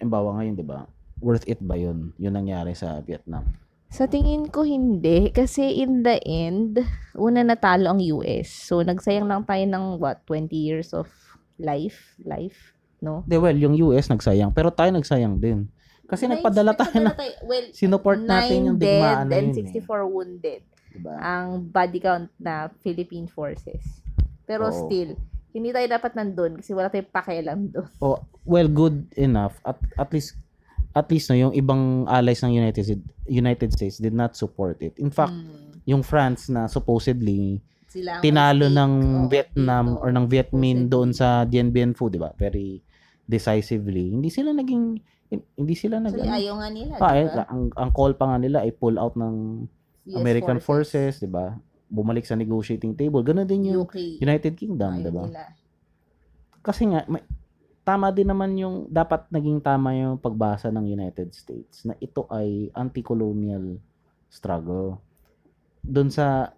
Embawa 0.00 0.40
ngayon, 0.40 0.56
'di 0.56 0.64
ba? 0.66 0.88
Worth 1.20 1.44
it 1.44 1.60
ba 1.60 1.76
'yun? 1.76 2.16
'Yun 2.16 2.32
nangyari 2.32 2.72
sa 2.72 3.04
Vietnam. 3.04 3.44
Sa 3.92 4.08
tingin 4.08 4.48
ko 4.48 4.64
hindi 4.64 5.28
kasi 5.34 5.82
in 5.82 6.00
the 6.06 6.16
end 6.24 6.80
una 7.18 7.44
natalo 7.44 7.92
ang 7.92 8.00
US. 8.00 8.48
So 8.48 8.80
nagsayang 8.80 9.28
lang 9.28 9.44
tayo 9.44 9.60
ng 9.66 10.00
what 10.00 10.24
20 10.24 10.48
years 10.56 10.96
of 10.96 11.10
life, 11.60 12.16
life, 12.24 12.72
no? 13.04 13.26
De, 13.28 13.36
well, 13.36 13.52
yung 13.52 13.76
US 13.90 14.08
nagsayang, 14.08 14.56
pero 14.56 14.72
tayo 14.72 14.88
nagsayang 14.94 15.36
din. 15.36 15.68
Kasi 16.08 16.26
Nice, 16.26 16.40
nagpadala 16.40 16.72
tayo 16.74 16.96
na, 17.02 17.12
tayo, 17.14 17.34
well, 17.46 17.66
sinuport 17.70 18.18
natin 18.24 18.72
yung 18.72 18.78
nine 18.80 18.82
digmaan 18.82 19.28
dead 19.28 19.30
na 19.30 19.36
and 19.36 19.54
yun. 19.54 19.84
64 19.84 20.08
wounded. 20.08 20.62
Eh. 20.64 20.90
Diba? 20.90 21.14
Ang 21.22 21.70
body 21.70 21.98
count 22.02 22.30
na 22.40 22.66
Philippine 22.82 23.30
forces. 23.30 24.02
Pero 24.42 24.66
Oo. 24.66 24.74
still, 24.74 25.14
hindi 25.50 25.70
tayo 25.70 25.86
dapat 25.86 26.12
nandun 26.14 26.52
kasi 26.56 26.70
wala 26.70 26.88
tayong 26.88 27.08
pakialam 27.08 27.60
doon. 27.68 27.90
Oh, 27.98 28.18
well, 28.42 28.66
good 28.66 29.08
enough. 29.14 29.58
At, 29.62 29.78
at 29.96 30.10
least, 30.10 30.38
at 30.90 31.06
least 31.06 31.28
no, 31.28 31.36
yung 31.36 31.52
ibang 31.52 32.06
allies 32.06 32.40
ng 32.40 32.50
United 32.52 32.82
States, 32.82 33.02
United 33.24 33.70
States 33.70 33.96
did 33.96 34.12
not 34.12 34.34
support 34.34 34.78
it. 34.80 34.94
In 34.96 35.08
fact, 35.08 35.32
Hmm. 35.32 35.78
yung 35.84 36.02
France 36.02 36.46
na 36.46 36.66
supposedly 36.66 37.58
Sila 37.86 38.18
tinalo 38.20 38.66
ng 38.66 38.92
Vietnam 39.26 39.98
or 39.98 40.08
ng 40.08 40.26
Viet 40.26 40.50
Minh 40.50 40.86
Supposedly. 40.86 40.92
doon 40.92 41.10
sa 41.10 41.42
Dien 41.42 41.68
Bien 41.68 41.90
Phu, 41.90 42.06
'di 42.06 42.18
ba? 42.18 42.30
Very 42.34 42.78
decisively. 43.24 44.10
Hindi 44.10 44.28
sila 44.28 44.50
naging 44.50 44.98
hindi 45.30 45.74
sila 45.74 45.98
nag 45.98 46.10
Actually, 46.10 46.26
ano, 46.26 46.36
ayaw 46.36 46.54
nga 46.58 46.68
nila, 46.68 46.92
Ah, 46.98 47.14
eh, 47.14 47.22
diba? 47.24 47.46
ang, 47.46 47.62
ang 47.70 47.90
call 47.90 48.12
pa 48.14 48.24
nga 48.26 48.38
nila 48.38 48.58
ay 48.62 48.74
pull 48.74 48.98
out 48.98 49.14
ng 49.14 49.66
US 50.10 50.18
American 50.18 50.58
forces, 50.58 51.18
'di 51.18 51.30
ba? 51.30 51.54
Bumalik 51.90 52.22
sa 52.24 52.38
negotiating 52.38 52.94
table. 52.94 53.26
Ganun 53.26 53.50
din 53.50 53.74
yung 53.74 53.84
UK. 53.84 54.22
United 54.22 54.54
Kingdom, 54.54 55.02
'di 55.02 55.10
ba? 55.10 55.26
Kasi 56.62 56.86
nga 56.86 57.02
may, 57.10 57.26
tama 57.82 58.14
din 58.14 58.30
naman 58.30 58.54
yung 58.54 58.86
dapat 58.86 59.26
naging 59.28 59.58
tama 59.58 59.92
yung 59.98 60.16
pagbasa 60.16 60.70
ng 60.70 60.86
United 60.86 61.34
States 61.34 61.82
na 61.82 61.98
ito 61.98 62.30
ay 62.30 62.70
anti-colonial 62.72 63.82
struggle. 64.30 65.02
Doon 65.82 66.08
sa 66.14 66.54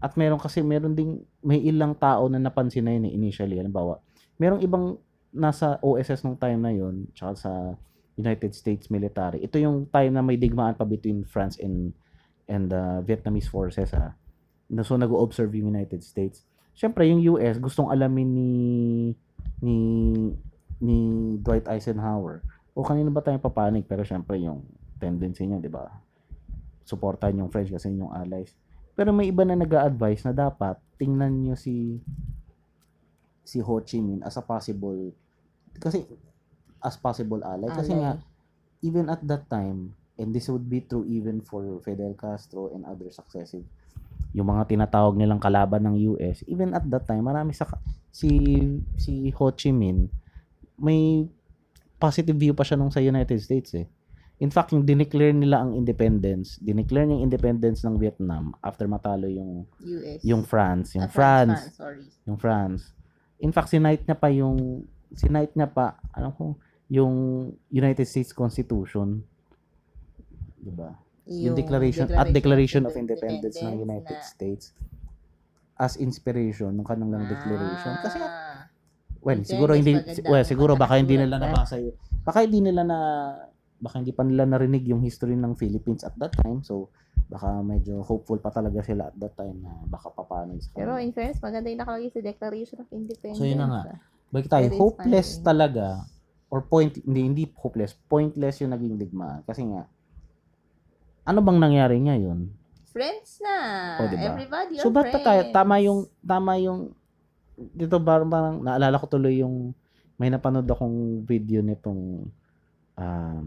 at 0.00 0.16
meron 0.16 0.40
kasi 0.40 0.64
meron 0.64 0.96
ding 0.96 1.20
may 1.44 1.60
ilang 1.60 1.92
tao 1.92 2.26
na 2.26 2.40
napansin 2.40 2.88
na 2.88 2.96
yun 2.96 3.06
eh, 3.06 3.12
initially 3.12 3.60
halimbawa 3.60 4.00
merong 4.40 4.64
ibang 4.64 4.96
nasa 5.30 5.76
OSS 5.84 6.24
nung 6.24 6.40
time 6.40 6.58
na 6.58 6.72
yun 6.72 7.06
tsaka 7.12 7.32
sa 7.36 7.52
United 8.16 8.56
States 8.56 8.88
military 8.88 9.44
ito 9.44 9.60
yung 9.60 9.86
time 9.92 10.16
na 10.16 10.24
may 10.24 10.40
digmaan 10.40 10.74
pa 10.74 10.88
between 10.88 11.22
France 11.28 11.60
and 11.60 11.92
and 12.48 12.72
the 12.72 13.04
Vietnamese 13.04 13.46
forces 13.46 13.92
ha 13.92 14.16
na 14.70 14.86
so 14.86 14.94
nag-observe 14.94 15.50
yung 15.58 15.74
United 15.74 16.00
States. 16.06 16.46
Syempre 16.78 17.10
yung 17.10 17.20
US 17.34 17.58
gustong 17.58 17.90
alamin 17.90 18.30
ni 18.30 18.52
ni 19.58 19.76
ni 20.80 20.98
Dwight 21.42 21.66
Eisenhower 21.66 22.40
o 22.72 22.86
kanino 22.86 23.10
ba 23.10 23.20
tayo 23.20 23.36
papanig 23.42 23.84
pero 23.84 24.06
syempre 24.06 24.38
yung 24.38 24.62
tendency 25.02 25.44
niya 25.44 25.58
di 25.58 25.68
ba? 25.68 25.90
Suportahan 26.86 27.36
yung 27.36 27.50
French 27.50 27.74
kasi 27.74 27.90
yung 27.92 28.14
allies. 28.14 28.54
Pero 28.94 29.10
may 29.10 29.28
iba 29.28 29.42
na 29.42 29.58
nag-a-advise 29.58 30.24
na 30.24 30.32
dapat 30.32 30.78
tingnan 30.96 31.42
nyo 31.42 31.58
si 31.58 31.98
si 33.42 33.58
Ho 33.58 33.82
Chi 33.82 33.98
Minh 33.98 34.22
as 34.22 34.38
a 34.38 34.44
possible 34.46 35.10
kasi 35.82 36.06
as 36.80 36.94
possible 36.94 37.42
ally. 37.42 37.68
Kasi 37.74 37.92
Ally. 37.92 38.00
nga 38.00 38.12
even 38.80 39.10
at 39.10 39.20
that 39.26 39.50
time 39.50 39.92
and 40.16 40.30
this 40.30 40.46
would 40.48 40.70
be 40.70 40.80
true 40.84 41.04
even 41.10 41.42
for 41.42 41.64
Fidel 41.82 42.14
Castro 42.14 42.70
and 42.70 42.86
other 42.86 43.10
successive 43.10 43.66
yung 44.30 44.46
mga 44.46 44.66
tinatawag 44.66 45.14
nilang 45.14 45.38
kalaban 45.38 45.82
ng 45.84 45.96
US 46.14 46.42
even 46.46 46.70
at 46.70 46.86
that 46.86 47.04
time 47.04 47.22
marami 47.22 47.50
sa 47.50 47.66
si 48.08 48.30
si 48.94 49.30
Ho 49.34 49.50
Chi 49.50 49.70
Minh 49.70 50.06
may 50.76 51.26
positive 51.96 52.34
view 52.34 52.54
pa 52.54 52.62
siya 52.62 52.78
nung 52.78 52.90
sa 52.90 53.00
United 53.00 53.36
States 53.38 53.74
eh 53.74 53.86
In 54.40 54.48
fact, 54.48 54.72
yung 54.72 54.88
dineclare 54.88 55.36
nila 55.36 55.60
ang 55.60 55.76
independence, 55.76 56.56
dineclare 56.64 57.04
niya 57.04 57.20
yung 57.20 57.28
independence 57.28 57.84
ng 57.84 58.00
Vietnam 58.00 58.56
after 58.64 58.88
matalo 58.88 59.28
yung 59.28 59.68
US. 59.84 60.24
yung 60.24 60.48
France, 60.48 60.96
yung 60.96 61.04
Ah, 61.04 61.12
France, 61.12 61.60
France, 61.60 61.76
sorry. 61.76 62.00
yung 62.24 62.38
France. 62.40 62.96
In 63.36 63.52
fact, 63.52 63.68
sinight 63.68 64.00
niya 64.08 64.16
pa 64.16 64.32
yung 64.32 64.88
sinight 65.12 65.52
niya 65.52 65.68
pa, 65.68 66.00
ano 66.16 66.32
ko, 66.32 66.46
yung 66.88 67.12
United 67.68 68.08
States 68.08 68.32
Constitution. 68.32 69.20
'Di 70.56 70.72
ba? 70.72 70.88
Yung, 71.30 71.54
declaration, 71.54 72.10
at 72.10 72.34
Declaration 72.34 72.82
of 72.84 72.94
Independence, 72.94 73.54
ng 73.56 73.78
United 73.78 74.18
na- 74.18 74.26
States 74.26 74.74
as 75.78 75.96
inspiration 75.96 76.74
ng 76.74 76.84
kanilang 76.84 77.24
declaration. 77.24 77.94
Kasi 78.02 78.18
Ah. 78.18 78.66
well, 79.22 79.40
siguro 79.40 79.72
hindi 79.72 79.96
maganda 79.96 80.28
well, 80.28 80.44
siguro 80.44 80.72
baka 80.74 80.98
hindi 80.98 81.16
nila 81.16 81.38
nabasa 81.38 81.78
yun. 81.78 81.94
Baka 82.20 82.44
hindi 82.44 82.60
nila 82.60 82.82
na 82.84 82.98
baka 83.80 83.96
hindi 83.96 84.12
pa 84.12 84.20
nila 84.20 84.44
narinig 84.44 84.84
yung 84.84 85.00
history 85.00 85.32
ng 85.32 85.56
Philippines 85.56 86.04
at 86.04 86.12
that 86.18 86.36
time. 86.36 86.60
So 86.60 86.92
baka 87.24 87.62
medyo 87.62 88.02
hopeful 88.02 88.36
pa 88.36 88.50
talaga 88.50 88.82
sila 88.82 89.08
at 89.08 89.16
that 89.16 89.38
time 89.38 89.62
na 89.62 89.72
baka 89.86 90.10
papaano 90.10 90.58
sa 90.58 90.74
Pero 90.74 90.98
in 90.98 91.14
fairness, 91.14 91.38
maganda 91.38 91.70
yung 91.70 91.80
nakalagay 91.80 92.10
sa 92.10 92.20
Declaration 92.20 92.76
of 92.82 92.88
Independence. 92.90 93.38
So, 93.38 93.46
yun 93.46 93.62
na 93.62 93.68
nga. 93.70 93.82
ah. 93.86 93.98
Balik 94.30 94.50
tayo, 94.50 94.66
hopeless 94.76 95.38
talaga 95.40 96.04
or 96.50 96.60
point 96.60 96.98
hindi 97.00 97.20
hindi 97.22 97.42
hopeless, 97.54 97.94
pointless 97.94 98.60
yung 98.60 98.74
naging 98.74 98.98
digmaan 98.98 99.46
kasi 99.46 99.62
nga 99.64 99.86
ano 101.24 101.38
bang 101.44 101.58
nangyari 101.60 101.96
ngayon? 102.00 102.48
Friends 102.90 103.38
na. 103.38 103.56
Oh, 104.02 104.08
diba? 104.10 104.34
Everybody 104.34 104.82
So 104.82 104.90
are 104.90 104.94
ba't 104.94 105.10
pa 105.14 105.20
tayo 105.22 105.42
friends. 105.46 105.54
tama 105.54 105.74
yung 105.78 106.00
tama 106.20 106.52
yung 106.58 106.80
dito 107.60 108.00
parang, 108.00 108.28
parang 108.32 108.56
naalala 108.64 108.96
ko 108.96 109.06
tuloy 109.06 109.44
yung 109.44 109.76
may 110.16 110.32
napanood 110.32 110.68
akong 110.68 111.24
video 111.28 111.60
nitong 111.60 112.28
um, 112.96 113.46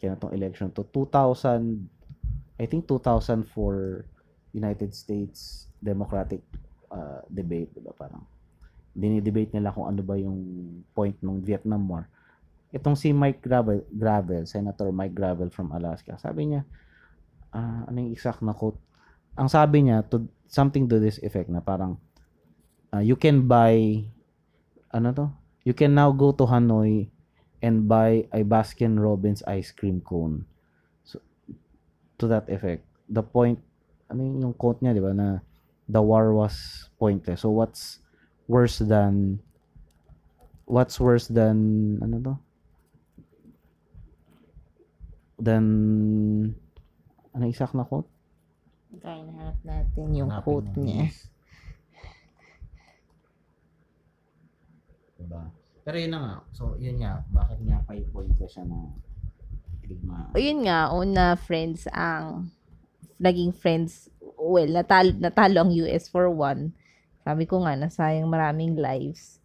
kaya 0.00 0.16
tong 0.16 0.32
election 0.32 0.72
to 0.72 0.80
2000 0.88 1.84
I 2.60 2.68
think 2.68 2.84
2004 2.84 4.04
United 4.52 4.92
States 4.92 5.70
Democratic 5.80 6.44
uh, 6.92 7.24
debate, 7.32 7.72
diba? 7.72 7.96
Parang 7.96 8.28
dinidebate 8.92 9.56
nila 9.56 9.72
kung 9.72 9.88
ano 9.88 10.04
ba 10.04 10.18
yung 10.20 10.36
point 10.92 11.16
ng 11.24 11.40
Vietnam 11.40 11.88
War. 11.88 12.04
Itong 12.70 12.94
si 12.94 13.10
Mike 13.10 13.42
Gravel, 13.42 13.82
Gravel, 13.90 14.46
Senator 14.46 14.94
Mike 14.94 15.14
Gravel 15.14 15.50
from 15.50 15.74
Alaska, 15.74 16.14
sabi 16.22 16.54
niya, 16.54 16.62
ah, 17.50 17.82
ano 17.90 17.96
yung 17.98 18.14
exact 18.14 18.46
na 18.46 18.54
quote? 18.54 18.78
Ang 19.34 19.50
sabi 19.50 19.90
niya, 19.90 20.06
to, 20.06 20.30
something 20.46 20.86
to 20.86 21.02
this 21.02 21.18
effect 21.22 21.50
na 21.50 21.58
parang, 21.58 21.98
ah, 22.94 23.02
you 23.02 23.18
can 23.18 23.50
buy, 23.50 24.06
ano 24.94 25.10
to? 25.10 25.26
You 25.66 25.74
can 25.74 25.98
now 25.98 26.14
go 26.14 26.30
to 26.30 26.46
Hanoi 26.46 27.10
and 27.60 27.90
buy 27.90 28.24
a 28.32 28.46
Baskin 28.46 28.96
Robbins 28.96 29.42
ice 29.44 29.74
cream 29.74 30.00
cone. 30.00 30.46
So, 31.04 31.20
to 32.18 32.30
that 32.30 32.48
effect. 32.48 32.86
The 33.10 33.26
point, 33.26 33.58
ano 34.06 34.22
yung 34.22 34.54
quote 34.54 34.78
niya, 34.78 34.94
di 34.94 35.02
ba, 35.02 35.10
na 35.10 35.42
the 35.90 36.00
war 36.00 36.30
was 36.32 36.86
pointless. 37.02 37.42
So, 37.42 37.50
what's 37.50 37.98
worse 38.46 38.78
than, 38.78 39.42
what's 40.70 41.02
worse 41.02 41.26
than, 41.26 41.98
ano 41.98 42.16
to? 42.22 42.34
Than, 45.40 45.64
ano 47.32 47.42
yung 47.42 47.52
exact 47.52 47.72
na 47.72 47.88
quote? 47.88 48.08
Kaya 49.00 49.24
nahanap 49.24 49.58
natin 49.64 50.06
yung 50.12 50.28
Hanapin 50.28 50.44
quote 50.44 50.70
mo, 50.76 50.82
niya. 50.84 51.08
Diba? 55.16 55.42
Pero 55.80 55.96
yun 55.96 56.12
na 56.12 56.20
nga. 56.20 56.34
So, 56.52 56.76
yun 56.76 57.00
nga. 57.00 57.24
Bakit 57.32 57.58
nga 57.64 57.80
pa 57.88 57.96
point 58.12 58.32
ko 58.36 58.44
siya 58.44 58.68
na 58.68 58.92
digma? 59.88 60.30
O 60.34 60.38
yun 60.38 60.62
nga, 60.68 60.92
una 60.92 61.34
friends 61.40 61.88
ang 61.90 62.52
naging 63.20 63.52
friends, 63.52 64.08
well, 64.40 64.68
natalo, 64.68 65.12
natalo 65.18 65.64
ang 65.64 65.72
US 65.84 66.08
for 66.08 66.28
one. 66.32 66.72
Sabi 67.20 67.44
ko 67.44 67.60
nga, 67.62 67.76
nasayang 67.76 68.32
maraming 68.32 68.76
lives. 68.80 69.38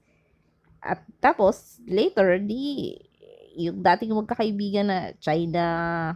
At 0.80 1.04
tapos, 1.20 1.84
later, 1.84 2.40
di, 2.40 2.96
yung 3.56 3.80
dating 3.82 4.14
magkakaibigan 4.14 4.88
na 4.88 5.00
China, 5.18 5.66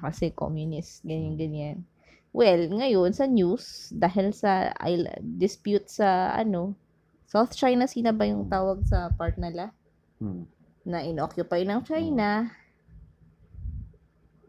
kasi 0.03 0.35
communist, 0.35 1.01
ganyan-ganyan. 1.07 1.81
Well, 2.29 2.69
ngayon, 2.69 3.15
sa 3.15 3.25
news, 3.25 3.89
dahil 3.95 4.35
sa 4.35 4.75
island, 4.77 5.39
dispute 5.39 5.89
sa, 5.89 6.35
ano, 6.37 6.77
South 7.25 7.53
China 7.57 7.89
Sea 7.89 8.05
na 8.05 8.13
ba 8.13 8.25
yung 8.25 8.49
tawag 8.49 8.85
sa 8.85 9.09
part 9.13 9.37
nila? 9.39 9.73
Hmm. 10.19 10.43
na 10.83 11.05
inoccupy 11.05 11.63
ng 11.63 11.85
China, 11.85 12.49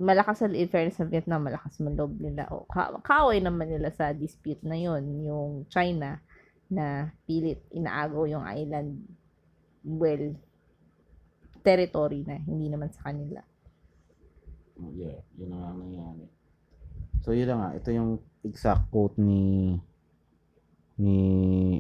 malakas 0.01 0.41
ang 0.41 0.57
in 0.57 0.67
fairness 0.73 0.97
sa 0.97 1.05
Vietnam, 1.05 1.45
malakas 1.45 1.77
man 1.85 1.93
loob 1.93 2.17
nila. 2.17 2.49
O, 2.49 2.65
ka- 2.65 2.97
kaaway 3.05 3.45
naman 3.45 3.69
nila 3.69 3.93
sa 3.93 4.17
dispute 4.17 4.65
na 4.65 4.75
yon 4.81 5.05
yung 5.21 5.69
China 5.69 6.17
na 6.73 7.13
pilit 7.29 7.61
inaagaw 7.69 8.25
yung 8.25 8.47
island 8.47 9.05
well 9.85 10.33
territory 11.61 12.25
na 12.25 12.41
hindi 12.41 12.69
naman 12.69 12.91
sa 12.91 13.13
kanila. 13.13 13.41
Oh, 14.81 14.93
Yeah, 14.97 15.21
yun 15.37 15.53
ang 15.53 15.77
nangyari. 15.77 16.25
So, 17.21 17.37
yun 17.37 17.53
na 17.53 17.57
nga. 17.61 17.69
Ito 17.77 17.89
yung 17.93 18.11
exact 18.41 18.89
quote 18.89 19.21
ni 19.21 19.77
ni 21.01 21.17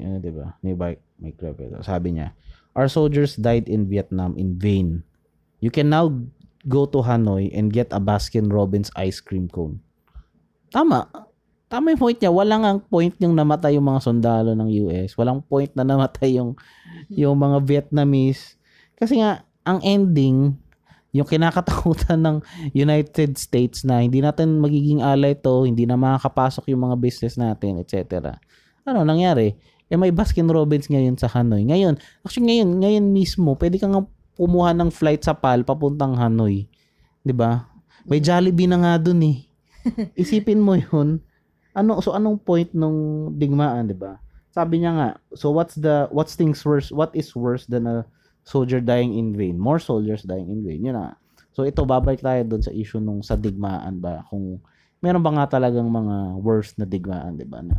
ano 0.00 0.16
'di 0.16 0.32
ba? 0.32 0.56
Ni 0.64 0.72
Mike 0.72 1.04
Mike. 1.20 1.40
Sabi 1.84 2.16
niya, 2.16 2.32
"Our 2.72 2.88
soldiers 2.88 3.36
died 3.36 3.68
in 3.68 3.88
Vietnam 3.88 4.32
in 4.40 4.56
vain. 4.56 5.04
You 5.60 5.68
can 5.68 5.92
now 5.92 6.08
go 6.64 6.88
to 6.88 7.04
Hanoi 7.04 7.52
and 7.52 7.68
get 7.68 7.92
a 7.92 8.00
Baskin 8.00 8.48
Robbins 8.48 8.88
ice 8.96 9.20
cream 9.20 9.48
cone." 9.48 9.80
Tama. 10.72 11.08
Tama 11.70 11.94
yung 11.94 12.02
point 12.02 12.18
niya. 12.18 12.32
Walang 12.34 12.64
ang 12.66 12.80
point 12.82 13.14
yung 13.22 13.36
namatay 13.36 13.78
yung 13.78 13.86
mga 13.86 14.02
sundalo 14.02 14.56
ng 14.56 14.68
US. 14.88 15.14
Walang 15.14 15.44
point 15.46 15.70
na 15.76 15.86
namatay 15.86 16.40
yung 16.40 16.58
yung 17.12 17.36
mga 17.38 17.62
Vietnamese. 17.62 18.58
Kasi 18.98 19.22
nga, 19.22 19.46
ang 19.70 19.80
ending, 19.86 20.58
yung 21.10 21.26
kinakatakutan 21.26 22.18
ng 22.26 22.36
United 22.74 23.38
States 23.38 23.86
na 23.86 24.02
hindi 24.02 24.18
natin 24.22 24.58
magiging 24.58 25.02
ally 25.02 25.34
to, 25.38 25.66
hindi 25.66 25.86
na 25.86 25.98
makakapasok 25.98 26.70
yung 26.70 26.90
mga 26.90 26.96
business 26.98 27.38
natin, 27.38 27.78
etc. 27.78 28.34
Ano 28.86 29.06
nangyari? 29.06 29.54
Eh 29.90 29.98
may 29.98 30.14
Baskin 30.14 30.46
Robbins 30.46 30.86
ngayon 30.86 31.18
sa 31.18 31.26
Hanoi. 31.26 31.66
Ngayon, 31.66 31.98
actually 32.22 32.46
ngayon, 32.46 32.78
ngayon 32.78 33.04
mismo, 33.10 33.58
pwede 33.58 33.74
kang 33.82 34.06
kumuha 34.38 34.70
ng 34.72 34.88
flight 34.94 35.26
sa 35.26 35.34
PAL 35.34 35.66
papuntang 35.66 36.14
Hanoi. 36.14 36.70
'Di 37.26 37.34
ba? 37.34 37.68
May 38.08 38.22
Jollibee 38.22 38.70
na 38.70 38.80
nga 38.80 38.94
dun 38.96 39.20
eh. 39.20 39.44
Isipin 40.22 40.62
mo 40.62 40.78
'yun. 40.78 41.20
Ano 41.74 42.00
so 42.00 42.16
anong 42.16 42.40
point 42.40 42.70
nung 42.72 43.30
digmaan, 43.36 43.90
'di 43.90 43.98
ba? 43.98 44.16
Sabi 44.50 44.82
niya 44.82 44.92
nga, 44.96 45.08
so 45.36 45.54
what's 45.54 45.78
the 45.78 46.10
what's 46.10 46.34
things 46.34 46.62
worse? 46.66 46.90
What 46.90 47.14
is 47.14 47.34
worse 47.36 47.66
than 47.70 47.86
a 47.86 48.02
soldier 48.50 48.82
dying 48.82 49.14
in 49.14 49.38
vain? 49.38 49.54
More 49.54 49.78
soldiers 49.78 50.26
dying 50.26 50.50
in 50.50 50.66
vain. 50.66 50.82
Yun 50.82 50.98
na. 50.98 51.14
So 51.54 51.62
ito 51.62 51.86
babalik 51.86 52.18
tayo 52.18 52.42
doon 52.42 52.62
sa 52.66 52.74
issue 52.74 52.98
nung 52.98 53.22
sa 53.22 53.38
digmaan 53.38 54.02
ba 54.02 54.26
kung 54.26 54.58
meron 54.98 55.22
ba 55.22 55.30
nga 55.38 55.54
talagang 55.54 55.86
mga 55.86 56.42
worse 56.42 56.74
na 56.74 56.86
digmaan, 56.86 57.38
'di 57.38 57.46
ba? 57.46 57.62
Na, 57.62 57.78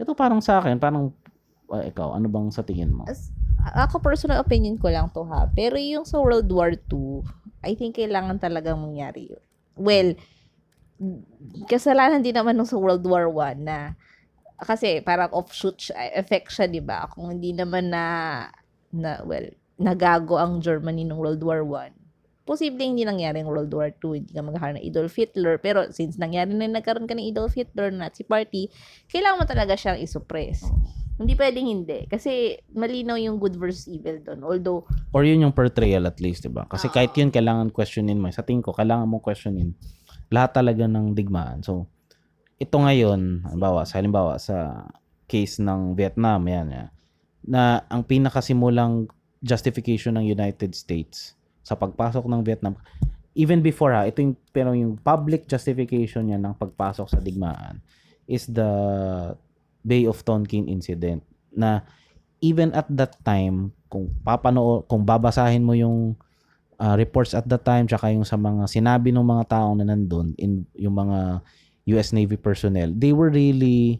ito 0.00 0.16
parang 0.16 0.40
sa 0.40 0.64
akin, 0.64 0.80
parang 0.80 1.12
ah, 1.72 1.84
ikaw, 1.84 2.16
ano 2.16 2.26
bang 2.28 2.48
sa 2.52 2.64
tingin 2.64 2.92
mo? 2.92 3.04
As, 3.08 3.32
ako 3.62 4.02
personal 4.02 4.42
opinion 4.42 4.76
ko 4.76 4.90
lang 4.90 5.08
to 5.14 5.24
ha. 5.28 5.48
Pero 5.52 5.78
yung 5.78 6.04
sa 6.04 6.18
World 6.20 6.50
War 6.50 6.74
II, 6.74 7.22
I 7.62 7.72
think 7.78 7.96
kailangan 7.96 8.42
talagang 8.42 8.82
mangyari 8.82 9.30
yun. 9.30 9.44
Well, 9.78 10.08
kasalanan 11.70 12.20
din 12.20 12.36
naman 12.36 12.58
nung 12.58 12.68
sa 12.68 12.76
World 12.76 13.06
War 13.06 13.30
I 13.30 13.56
na 13.56 13.94
kasi 14.62 15.02
parang 15.02 15.30
offshoot 15.34 15.90
siya, 15.90 16.14
effect 16.14 16.54
siya, 16.54 16.70
di 16.70 16.82
ba? 16.82 17.10
Kung 17.10 17.30
hindi 17.34 17.50
naman 17.50 17.90
na, 17.90 18.04
na 18.94 19.22
well, 19.26 19.46
nagago 19.80 20.36
ang 20.36 20.60
Germany 20.60 21.06
nung 21.06 21.20
World 21.20 21.42
War 21.42 21.64
I, 21.84 21.92
posible 22.42 22.82
hindi 22.82 23.06
nangyari 23.06 23.40
ang 23.40 23.48
World 23.48 23.72
War 23.72 23.94
II, 23.94 24.18
hindi 24.18 24.32
ka 24.34 24.42
magkakaroon 24.42 24.76
ng 24.82 24.86
Adolf 24.90 25.14
Hitler, 25.14 25.54
pero 25.62 25.88
since 25.94 26.18
nangyari 26.18 26.50
na 26.50 26.68
nagkaroon 26.68 27.06
ka 27.06 27.14
ng 27.14 27.26
Adolf 27.30 27.54
Hitler, 27.54 27.94
Nazi 27.94 28.26
Party, 28.26 28.68
kailangan 29.08 29.38
mo 29.38 29.44
talaga 29.46 29.78
siyang 29.78 30.02
isuppress. 30.02 30.66
Hindi 31.22 31.38
pwedeng 31.38 31.68
hindi. 31.68 32.08
Kasi 32.10 32.58
malinaw 32.74 33.14
yung 33.20 33.38
good 33.38 33.54
versus 33.54 33.86
evil 33.86 34.18
doon. 34.26 34.42
Although, 34.42 34.82
Or 35.14 35.22
yun 35.22 35.44
yung 35.44 35.54
portrayal 35.54 36.08
at 36.08 36.18
least, 36.18 36.42
'di 36.42 36.50
ba? 36.50 36.66
Kasi 36.66 36.90
kahit 36.90 37.14
yun 37.14 37.30
kailangan 37.30 37.70
questionin 37.70 38.18
mo. 38.18 38.32
Sa 38.32 38.42
tingin 38.42 38.64
ko 38.64 38.74
kailangan 38.74 39.06
mong 39.06 39.22
questionin 39.22 39.76
lahat 40.32 40.56
talaga 40.56 40.88
ng 40.88 41.14
digmaan. 41.14 41.62
So 41.62 41.86
ito 42.58 42.74
ngayon, 42.74 43.44
halimbawa, 43.44 43.86
sa 43.86 44.00
halimbawa 44.00 44.40
sa 44.40 44.88
case 45.28 45.60
ng 45.62 45.94
Vietnam, 45.94 46.42
yan, 46.48 46.68
yan 46.74 46.88
na 47.42 47.82
ang 47.90 48.06
pinakasimulang 48.06 49.10
justification 49.42 50.14
ng 50.16 50.24
United 50.30 50.72
States 50.72 51.34
sa 51.66 51.74
pagpasok 51.74 52.24
ng 52.30 52.40
Vietnam. 52.46 52.78
Even 53.34 53.60
before 53.60 53.90
ha, 53.92 54.06
ito 54.06 54.22
yung 54.22 54.38
pero 54.54 54.70
yung 54.72 54.96
public 55.02 55.50
justification 55.50 56.30
niya 56.30 56.38
ng 56.38 56.54
pagpasok 56.54 57.06
sa 57.10 57.18
digmaan 57.18 57.82
is 58.30 58.46
the 58.46 58.70
Bay 59.82 60.06
of 60.06 60.22
Tonkin 60.22 60.70
incident 60.70 61.26
na 61.50 61.82
even 62.38 62.70
at 62.72 62.86
that 62.86 63.18
time 63.26 63.74
kung 63.90 64.08
papano 64.22 64.86
kung 64.86 65.02
babasahin 65.02 65.66
mo 65.66 65.74
yung 65.74 66.14
uh, 66.78 66.94
reports 66.94 67.34
at 67.34 67.44
that 67.50 67.66
time 67.66 67.84
tsaka 67.90 68.14
yung 68.14 68.24
sa 68.24 68.38
mga 68.38 68.70
sinabi 68.70 69.10
ng 69.10 69.26
mga 69.26 69.44
tao 69.50 69.74
na 69.74 69.84
nandun 69.86 70.34
in 70.38 70.64
yung 70.78 70.96
mga 70.96 71.42
US 71.98 72.14
Navy 72.14 72.38
personnel 72.38 72.94
they 72.94 73.10
were 73.10 73.28
really 73.28 73.98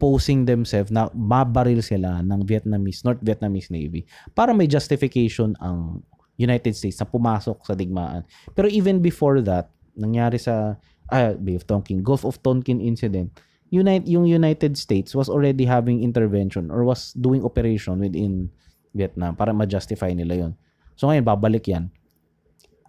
posing 0.00 0.48
themselves 0.48 0.88
na 0.88 1.12
mabaril 1.12 1.84
sila 1.84 2.24
ng 2.24 2.40
Vietnamese 2.48 3.04
North 3.04 3.20
Vietnamese 3.20 3.68
Navy 3.68 4.08
para 4.32 4.56
may 4.56 4.64
justification 4.64 5.52
ang 5.60 6.00
United 6.40 6.72
States 6.72 6.96
na 6.96 7.04
pumasok 7.04 7.60
sa 7.68 7.76
digmaan 7.76 8.24
pero 8.56 8.64
even 8.72 9.04
before 9.04 9.44
that 9.44 9.68
nangyari 9.92 10.40
sa 10.40 10.80
ah, 11.12 11.36
Bay 11.36 11.60
of 11.60 11.68
Tonkin 11.68 12.00
Gulf 12.00 12.24
of 12.24 12.40
Tonkin 12.40 12.80
incident 12.80 13.28
Unite, 13.70 14.02
yung 14.10 14.26
United 14.26 14.74
States 14.74 15.14
was 15.14 15.30
already 15.30 15.62
having 15.62 16.02
intervention 16.02 16.74
or 16.74 16.82
was 16.82 17.14
doing 17.14 17.46
operation 17.46 18.02
within 18.02 18.50
Vietnam 18.90 19.38
para 19.38 19.54
ma-justify 19.54 20.10
nila 20.10 20.34
yon. 20.46 20.52
So 20.98 21.06
ngayon, 21.06 21.22
babalik 21.22 21.70
yan. 21.70 21.86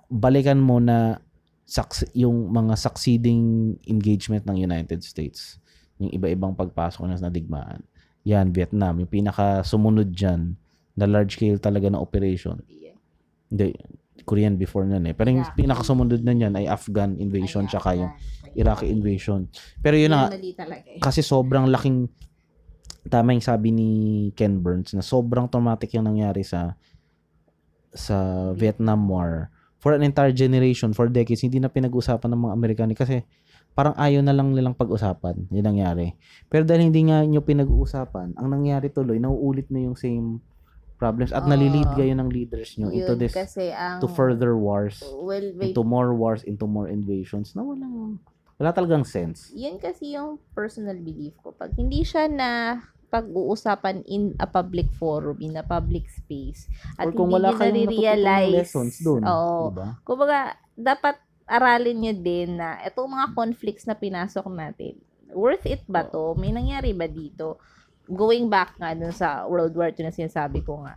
Balikan 0.10 0.58
mo 0.58 0.82
na 0.82 1.22
yung 2.18 2.50
mga 2.50 2.74
succeeding 2.82 3.78
engagement 3.86 4.44
ng 4.50 4.58
United 4.58 5.06
States. 5.06 5.62
Yung 6.02 6.12
iba-ibang 6.12 6.58
pagpasok 6.58 7.06
na 7.06 7.30
digmaan. 7.30 7.86
Yan, 8.26 8.50
Vietnam. 8.50 9.02
Yung 9.02 9.12
pinaka 9.12 9.62
sumunod 9.62 10.10
dyan 10.10 10.58
na 10.98 11.06
large 11.06 11.38
scale 11.38 11.62
talaga 11.62 11.88
na 11.90 12.02
operation. 12.02 12.60
Hindi, 13.50 13.78
Korean 14.26 14.58
before 14.58 14.86
nun 14.86 15.06
eh. 15.10 15.16
Pero 15.18 15.34
yung 15.34 15.46
Iraqi. 15.46 15.58
pinaka 15.58 15.82
sumunod 15.82 16.22
na 16.22 16.34
yan 16.34 16.54
ay 16.58 16.66
Afghan 16.70 17.18
invasion 17.18 17.66
tsaka 17.66 17.98
yung 17.98 18.12
Iraqi 18.54 18.90
invasion. 18.90 19.50
Pero 19.82 19.98
yun 19.98 20.14
na, 20.14 20.30
eh. 20.30 21.02
kasi 21.02 21.26
sobrang 21.26 21.70
laking 21.70 22.10
tama 23.10 23.34
yung 23.34 23.42
sabi 23.42 23.74
ni 23.74 23.90
Ken 24.38 24.62
Burns 24.62 24.94
na 24.94 25.02
sobrang 25.02 25.50
traumatic 25.50 25.90
yung 25.98 26.06
nangyari 26.06 26.46
sa 26.46 26.78
sa 27.92 28.50
Vietnam 28.54 29.10
War 29.10 29.50
for 29.82 29.98
an 29.98 30.06
entire 30.06 30.30
generation, 30.30 30.94
for 30.94 31.10
decades, 31.10 31.42
hindi 31.42 31.58
na 31.58 31.66
pinag-usapan 31.66 32.30
ng 32.30 32.42
mga 32.46 32.54
Amerikano 32.54 32.94
kasi 32.94 33.26
parang 33.72 33.96
ayaw 33.96 34.20
na 34.22 34.36
lang 34.36 34.52
nilang 34.52 34.76
pag-usapan. 34.76 35.48
Yun 35.48 35.64
nangyari. 35.64 36.14
Pero 36.52 36.68
dahil 36.68 36.92
hindi 36.92 37.08
nga 37.08 37.24
nyo 37.24 37.40
pinag-uusapan, 37.40 38.36
ang 38.36 38.48
nangyari 38.52 38.92
tuloy, 38.92 39.18
nauulit 39.18 39.72
na 39.72 39.88
yung 39.88 39.96
same 39.96 40.44
problems 41.02 41.34
at 41.34 41.48
Oo. 41.48 41.50
nalilid 41.50 41.90
kayo 41.98 42.14
ng 42.14 42.30
leaders 42.30 42.78
nyo 42.78 42.94
into 42.94 43.18
Yun, 43.18 43.22
this, 43.26 43.34
kasi 43.34 43.74
ang... 43.74 43.98
to 43.98 44.06
further 44.06 44.54
wars, 44.54 45.02
Well, 45.02 45.26
wait, 45.58 45.74
into 45.74 45.82
more 45.82 46.14
wars, 46.14 46.46
into 46.46 46.70
more 46.70 46.86
invasions 46.86 47.58
na 47.58 47.66
walang, 47.66 48.22
wala 48.62 48.70
talagang 48.70 49.02
sense. 49.02 49.50
yan 49.58 49.82
kasi 49.82 50.14
yung 50.14 50.38
personal 50.54 50.94
belief 51.02 51.34
ko. 51.42 51.58
Pag 51.58 51.74
hindi 51.74 52.06
siya 52.06 52.30
na 52.30 52.78
pag-uusapan 53.10 54.06
in 54.06 54.38
a 54.38 54.46
public 54.46 54.94
forum, 54.94 55.42
in 55.42 55.58
a 55.58 55.66
public 55.66 56.06
space, 56.06 56.70
at 57.02 57.10
Or 57.10 57.18
kung 57.18 57.34
hindi 57.34 57.36
wala 57.44 57.50
kayong 57.58 57.76
natututong 57.76 57.98
nare-realize, 57.98 58.54
lessons 58.56 58.96
doon. 59.02 59.22
Oo. 59.26 59.58
Diba? 59.74 59.90
Kumbaga, 60.06 60.40
dapat 60.78 61.18
aralin 61.52 62.00
nyo 62.00 62.14
din 62.16 62.56
na 62.56 62.80
itong 62.88 63.12
mga 63.12 63.28
conflicts 63.36 63.84
na 63.84 64.00
pinasok 64.00 64.48
natin, 64.48 64.96
worth 65.36 65.68
it 65.68 65.84
ba 65.92 66.08
to? 66.08 66.32
May 66.40 66.56
nangyari 66.56 66.96
ba 66.96 67.12
dito? 67.12 67.60
Going 68.08 68.48
back 68.48 68.80
nga 68.80 68.96
dun 68.96 69.12
sa 69.12 69.44
World 69.52 69.76
War 69.76 69.92
II 69.92 70.08
na 70.08 70.16
sinasabi 70.16 70.64
ko 70.64 70.88
nga, 70.88 70.96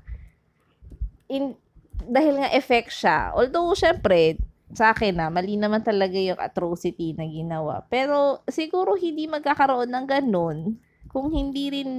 in, 1.26 1.58
dahil 2.06 2.38
nga 2.38 2.54
effect 2.54 2.94
siya, 2.94 3.34
although 3.34 3.74
syempre, 3.74 4.38
sa 4.74 4.94
akin 4.94 5.14
na, 5.14 5.26
mali 5.30 5.54
naman 5.58 5.82
talaga 5.82 6.18
yung 6.18 6.38
atrocity 6.38 7.14
na 7.14 7.26
ginawa. 7.26 7.86
Pero 7.86 8.42
siguro 8.50 8.98
hindi 8.98 9.26
magkakaroon 9.30 9.90
ng 9.90 10.06
ganun 10.06 10.78
kung 11.10 11.30
hindi 11.30 11.70
rin 11.70 11.90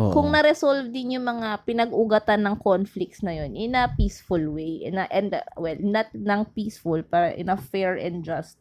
Oo. 0.00 0.16
kung 0.16 0.32
na-resolve 0.32 0.88
din 0.88 1.20
yung 1.20 1.28
mga 1.28 1.60
pinag-ugatan 1.68 2.40
ng 2.40 2.56
conflicts 2.56 3.20
na 3.20 3.36
yun 3.36 3.52
in 3.52 3.76
a 3.76 3.92
peaceful 4.00 4.40
way 4.56 4.80
in 4.80 4.96
a, 4.96 5.04
and 5.12 5.36
uh, 5.36 5.44
well 5.60 5.76
not 5.84 6.08
ng 6.16 6.42
peaceful 6.56 7.04
para 7.04 7.36
in 7.36 7.52
a 7.52 7.58
fair 7.60 8.00
and 8.00 8.24
just 8.24 8.56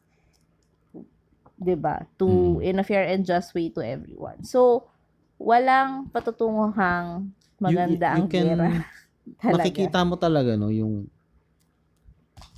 'di 1.55 1.79
ba 1.79 2.03
to 2.19 2.59
Mm. 2.59 2.67
in 2.67 2.75
a 2.79 2.83
fair 2.83 3.07
and 3.07 3.23
just 3.23 3.55
way 3.55 3.71
to 3.71 3.79
everyone 3.79 4.43
so 4.43 4.83
walang 5.39 6.11
patutunguhang 6.11 7.31
maganda 7.55 8.11
you, 8.11 8.19
you 8.19 8.23
ang 8.23 8.27
can, 8.27 8.43
gera 8.43 8.67
talaga 9.43 9.63
makikita 9.63 9.99
mo 10.03 10.15
talaga 10.19 10.51
no 10.59 10.67
yung 10.67 11.07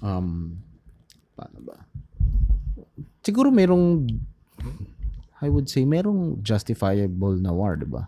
um 0.01 0.57
paano 1.37 1.57
ba 1.61 1.77
siguro 3.21 3.53
merong 3.53 4.09
I 5.41 5.49
would 5.49 5.65
say 5.65 5.81
merong 5.89 6.37
justifiable 6.45 7.33
na 7.41 7.49
war, 7.49 7.73
'di 7.73 7.89
ba? 7.89 8.05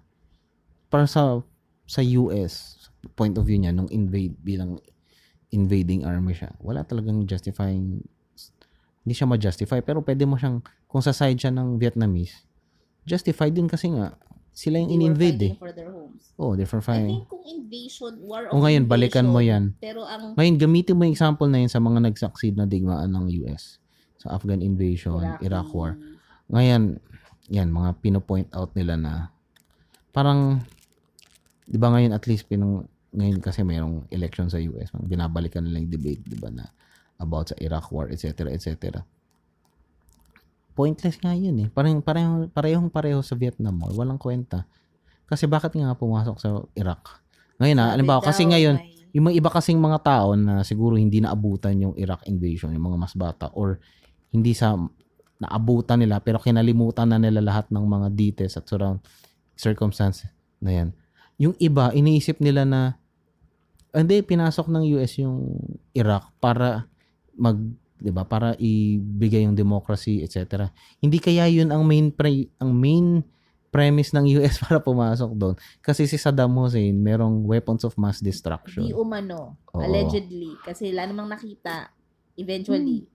Para 0.93 1.09
sa 1.09 1.41
sa 1.83 1.99
US 2.21 2.77
point 3.11 3.33
of 3.33 3.43
view 3.43 3.57
niya 3.57 3.73
nung 3.73 3.89
invade 3.89 4.37
bilang 4.39 4.77
invading 5.49 6.05
army 6.05 6.31
siya. 6.31 6.53
Wala 6.59 6.81
talagang 6.81 7.25
justifying 7.25 8.05
hindi 9.01 9.13
siya 9.13 9.25
ma-justify 9.25 9.81
pero 9.81 9.99
pwede 9.99 10.23
mo 10.23 10.37
siyang 10.37 10.61
kung 10.85 11.01
sa 11.01 11.11
side 11.11 11.35
siya 11.35 11.51
ng 11.51 11.75
Vietnamese 11.75 12.45
justify 13.03 13.49
din 13.49 13.67
kasi 13.67 13.91
nga 13.91 14.15
sila 14.49 14.79
yung 14.79 14.93
in-invade 14.93 15.41
eh. 15.43 15.53
for 15.57 15.73
their 15.73 15.91
homes 15.91 16.31
Oh, 16.33 16.55
different 16.55 16.81
I 16.83 16.87
fighting. 16.87 17.19
think 17.19 17.27
kung 17.27 17.43
invasion 17.43 18.13
war 18.21 18.47
O 18.47 18.55
of 18.55 18.63
ngayon, 18.63 18.85
balikan 18.85 19.25
mo 19.25 19.37
invasion, 19.37 19.75
yan. 19.75 19.83
pero 19.83 20.01
ang 20.03 20.33
Ngayon, 20.33 20.55
gamitin 20.55 20.93
mo 20.93 21.03
yung 21.03 21.11
example 21.11 21.45
na 21.45 21.59
yun 21.59 21.67
sa 21.67 21.77
mga 21.77 21.99
nag-succeed 22.01 22.53
na 22.53 22.63
digmaan 22.63 23.09
ng 23.09 23.27
US. 23.43 23.77
Sa 24.15 24.31
Afghan 24.31 24.61
invasion, 24.61 25.19
Iraqi- 25.19 25.43
Iraq 25.43 25.67
War. 25.69 25.91
Ngayon, 26.47 26.81
yan, 27.49 27.67
mga 27.67 27.89
pino-point 27.99 28.49
out 28.51 28.71
nila 28.71 28.95
na 28.95 29.13
parang, 30.09 30.61
di 31.63 31.77
ba 31.79 31.91
ngayon 31.91 32.11
at 32.11 32.23
least 32.27 32.47
pinong, 32.47 32.85
ngayon 33.13 33.39
kasi 33.39 33.61
mayroong 33.61 34.09
election 34.09 34.49
sa 34.49 34.57
US, 34.59 34.89
binabalikan 35.05 35.63
nila 35.63 35.83
yung 35.83 35.91
debate, 35.93 36.23
di 36.25 36.37
ba, 36.39 36.49
na 36.49 36.65
about 37.21 37.53
sa 37.53 37.55
Iraq 37.61 37.89
War, 37.93 38.09
etc., 38.09 38.49
etc. 38.51 39.01
Pointless 40.73 41.21
nga 41.21 41.37
yun 41.37 41.55
eh. 41.61 41.67
Parang, 41.69 42.01
parehong, 42.01 42.49
parehong 42.49 42.89
pareho 42.89 43.21
sa 43.21 43.37
Vietnam 43.37 43.77
War. 43.77 43.93
Walang 43.93 44.17
kwenta. 44.17 44.65
Kasi 45.29 45.45
bakit 45.45 45.77
nga 45.77 45.93
pumasok 45.93 46.37
sa 46.41 46.49
Iraq? 46.73 47.21
Ngayon 47.61 47.77
na, 47.77 47.85
Sabi 47.93 47.95
alam 47.95 48.05
ba, 48.09 48.15
kasi 48.19 48.41
ngayon, 48.49 48.75
yung 49.13 49.29
mga 49.29 49.35
iba 49.37 49.49
kasing 49.53 49.77
mga 49.77 49.99
tao 50.01 50.33
na 50.33 50.65
siguro 50.65 50.97
hindi 50.97 51.21
naabutan 51.21 51.77
yung 51.77 51.93
Iraq 51.93 52.25
invasion, 52.25 52.73
yung 52.73 52.89
mga 52.89 52.97
mas 52.97 53.13
bata, 53.13 53.53
or 53.53 53.77
hindi 54.33 54.57
sa 54.57 54.73
naabutan 55.37 56.01
nila, 56.01 56.17
pero 56.17 56.41
kinalimutan 56.41 57.13
na 57.13 57.21
nila 57.21 57.45
lahat 57.45 57.69
ng 57.69 57.85
mga 57.85 58.07
details 58.17 58.57
at 58.57 58.65
surround 58.65 59.05
circumstances 59.53 60.25
na 60.57 60.73
yan. 60.73 60.89
Yung 61.41 61.55
iba, 61.57 61.89
iniisip 61.91 62.39
nila 62.39 62.63
na, 62.63 62.97
"Ah, 63.93 64.01
hindi, 64.01 64.21
pinasok 64.21 64.69
ng 64.69 64.83
US 64.97 65.17
yung 65.17 65.57
Iraq 65.93 66.29
para 66.37 66.85
mag, 67.33 67.57
di 67.97 68.11
ba, 68.13 68.25
para 68.25 68.53
ibigay 68.57 69.45
yung 69.45 69.57
democracy, 69.57 70.21
etc. 70.21 70.69
Hindi 71.01 71.17
kaya 71.17 71.49
yun 71.49 71.73
ang 71.73 71.85
main, 71.85 72.13
pre, 72.13 72.49
ang 72.57 72.73
main 72.73 73.25
premise 73.73 74.13
ng 74.13 74.37
US 74.37 74.59
para 74.63 74.77
pumasok 74.77 75.33
doon. 75.33 75.55
Kasi 75.81 76.05
si 76.05 76.21
Saddam 76.21 76.53
Hussein, 76.53 76.93
merong 76.93 77.41
weapons 77.49 77.81
of 77.81 77.97
mass 77.97 78.21
destruction. 78.21 78.85
Di 78.85 78.93
umano. 78.93 79.57
Oo. 79.73 79.81
Allegedly. 79.81 80.53
Kasi 80.61 80.93
wala 80.93 81.09
namang 81.09 81.33
nakita. 81.33 81.89
Eventually. 82.37 83.09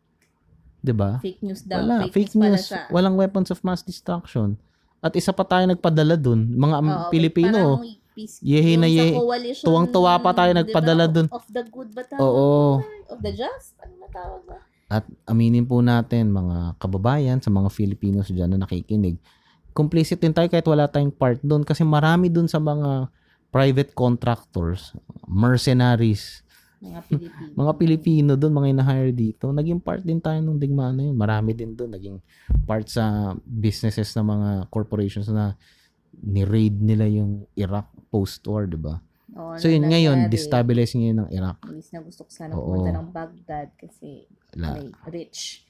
'di 0.82 0.94
ba? 0.94 1.18
Fake 1.22 1.42
news 1.42 1.62
daw. 1.66 1.82
Hmm. 1.82 1.86
Wala, 1.90 1.96
fake, 2.10 2.30
fake 2.30 2.34
news. 2.38 2.70
siya. 2.70 2.82
Walang 2.90 3.18
weapons 3.18 3.50
of 3.50 3.62
mass 3.66 3.82
destruction. 3.82 4.58
At 4.98 5.14
isa 5.14 5.30
pa 5.30 5.46
tayo 5.46 5.62
nagpadala 5.70 6.18
dun. 6.18 6.50
Mga 6.58 6.76
um, 6.82 6.88
Oo, 6.90 7.10
Pilipino. 7.10 7.78
parang 7.78 7.86
peace- 8.18 8.42
yehe 8.42 8.74
na 8.74 8.90
yehe. 8.90 9.14
coalition, 9.14 9.62
Tuwang-tuwa 9.62 10.18
pa 10.18 10.34
tayo 10.34 10.50
nagpadala 10.52 11.06
dun. 11.06 11.30
Of 11.30 11.46
the 11.46 11.62
good 11.64 11.94
ba 11.94 12.02
tawag? 12.02 12.18
Oo. 12.20 12.82
Of 13.06 13.22
the 13.22 13.30
just? 13.30 13.78
Ano 13.78 13.94
na 13.96 14.08
tawag 14.08 14.42
ba? 14.42 14.58
At 14.90 15.06
aminin 15.24 15.62
po 15.62 15.78
natin 15.78 16.28
mga 16.28 16.74
kababayan 16.76 17.38
sa 17.38 17.48
mga 17.48 17.68
Filipinos 17.68 18.26
dyan 18.26 18.50
na 18.50 18.64
nakikinig. 18.64 19.20
Complicit 19.70 20.18
din 20.18 20.32
tayo 20.32 20.48
kahit 20.48 20.64
wala 20.64 20.84
tayong 20.84 21.12
part 21.12 21.38
doon 21.40 21.62
kasi 21.62 21.86
marami 21.86 22.26
doon 22.26 22.48
sa 22.48 22.58
mga 22.58 23.06
private 23.48 23.94
contractors, 23.94 24.92
mercenaries, 25.24 26.42
Mga 26.78 27.00
Pilipino. 27.10 27.52
mga 27.54 27.72
Pilipino 27.74 28.32
doon, 28.34 28.52
mga 28.54 28.68
ina-hire 28.70 29.10
dito. 29.10 29.50
Naging 29.50 29.78
part 29.78 29.98
din 30.00 30.18
tayo 30.18 30.38
ng 30.38 30.56
digmaan 30.56 30.94
na 30.94 31.04
yun. 31.04 31.16
Marami 31.16 31.50
din 31.50 31.74
doon. 31.74 31.90
Naging 31.90 32.16
part 32.64 32.86
sa 32.86 33.04
businesses 33.40 34.08
ng 34.12 34.22
mga 34.24 34.48
corporations 34.68 35.26
na 35.26 35.58
ni-raid 36.14 36.74
nila 36.74 37.04
yung 37.04 37.46
Iraq 37.52 37.86
post-war, 38.08 38.66
di 38.66 38.76
ba? 38.76 38.98
Oo, 39.36 39.60
So 39.60 39.68
yun 39.68 39.84
ngayon, 39.86 40.32
destabilizing 40.32 41.04
yun 41.04 41.24
ng 41.24 41.30
Iraq. 41.30 41.60
Imbis 41.68 41.92
na 41.92 42.00
gusto 42.00 42.24
ko 42.24 42.30
sana 42.32 42.56
Oo. 42.56 42.64
pumunta 42.64 42.90
ng 42.96 43.08
Baghdad 43.12 43.68
kasi 43.76 44.24
La, 44.56 44.72
may 44.74 44.88
rich 45.12 45.62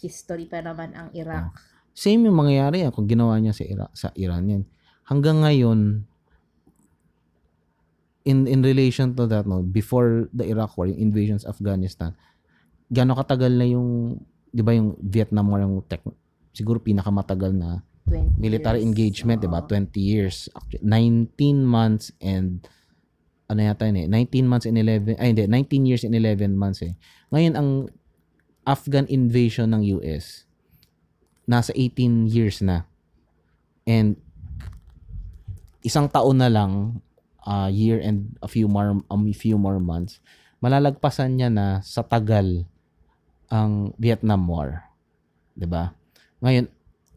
history 0.00 0.46
pa 0.46 0.62
naman 0.62 0.94
ang 0.96 1.10
Iraq. 1.12 1.52
same 1.92 2.24
yung 2.24 2.38
mangyayari 2.38 2.86
yan 2.86 2.94
kung 2.94 3.10
ginawa 3.10 3.36
niya 3.36 3.52
sa 3.52 3.64
Iraq, 3.66 3.90
sa 3.92 4.08
Iran 4.14 4.46
yan. 4.46 4.62
Hanggang 5.04 5.42
ngayon, 5.42 6.06
in 8.24 8.46
in 8.46 8.60
relation 8.62 9.12
to 9.12 9.26
that, 9.26 9.44
no, 9.44 9.60
before 9.60 10.30
the 10.30 10.46
Iraq 10.46 10.78
War, 10.78 10.86
yung 10.86 11.00
invasions 11.02 11.42
of 11.42 11.58
Afghanistan, 11.58 12.14
gano'ng 12.88 13.18
katagal 13.18 13.52
na 13.52 13.66
yung, 13.66 14.20
di 14.54 14.62
ba 14.62 14.70
yung 14.70 14.94
Vietnam 15.02 15.50
War, 15.50 15.66
yung 15.66 15.82
tech, 15.84 16.00
siguro 16.54 16.78
pinakamatagal 16.78 17.50
na 17.52 17.82
20 17.82 17.89
military 18.38 18.80
years. 18.82 18.88
engagement, 18.88 19.38
di 19.40 19.48
ba? 19.50 19.62
Oo. 19.62 19.68
20 19.68 19.96
years. 20.00 20.50
Actually, 20.52 20.84
19 20.84 21.62
months 21.64 22.10
and 22.18 22.66
ano 23.50 23.66
yata 23.66 23.90
yun 23.90 24.06
eh, 24.06 24.06
19 24.06 24.46
months 24.46 24.66
and 24.70 24.78
11, 24.78 25.18
ay 25.18 25.34
hindi, 25.34 25.42
19 25.50 25.82
years 25.90 26.02
and 26.06 26.14
11 26.14 26.54
months 26.54 26.86
eh. 26.86 26.94
Ngayon, 27.34 27.54
ang 27.58 27.68
Afghan 28.62 29.10
invasion 29.10 29.74
ng 29.74 29.82
US, 29.98 30.46
nasa 31.50 31.74
18 31.74 32.30
years 32.30 32.62
na. 32.62 32.86
And 33.90 34.14
isang 35.82 36.06
taon 36.06 36.38
na 36.38 36.46
lang, 36.46 37.02
a 37.42 37.72
year 37.72 37.98
and 37.98 38.38
a 38.38 38.48
few 38.48 38.70
more, 38.70 39.02
a 39.10 39.16
few 39.34 39.58
more 39.58 39.82
months, 39.82 40.22
malalagpasan 40.62 41.40
niya 41.40 41.50
na 41.50 41.80
sa 41.80 42.04
tagal 42.04 42.68
ang 43.50 43.96
Vietnam 43.98 44.46
War. 44.46 44.86
'Di 45.56 45.66
ba? 45.66 45.96
Ngayon, 46.44 46.70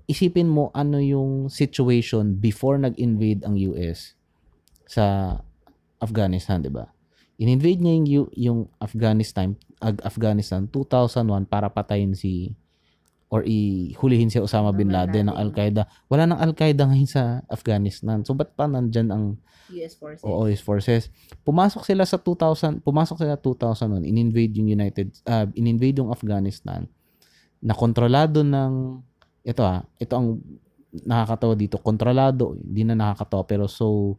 isipin 0.09 0.49
mo 0.51 0.69
ano 0.75 0.99
yung 0.99 1.47
situation 1.47 2.35
before 2.37 2.75
nag-invade 2.79 3.43
ang 3.47 3.55
US 3.71 4.15
sa 4.87 5.37
Afghanistan, 6.03 6.59
'di 6.59 6.71
ba? 6.71 6.91
In-invade 7.41 7.81
niya 7.81 7.93
yung, 7.97 8.29
yung 8.37 8.59
Afghanistan, 8.77 9.57
Ag- 9.83 10.03
Afghanistan 10.05 10.69
2001 10.69 11.49
para 11.49 11.67
patayin 11.67 12.15
si 12.15 12.55
or 13.33 13.41
ihulihin 13.49 14.29
si 14.29 14.37
Osama 14.37 14.69
bin 14.69 14.93
Laden 14.93 15.25
ng. 15.25 15.33
Al-Qaeda. 15.33 15.89
Wala 16.05 16.29
nang 16.29 16.37
Al-Qaeda 16.37 16.85
ngayon 16.85 17.09
sa 17.09 17.41
Afghanistan. 17.49 18.21
So 18.21 18.37
ba't 18.37 18.53
pa 18.53 18.69
nandyan 18.69 19.09
ang 19.09 19.41
US 19.73 19.97
forces. 19.97 20.21
OOS 20.21 20.61
forces? 20.61 21.03
Pumasok 21.41 21.81
sila 21.81 22.05
sa 22.05 22.21
2000, 22.21 22.85
pumasok 22.85 23.25
sila 23.25 23.33
2001, 23.41 24.05
in-invade 24.05 24.53
yung 24.61 24.69
United, 24.69 25.09
uh, 25.25 25.49
in-invade 25.57 25.97
yung 25.97 26.13
Afghanistan 26.13 26.85
na 27.57 27.73
kontrolado 27.73 28.45
ng 28.45 29.01
ito 29.43 29.61
ah, 29.61 29.83
ito 29.99 30.13
ang 30.15 30.39
nakakatawa 31.03 31.53
dito, 31.57 31.75
kontrolado, 31.81 32.55
hindi 32.55 32.87
na 32.87 32.95
nakakatawa 32.95 33.43
pero 33.43 33.65
so 33.67 34.17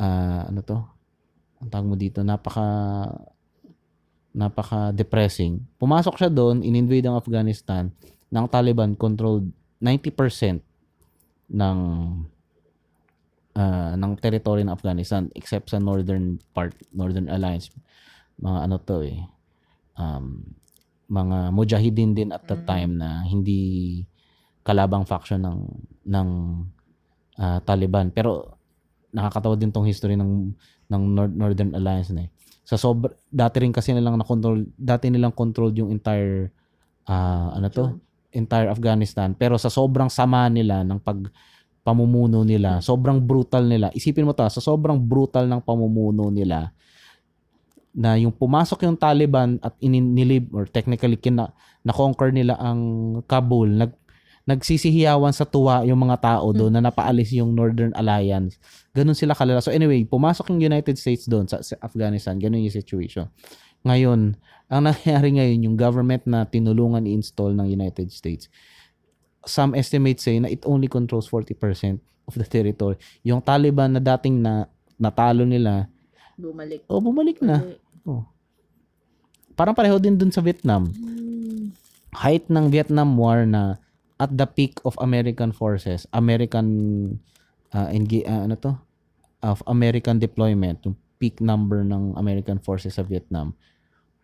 ah, 0.00 0.50
ano 0.50 0.60
to? 0.66 0.78
Ang 1.60 1.68
tawag 1.68 1.86
mo 1.86 1.96
dito, 1.96 2.24
napaka 2.24 2.66
napaka-depressing. 4.30 5.58
Pumasok 5.74 6.14
siya 6.14 6.30
doon, 6.30 6.62
in-invade 6.62 7.02
ang 7.10 7.18
Afghanistan, 7.18 7.90
ng 8.30 8.46
Taliban 8.46 8.94
controlled 8.94 9.50
90% 9.82 10.62
ng 11.50 11.78
ah, 13.58 13.92
ng 13.98 14.12
territory 14.22 14.62
ng 14.62 14.72
Afghanistan 14.72 15.26
except 15.34 15.74
sa 15.74 15.82
northern 15.82 16.38
part, 16.54 16.72
Northern 16.94 17.26
Alliance. 17.26 17.74
Mga 18.40 18.58
ano 18.70 18.76
to 18.80 19.02
eh. 19.04 19.18
Um, 19.98 20.56
mga 21.10 21.50
mujahidin 21.50 22.14
din 22.14 22.30
at 22.30 22.46
the 22.46 22.54
time 22.62 22.96
na 22.96 23.26
hindi 23.26 24.06
kalabang 24.62 25.08
faction 25.08 25.40
ng 25.40 25.58
ng 26.06 26.28
ah, 27.40 27.60
Taliban. 27.64 28.12
Pero 28.12 28.58
nakakatawa 29.10 29.58
din 29.58 29.72
tong 29.74 29.86
history 29.86 30.14
ng 30.14 30.54
ng 30.90 31.02
Nor- 31.14 31.34
Northern 31.34 31.72
Alliance 31.74 32.10
na 32.10 32.26
eh. 32.26 32.30
Sa 32.66 32.78
sobra, 32.78 33.10
dati 33.26 33.66
rin 33.66 33.74
kasi 33.74 33.90
nilang 33.90 34.14
na 34.14 34.26
control, 34.26 34.62
dati 34.78 35.10
nilang 35.10 35.34
controlled 35.34 35.74
yung 35.74 35.90
entire 35.90 36.54
ah, 37.08 37.54
ano 37.56 37.66
to? 37.70 37.98
Entire 38.30 38.70
Afghanistan. 38.70 39.34
Pero 39.34 39.58
sa 39.58 39.72
sobrang 39.72 40.06
sama 40.06 40.46
nila 40.46 40.86
ng 40.86 41.02
pag 41.02 41.18
pamumuno 41.82 42.44
nila, 42.46 42.78
sobrang 42.78 43.18
brutal 43.18 43.66
nila. 43.66 43.90
Isipin 43.96 44.28
mo 44.28 44.36
to, 44.36 44.46
ah, 44.46 44.52
sa 44.52 44.62
sobrang 44.62 45.00
brutal 45.00 45.48
ng 45.50 45.58
pamumuno 45.64 46.30
nila, 46.30 46.70
na 47.90 48.14
yung 48.14 48.30
pumasok 48.30 48.86
yung 48.86 48.94
Taliban 48.94 49.58
at 49.66 49.74
ininilib 49.82 50.54
or 50.54 50.70
technically 50.70 51.18
kina, 51.18 51.50
na-conquer 51.82 52.30
nila 52.30 52.54
ang 52.60 52.80
Kabul, 53.26 53.74
nag 53.74 53.90
nagsisihiyawan 54.50 55.30
sa 55.30 55.46
tuwa 55.46 55.86
yung 55.86 56.02
mga 56.02 56.18
tao 56.18 56.50
doon 56.50 56.74
na 56.74 56.82
napaalis 56.82 57.30
yung 57.30 57.54
Northern 57.54 57.94
Alliance. 57.94 58.58
Ganun 58.90 59.14
sila 59.14 59.38
kalala. 59.38 59.62
So 59.62 59.70
anyway, 59.70 60.02
pumasok 60.02 60.50
yung 60.50 60.58
United 60.58 60.98
States 60.98 61.30
doon 61.30 61.46
sa, 61.46 61.62
sa 61.62 61.78
Afghanistan. 61.78 62.34
Ganun 62.34 62.66
yung 62.66 62.74
situation. 62.74 63.30
Ngayon, 63.86 64.34
ang 64.66 64.82
nangyayari 64.90 65.38
ngayon, 65.38 65.58
yung 65.70 65.76
government 65.78 66.26
na 66.26 66.42
tinulungan 66.42 67.06
i-install 67.06 67.54
ng 67.54 67.70
United 67.70 68.10
States, 68.10 68.50
some 69.46 69.72
estimates 69.78 70.26
say 70.26 70.36
na 70.42 70.50
it 70.50 70.66
only 70.66 70.90
controls 70.90 71.30
40% 71.30 72.02
of 72.26 72.34
the 72.34 72.44
territory. 72.44 72.98
Yung 73.22 73.38
Taliban 73.40 73.94
na 73.94 74.02
dating 74.02 74.42
na 74.42 74.66
natalo 74.98 75.46
nila, 75.46 75.86
Bumalik. 76.40 76.84
oh, 76.88 77.00
bumalik 77.00 77.38
na. 77.40 77.60
Ulit. 77.62 77.80
Oh. 78.08 78.24
Parang 79.54 79.76
pareho 79.76 80.00
din 80.00 80.16
dun 80.16 80.32
sa 80.32 80.40
Vietnam. 80.40 80.88
Hmm. 80.88 81.72
Height 82.16 82.48
ng 82.48 82.72
Vietnam 82.72 83.12
War 83.14 83.44
na 83.44 83.76
at 84.20 84.28
the 84.36 84.44
peak 84.44 84.76
of 84.84 84.92
American 85.00 85.50
forces, 85.50 86.04
American 86.12 86.68
uh, 87.72 87.88
enga- 87.88 88.28
ah, 88.28 88.44
ano 88.44 88.54
to? 88.60 88.76
Of 89.40 89.64
American 89.64 90.20
deployment, 90.20 90.84
yung 90.84 91.00
peak 91.16 91.40
number 91.40 91.80
ng 91.80 92.20
American 92.20 92.60
forces 92.60 93.00
sa 93.00 93.04
Vietnam. 93.08 93.56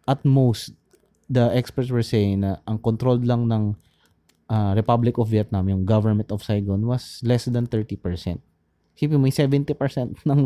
At 0.05 0.21
most, 0.29 0.77
the 1.33 1.49
experts 1.57 1.89
were 1.89 2.05
saying 2.05 2.45
na 2.45 2.61
ang 2.69 2.77
controlled 2.85 3.25
lang 3.25 3.49
ng 3.49 3.73
ah, 4.53 4.77
Republic 4.77 5.17
of 5.17 5.33
Vietnam, 5.33 5.65
yung 5.73 5.89
government 5.89 6.29
of 6.29 6.45
Saigon, 6.45 6.85
was 6.85 7.25
less 7.25 7.49
than 7.49 7.65
30%. 7.65 7.97
Sipin 8.93 9.17
mo, 9.17 9.25
yung 9.25 9.41
70% 9.49 10.29
ng 10.29 10.41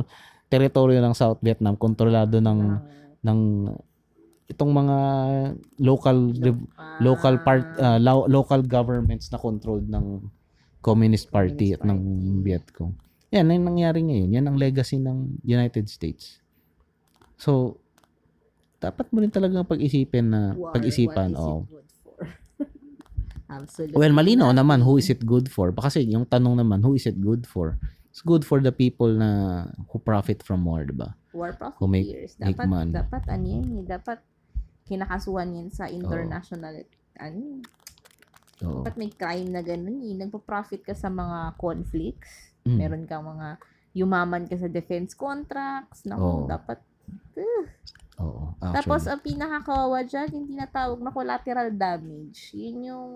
teritoryo 0.46 1.02
ng 1.02 1.14
South 1.14 1.42
Vietnam 1.42 1.74
kontrolado 1.74 2.38
ng 2.38 2.78
ng 3.22 3.40
itong 4.50 4.70
mga 4.70 4.96
local 5.78 6.18
rev- 6.34 6.68
local 7.00 7.34
part 7.38 7.64
uh, 7.78 7.96
lo- 7.96 8.26
local 8.26 8.60
governments 8.60 9.30
na 9.30 9.38
controlled 9.38 9.86
ng 9.86 10.26
Communist 10.80 11.28
Party 11.28 11.72
at 11.72 11.82
ng 11.82 12.00
Vietcong. 12.40 12.96
Yan 13.30 13.46
ang 13.46 13.62
nangyari 13.64 14.00
ngayon. 14.00 14.32
Yan 14.32 14.46
ang 14.46 14.56
legacy 14.56 14.98
ng 14.98 15.38
United 15.40 15.86
States. 15.86 16.42
So 17.36 17.78
dapat 18.76 19.12
mo 19.12 19.20
rin 19.20 19.28
talagang 19.28 19.62
pag-isipin 19.62 20.26
na 20.26 20.40
War, 20.52 20.72
pag-isipan 20.72 21.36
oh. 21.36 21.68
Absolutely. 23.50 23.98
Well, 23.98 24.14
malinaw 24.14 24.50
not. 24.50 24.62
naman 24.62 24.80
who 24.80 24.96
is 24.96 25.10
it 25.10 25.20
good 25.22 25.50
for? 25.50 25.68
Kasi 25.70 26.06
yung 26.06 26.22
tanong 26.24 26.58
naman, 26.58 26.80
who 26.80 26.94
is 26.94 27.04
it 27.04 27.18
good 27.18 27.44
for? 27.44 27.76
It's 28.08 28.22
good 28.22 28.42
for 28.42 28.58
the 28.58 28.70
people 28.70 29.10
na 29.10 29.66
who 29.90 29.98
profit 29.98 30.42
from 30.42 30.62
war, 30.64 30.82
diba? 30.82 31.14
War 31.30 31.54
Who 31.78 31.86
make- 31.86 32.06
profiteers. 32.06 32.34
make 32.38 32.54
Dapat, 32.56 32.66
money. 32.66 32.92
dapat 32.94 33.22
ano 33.26 33.44
yan 33.46 33.66
eh. 33.74 33.84
Dapat 33.86 34.18
kinakasuhan 34.90 35.54
yan 35.54 35.68
sa 35.70 35.86
international 35.86 36.82
ano 37.14 37.62
Oo. 38.60 38.84
dapat 38.84 38.96
may 39.00 39.10
crime 39.12 39.48
na 39.48 39.64
ganun 39.64 40.04
eh. 40.04 40.12
Nagpo-profit 40.20 40.84
ka 40.84 40.92
sa 40.92 41.08
mga 41.08 41.56
conflicts. 41.56 42.52
Mm. 42.68 42.76
Meron 42.76 43.04
kang 43.08 43.24
mga 43.24 43.56
yumaman 43.96 44.44
ka 44.44 44.56
sa 44.60 44.68
defense 44.68 45.16
contracts. 45.16 46.04
Naku, 46.04 46.44
Oo. 46.44 46.46
dapat. 46.46 46.78
Oo. 48.20 48.52
Tapos, 48.60 49.08
ang 49.08 49.24
pinakakawawa 49.24 50.04
dyan, 50.04 50.28
yung 50.36 50.46
tinatawag 50.52 51.00
na 51.00 51.08
collateral 51.08 51.72
damage. 51.72 52.52
Yun 52.52 52.76
yung 52.84 53.10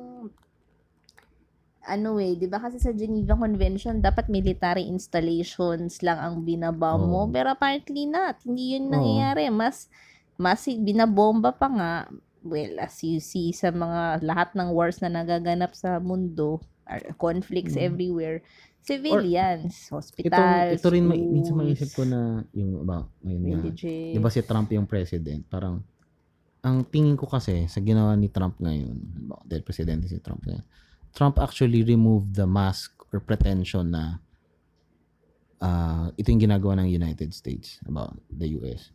ano 1.84 2.16
eh, 2.16 2.32
'di 2.32 2.48
ba 2.48 2.56
kasi 2.56 2.80
sa 2.80 2.96
Geneva 2.96 3.36
Convention 3.36 4.00
dapat 4.00 4.32
military 4.32 4.88
installations 4.88 6.00
lang 6.00 6.16
ang 6.16 6.40
binabomb 6.40 7.04
mo, 7.04 7.28
Oo. 7.28 7.30
pero 7.30 7.52
apparently 7.52 8.08
not. 8.08 8.40
Hindi 8.40 8.72
'yun 8.72 8.88
nangyayari. 8.88 9.52
Mas 9.52 9.92
mas 10.37 10.66
binabomba 10.66 11.55
pa 11.55 11.68
nga 11.70 11.91
well 12.45 12.76
as 12.76 13.01
you 13.01 13.18
see 13.18 13.51
sa 13.57 13.72
mga 13.72 14.20
lahat 14.20 14.53
ng 14.53 14.68
wars 14.76 15.01
na 15.01 15.09
nagaganap 15.09 15.72
sa 15.72 15.97
mundo, 15.97 16.61
conflicts 17.16 17.74
Mm. 17.74 17.89
everywhere. 17.89 18.39
Civilians, 18.85 19.89
ito, 19.89 19.97
hospitals, 19.97 20.76
ito 20.76 20.89
rin 20.93 21.09
may, 21.09 21.16
minsan 21.16 21.57
maisip 21.57 21.97
ko 21.97 22.05
na 22.05 22.45
yung 22.53 22.85
about 22.85 23.09
ngayon 23.24 23.43
nga. 23.49 23.61
Di 24.12 24.20
ba 24.20 24.28
si 24.28 24.45
Trump 24.45 24.68
yung 24.76 24.85
president? 24.85 25.41
Parang 25.49 25.80
ang 26.61 26.85
tingin 26.85 27.16
ko 27.16 27.24
kasi 27.24 27.64
sa 27.64 27.80
ginawa 27.80 28.12
ni 28.12 28.28
Trump 28.28 28.61
ngayon, 28.61 28.93
halimbawa, 28.93 29.41
dahil 29.49 29.64
presidente 29.64 30.05
si 30.05 30.20
Trump 30.20 30.45
ngayon, 30.45 30.64
Trump 31.16 31.41
actually 31.41 31.80
removed 31.80 32.37
the 32.37 32.45
mask 32.45 32.93
or 33.09 33.24
pretension 33.24 33.89
na 33.89 34.20
ah 35.61 36.12
ito 36.20 36.28
yung 36.28 36.45
ginagawa 36.45 36.76
ng 36.85 36.89
United 36.93 37.32
States 37.32 37.80
about 37.89 38.12
the 38.28 38.53
US. 38.61 38.93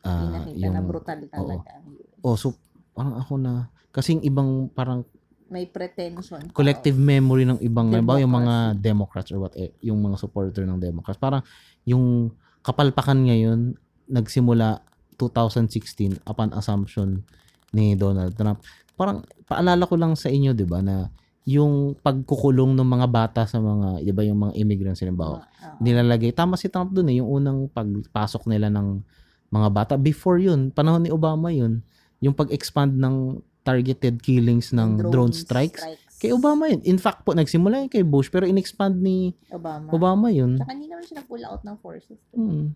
Ah, 0.00 0.46
Pinakita 0.46 0.66
na 0.68 0.80
brutal 0.80 1.18
talaga. 1.26 1.70
US. 1.84 2.22
oh, 2.22 2.34
so 2.34 2.54
parang 2.92 3.16
ako 3.16 3.34
na 3.36 3.52
kasi 3.88 4.14
yung 4.14 4.24
ibang 4.24 4.50
parang 4.68 5.02
May 5.48 5.64
pretension. 5.64 6.44
collective 6.52 6.94
memory 6.94 7.42
ng 7.42 7.58
ibang 7.60 7.88
halimbawa 7.88 8.20
yung 8.20 8.36
mga. 8.36 8.54
Democrats 8.76 9.32
or 9.32 9.40
what 9.40 9.54
eh, 9.54 9.72
yung 9.80 9.96
mga 9.98 10.16
supporter 10.16 10.62
ng 10.62 10.76
Democrats 10.76 11.16
parang 11.16 11.40
yung 11.82 12.28
kapalpakan 12.60 13.16
ngayon 13.24 13.72
nagsimula 14.06 14.84
2016 15.16 16.20
upon 16.22 16.52
assumption 16.52 17.24
ni 17.70 17.94
Donald 17.94 18.32
Trump 18.32 18.60
parang 18.92 19.20
paalala 19.44 19.82
ko 19.82 19.96
lang 19.96 20.14
sa 20.14 20.28
inyo 20.28 20.52
'di 20.52 20.64
ba 20.64 20.78
na 20.78 21.08
yung 21.42 21.96
pagkukulong 21.96 22.76
ng 22.76 22.84
mga 22.86 23.06
bata 23.08 23.40
sa 23.42 23.56
mga 23.56 24.04
'di 24.04 24.12
ba 24.12 24.22
yung 24.22 24.38
mga 24.38 24.52
immigrants 24.54 25.00
halimbawa 25.00 25.42
Oo. 25.42 25.80
nilalagay 25.80 26.30
tama 26.30 26.54
si 26.54 26.68
Trump 26.68 26.92
doon 26.92 27.08
eh 27.08 27.16
yung 27.18 27.28
unang 27.34 27.58
pagpasok 27.68 28.46
nila 28.46 28.68
ng 28.68 29.00
mga 29.48 29.68
bata 29.72 29.94
before 29.96 30.36
yun 30.36 30.72
panahon 30.72 31.04
ni 31.04 31.10
Obama 31.12 31.48
yun 31.52 31.80
yung 32.18 32.34
pag-expand 32.34 32.98
ng 32.98 33.40
targeted 33.62 34.20
killings 34.24 34.72
ng 34.72 35.12
drone, 35.12 35.30
strikes 35.30 35.84
Kay 36.18 36.34
Obama 36.34 36.66
yun. 36.66 36.82
In 36.82 36.98
fact 36.98 37.22
po, 37.22 37.30
nagsimula 37.30 37.86
yun 37.86 37.90
kay 37.90 38.02
Bush, 38.02 38.26
pero 38.26 38.42
in-expand 38.42 38.98
ni 38.98 39.38
Obama. 39.54 39.86
Obama 39.94 40.26
yun. 40.34 40.58
Tsaka 40.58 40.74
hindi 40.74 40.90
naman 40.90 41.06
siya 41.06 41.16
nag-pull 41.22 41.44
out 41.46 41.62
ng 41.62 41.76
forces. 41.78 42.18
Hmm. 42.34 42.74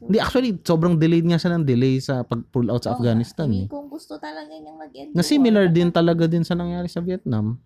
Hindi, 0.00 0.16
actually, 0.20 0.52
sobrang 0.60 1.00
delayed 1.00 1.24
nga 1.24 1.40
siya 1.40 1.56
ng 1.56 1.64
delay 1.64 2.00
sa 2.04 2.20
pag-pull 2.20 2.68
out 2.68 2.84
sa 2.84 2.92
Oo 2.92 3.00
Afghanistan. 3.00 3.48
I 3.48 3.52
mean, 3.52 3.64
eh. 3.64 3.72
kung 3.72 3.88
gusto 3.88 4.20
talaga 4.20 4.52
niyang 4.52 4.76
mag-end 4.76 5.12
Na 5.16 5.24
similar 5.24 5.72
din 5.72 5.88
talaga 5.88 6.28
din 6.28 6.44
sa 6.44 6.52
nangyari 6.52 6.88
sa 6.88 7.00
Vietnam. 7.00 7.60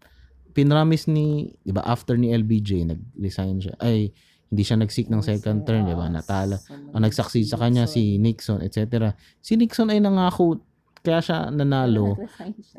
Pinramis 0.54 1.10
ni, 1.10 1.50
di 1.66 1.74
ba, 1.74 1.82
after 1.82 2.14
ni 2.14 2.30
LBJ, 2.30 2.86
nag-resign 2.86 3.58
siya. 3.58 3.74
Ay, 3.82 4.14
hindi 4.54 4.62
siya 4.62 4.78
nag-seek 4.78 5.10
ng 5.10 5.18
second 5.18 5.66
term, 5.66 5.82
di 5.90 5.98
ba? 5.98 6.06
Natala. 6.06 6.62
Ang 6.94 7.02
nagsucceed 7.02 7.50
sa 7.50 7.58
kanya 7.58 7.90
si 7.90 8.22
Nixon, 8.22 8.62
etc. 8.62 9.10
Si 9.42 9.58
Nixon 9.58 9.90
ay 9.90 9.98
nangako, 9.98 10.62
kaya 11.02 11.18
siya 11.18 11.50
nanalo. 11.50 12.14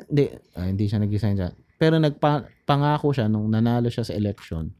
Hindi, 0.08 0.24
ah, 0.56 0.66
hindi 0.66 0.88
siya 0.88 1.04
nag-resign 1.04 1.36
siya. 1.36 1.52
Pero 1.76 2.00
nagpangako 2.00 3.12
siya 3.12 3.28
nung 3.28 3.52
nanalo 3.52 3.92
siya 3.92 4.08
sa 4.08 4.16
election 4.16 4.72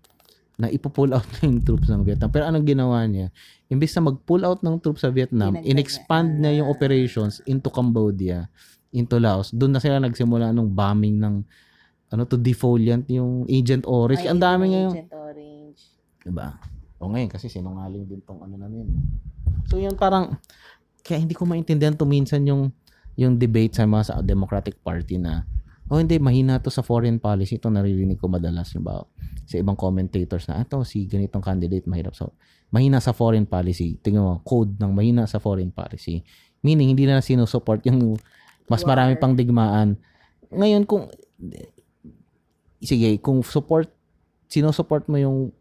na 0.57 0.73
ipo-pull 0.73 1.13
out 1.13 1.29
na 1.37 1.53
yung 1.53 1.61
troops 1.61 1.93
ng 1.93 2.01
Vietnam. 2.01 2.33
Pero 2.33 2.49
anong 2.49 2.65
ginawa 2.65 3.05
niya? 3.05 3.29
Imbis 3.69 3.93
na 4.01 4.09
mag-pull 4.09 4.41
out 4.41 4.65
ng 4.65 4.81
troops 4.81 5.05
sa 5.05 5.13
Vietnam, 5.13 5.61
in-expand 5.61 6.41
niya. 6.41 6.65
yung 6.65 6.73
operations 6.73 7.45
into 7.45 7.69
Cambodia, 7.69 8.49
into 8.89 9.21
Laos. 9.21 9.53
Doon 9.53 9.77
na 9.77 9.81
sila 9.85 10.01
nagsimula 10.01 10.57
nung 10.57 10.73
bombing 10.73 11.21
ng 11.21 11.45
ano 12.07 12.23
to 12.25 12.41
defoliant 12.41 13.05
yung 13.13 13.45
Agent 13.47 13.85
Orange. 13.85 14.25
Ang 14.25 14.41
dami 14.41 14.65
yung 14.65 14.73
ngayon. 14.73 14.93
Agent 14.97 15.13
Orange. 15.13 15.81
Diba? 16.25 16.49
O 17.01 17.13
ngayon 17.13 17.29
kasi 17.29 17.53
sinungaling 17.53 18.09
din 18.09 18.23
tong 18.25 18.41
ano 18.41 18.57
na 18.57 18.69
yun. 18.69 18.89
So 19.69 19.77
yun 19.77 19.95
parang 19.99 20.39
kaya 21.03 21.23
hindi 21.23 21.37
ko 21.37 21.45
maintindihan 21.45 21.95
to 21.95 22.09
minsan 22.09 22.43
yung 22.49 22.73
yung 23.17 23.41
debate 23.41 23.77
sa 23.77 23.89
mga 23.89 24.05
sa 24.05 24.15
Democratic 24.21 24.81
Party 24.83 25.17
na 25.17 25.47
oh 25.89 26.03
hindi 26.03 26.19
mahina 26.19 26.59
to 26.59 26.69
sa 26.69 26.83
foreign 26.83 27.23
policy 27.23 27.57
ito 27.57 27.71
naririnig 27.71 28.19
ko 28.19 28.27
madalas 28.27 28.75
yung 28.75 28.83
ba 28.83 29.07
sa 29.47 29.55
ibang 29.57 29.79
commentators 29.79 30.51
na 30.51 30.67
ito 30.67 30.83
si 30.83 31.07
ganitong 31.07 31.41
candidate 31.41 31.87
mahirap 31.87 32.13
sa 32.19 32.27
mahina 32.75 32.99
sa 32.99 33.15
foreign 33.15 33.47
policy 33.47 33.95
tingnan 34.03 34.27
mo 34.27 34.35
code 34.43 34.75
ng 34.83 34.91
mahina 34.91 35.31
sa 35.31 35.39
foreign 35.39 35.71
policy 35.71 36.27
Meaning, 36.67 36.99
hindi 36.99 37.07
na 37.07 37.23
sinusupport 37.23 37.87
yung 37.87 38.19
mas 38.67 38.83
marami 38.83 39.15
pang 39.15 39.39
digmaan. 39.39 39.95
Ngayon, 40.51 40.83
kung, 40.83 41.07
sige, 42.83 43.23
kung 43.23 43.47
support, 43.47 43.87
sinusupport 44.51 45.07
mo 45.07 45.15
yung 45.15 45.55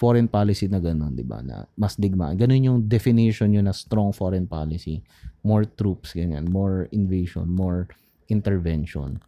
foreign 0.00 0.32
policy 0.32 0.64
na 0.64 0.80
gano'n, 0.80 1.12
di 1.12 1.20
ba, 1.20 1.44
na 1.44 1.68
mas 1.76 1.92
digmaan. 2.00 2.32
Ganun 2.32 2.64
yung 2.64 2.78
definition 2.88 3.52
yun 3.52 3.68
na 3.68 3.76
strong 3.76 4.16
foreign 4.16 4.48
policy. 4.48 5.04
More 5.44 5.68
troops, 5.68 6.16
ganyan. 6.16 6.48
More 6.48 6.88
invasion, 6.88 7.52
more 7.52 7.84
intervention. 8.32 9.20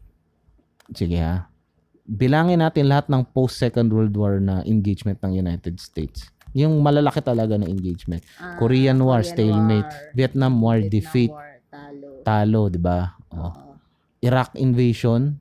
Sige 0.97 1.20
ha. 1.20 1.45
Bilangin 2.09 2.64
natin 2.64 2.89
lahat 2.89 3.12
ng 3.12 3.20
post-Second 3.37 3.93
World 3.93 4.16
War 4.16 4.41
na 4.41 4.64
engagement 4.64 5.20
ng 5.20 5.37
United 5.37 5.77
States. 5.77 6.33
Yung 6.57 6.81
malalaki 6.81 7.20
talaga 7.20 7.61
na 7.61 7.68
engagement. 7.68 8.25
Ah, 8.41 8.57
Korean 8.57 8.97
War, 9.05 9.20
Korean 9.20 9.29
stalemate. 9.29 9.93
War, 9.93 10.16
Vietnam 10.16 10.53
War, 10.57 10.77
Vietnam 10.81 10.93
defeat. 10.93 11.31
War, 11.33 11.53
talo. 11.68 12.09
Talo, 12.25 12.62
di 12.73 12.81
ba? 12.81 12.99
Oh. 13.33 13.53
Iraq 14.20 14.57
invasion. 14.57 15.37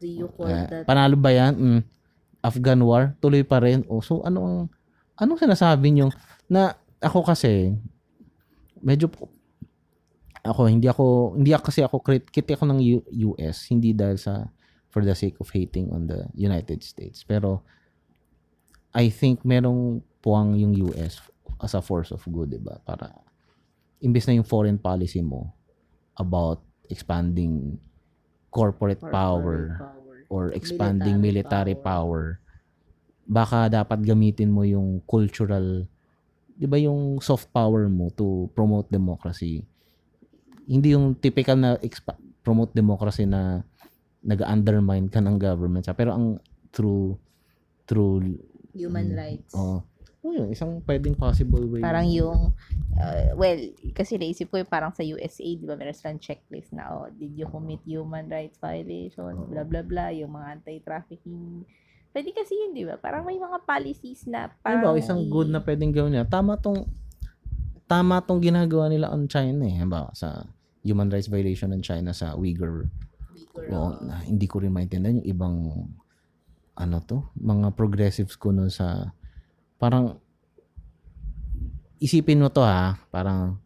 Do 0.00 0.06
you 0.08 0.28
call 0.32 0.48
Eh, 0.48 0.64
that? 0.68 0.84
panalo 0.84 1.16
ba 1.16 1.32
yan? 1.32 1.52
Mm. 1.56 1.80
Afghan 2.44 2.84
War, 2.84 3.16
tuloy 3.24 3.40
pa 3.40 3.64
rin. 3.64 3.88
Oh, 3.88 4.04
so 4.04 4.20
anong 4.20 4.68
anong 5.16 5.40
sinasabi 5.40 5.96
niyo 5.96 6.12
na 6.44 6.76
ako 7.00 7.24
kasi 7.24 7.72
medyo 8.84 9.08
po- 9.08 9.32
ako 10.44 10.68
hindi 10.68 10.84
ako 10.84 11.34
hindi 11.40 11.56
ako 11.56 11.64
kasi 11.64 11.80
ako 11.80 11.96
crit 12.04 12.28
kiti 12.28 12.52
ako 12.52 12.68
ng 12.68 12.80
US 13.32 13.72
hindi 13.72 13.96
dahil 13.96 14.20
sa 14.20 14.44
for 14.92 15.00
the 15.00 15.16
sake 15.16 15.40
of 15.40 15.48
hating 15.48 15.88
on 15.88 16.04
the 16.04 16.28
United 16.36 16.84
States 16.84 17.24
pero 17.24 17.64
I 18.92 19.08
think 19.08 19.42
merong 19.42 20.04
puwang 20.20 20.54
yung 20.60 20.76
US 20.92 21.18
as 21.58 21.74
a 21.74 21.82
force 21.82 22.12
of 22.12 22.22
good, 22.30 22.52
'di 22.52 22.62
ba? 22.62 22.78
Para 22.84 23.10
imbes 24.04 24.28
na 24.28 24.36
yung 24.36 24.46
foreign 24.46 24.76
policy 24.76 25.24
mo 25.24 25.50
about 26.20 26.60
expanding 26.92 27.80
corporate, 28.52 29.00
Corporate 29.00 29.10
power 29.10 29.58
power. 29.80 30.03
Or 30.28 30.52
expanding 30.52 31.18
military, 31.18 31.72
Military 31.72 31.76
power. 31.76 32.22
baka 33.24 33.72
dapat 33.72 34.04
gamitin 34.04 34.52
mo 34.52 34.62
yung 34.62 35.00
cultural 35.04 35.88
'di 36.54 36.66
ba 36.68 36.76
yung 36.76 37.16
soft 37.18 37.48
power 37.50 37.88
mo 37.88 38.12
to 38.12 38.52
promote 38.52 38.86
democracy 38.86 39.64
hindi 40.64 40.92
yung 40.92 41.16
typical 41.16 41.56
na 41.56 41.76
expa- 41.80 42.20
promote 42.40 42.72
democracy 42.72 43.24
na 43.24 43.64
nag-undermine 44.20 45.08
ka 45.08 45.20
ng 45.20 45.36
government 45.36 45.88
pero 45.92 46.12
ang 46.12 46.36
through 46.68 47.16
through 47.84 48.20
Human 48.74 49.12
Mm. 49.12 49.16
rights. 49.16 49.52
oh, 49.54 49.80
oh 50.24 50.32
yun, 50.32 50.48
isang 50.48 50.80
pwedeng 50.88 51.12
possible 51.12 51.60
way 51.68 51.84
Parang 51.84 52.08
yung, 52.08 52.56
uh, 52.96 53.28
well, 53.36 53.60
kasi 53.92 54.16
naisip 54.16 54.48
ko 54.48 54.56
yung 54.56 54.72
parang 54.72 54.90
sa 54.96 55.04
USA, 55.04 55.44
di 55.44 55.68
ba, 55.68 55.76
meron 55.76 55.92
silang 55.92 56.16
checklist 56.16 56.72
na, 56.72 56.88
oh, 56.88 57.12
did 57.12 57.36
you 57.36 57.44
commit 57.44 57.84
human 57.84 58.24
rights 58.32 58.56
violation, 58.56 59.36
blah, 59.52 59.68
blah, 59.68 59.84
blah, 59.84 60.08
yung 60.16 60.32
mga 60.32 60.58
anti-trafficking. 60.58 61.68
Pwede 62.16 62.32
kasi 62.32 62.56
yun, 62.56 62.72
di 62.72 62.88
ba? 62.88 62.96
Parang 62.96 63.28
may 63.28 63.36
mga 63.36 63.68
policies 63.68 64.24
na 64.24 64.48
parang... 64.64 64.96
ba, 64.96 64.96
isang 64.96 65.28
good 65.28 65.52
na 65.52 65.60
pwedeng 65.60 65.92
gawin 65.92 66.16
nila. 66.16 66.24
Tama 66.24 66.56
tong 66.56 66.88
tama 67.84 68.24
tong 68.24 68.40
ginagawa 68.40 68.88
nila 68.88 69.12
on 69.12 69.28
China 69.28 69.68
eh. 69.68 69.76
Halimbawa, 69.76 70.08
sa 70.16 70.48
human 70.80 71.12
rights 71.12 71.28
violation 71.28 71.68
ng 71.74 71.84
China 71.84 72.16
sa 72.16 72.32
Uyghur. 72.32 72.88
Oo, 73.54 73.90
na, 74.00 74.24
hindi 74.24 74.48
ko 74.48 74.62
rin 74.62 74.72
maintindihan 74.72 75.20
yung 75.20 75.28
ibang 75.28 75.56
ano 76.74 76.96
to, 77.06 77.22
mga 77.38 77.70
progressives 77.78 78.34
ko 78.34 78.50
nun 78.50 78.72
sa 78.72 79.14
parang 79.78 80.18
isipin 81.98 82.42
mo 82.42 82.48
to 82.50 82.60
ha, 82.60 82.98
parang 83.08 83.56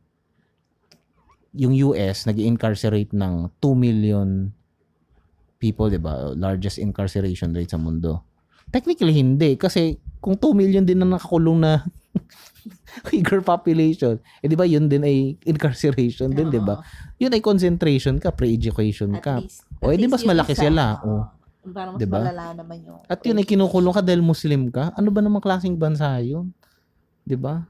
yung 1.57 1.75
US 1.91 2.29
nag 2.29 2.39
incarcerate 2.39 3.11
ng 3.11 3.51
2 3.59 3.75
million 3.75 4.53
people, 5.59 5.91
'di 5.91 5.99
ba? 5.99 6.31
Largest 6.39 6.79
incarceration 6.79 7.51
rate 7.51 7.75
sa 7.75 7.81
mundo. 7.81 8.23
Technically 8.71 9.17
hindi 9.17 9.57
kasi 9.59 9.99
kung 10.23 10.39
2 10.39 10.55
million 10.55 10.85
din 10.85 11.03
na 11.03 11.19
nakakulong 11.19 11.59
na 11.59 11.83
Uyghur 13.15 13.41
population, 13.43 14.19
eh 14.43 14.47
'di 14.47 14.57
ba 14.59 14.67
yun 14.67 14.91
din 14.91 15.03
ay 15.07 15.39
incarceration 15.47 16.31
din, 16.31 16.51
'di 16.51 16.61
ba? 16.63 16.83
Yun 17.19 17.35
ay 17.35 17.43
concentration 17.43 18.19
ka, 18.19 18.35
pre-education 18.35 19.15
At 19.19 19.23
ka. 19.23 19.35
least, 19.43 19.65
O, 19.79 19.91
edi 19.95 20.07
least 20.07 20.15
mas 20.15 20.25
malaki 20.27 20.55
sila, 20.59 20.99
oh. 21.07 21.27
Parang 21.67 21.99
mas 21.99 22.01
Diba? 22.01 22.23
malala 22.23 22.55
naman 22.55 22.77
yung... 22.87 22.99
At 23.11 23.21
yun 23.27 23.39
ay 23.39 23.47
kinukulong 23.47 23.95
ka 23.95 24.03
dahil 24.03 24.23
Muslim 24.23 24.71
ka. 24.71 24.95
Ano 24.95 25.11
ba 25.11 25.21
namang 25.21 25.43
klaseng 25.43 25.75
bansa 25.75 26.17
yun? 26.23 26.55
'Di 27.29 27.37
ba? 27.37 27.67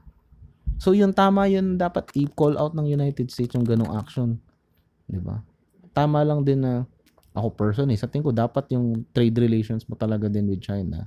So 0.79 0.95
yun 0.95 1.11
tama 1.11 1.51
yun 1.51 1.75
dapat 1.75 2.07
i-call 2.15 2.55
out 2.55 2.71
ng 2.71 2.87
United 2.87 3.27
States 3.27 3.51
yung 3.51 3.67
ganong 3.67 3.91
action. 3.91 4.39
'Di 5.09 5.19
ba? 5.19 5.43
Tama 5.91 6.23
lang 6.23 6.47
din 6.47 6.63
na 6.63 6.87
ako 7.35 7.53
person 7.53 7.87
eh, 7.91 7.97
sa 7.99 8.07
tingin 8.07 8.25
ko 8.25 8.33
dapat 8.33 8.71
yung 8.71 9.03
trade 9.11 9.35
relations 9.37 9.83
mo 9.85 9.99
talaga 9.99 10.31
din 10.31 10.47
with 10.47 10.63
China. 10.63 11.05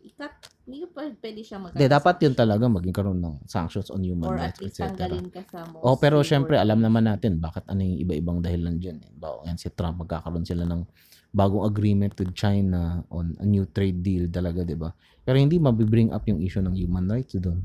Ikat, 0.00 0.32
hindi 0.64 0.86
pa 0.88 1.04
pwede 1.04 1.40
siya 1.44 1.58
mag- 1.60 1.74
Hindi, 1.76 1.86
dapat 1.90 2.16
yun 2.24 2.34
talaga 2.34 2.64
maging 2.70 2.94
karoon 2.94 3.20
ng 3.20 3.36
sanctions 3.44 3.90
on 3.92 4.00
human 4.00 4.30
Or 4.30 4.38
rights, 4.38 4.56
at 4.56 4.64
least 4.64 4.78
etc. 4.80 4.86
tanggalin 4.96 5.28
ka 5.28 5.42
sa 5.50 5.58
most 5.68 5.82
Oh, 5.84 5.96
pero 6.00 6.22
syempre 6.22 6.56
alam 6.56 6.78
naman 6.80 7.04
natin 7.04 7.42
bakit 7.42 7.66
ano 7.68 7.82
yung 7.82 7.98
iba-ibang 8.00 8.38
dahilan 8.40 8.78
diyan 8.78 8.98
eh. 9.02 9.10
Bawo 9.12 9.44
yan 9.44 9.58
si 9.58 9.68
Trump 9.74 10.00
magkakaroon 10.06 10.46
sila 10.46 10.64
ng 10.64 10.82
bagong 11.30 11.62
agreement 11.62 12.12
with 12.18 12.34
China 12.34 13.06
on 13.10 13.38
a 13.38 13.46
new 13.46 13.66
trade 13.70 14.02
deal 14.02 14.26
talaga, 14.26 14.66
'di 14.66 14.74
ba? 14.74 14.90
Pero 15.22 15.38
hindi 15.38 15.62
mabibring 15.62 16.10
up 16.10 16.26
yung 16.26 16.42
issue 16.42 16.62
ng 16.62 16.74
human 16.74 17.06
rights 17.06 17.38
doon. 17.38 17.62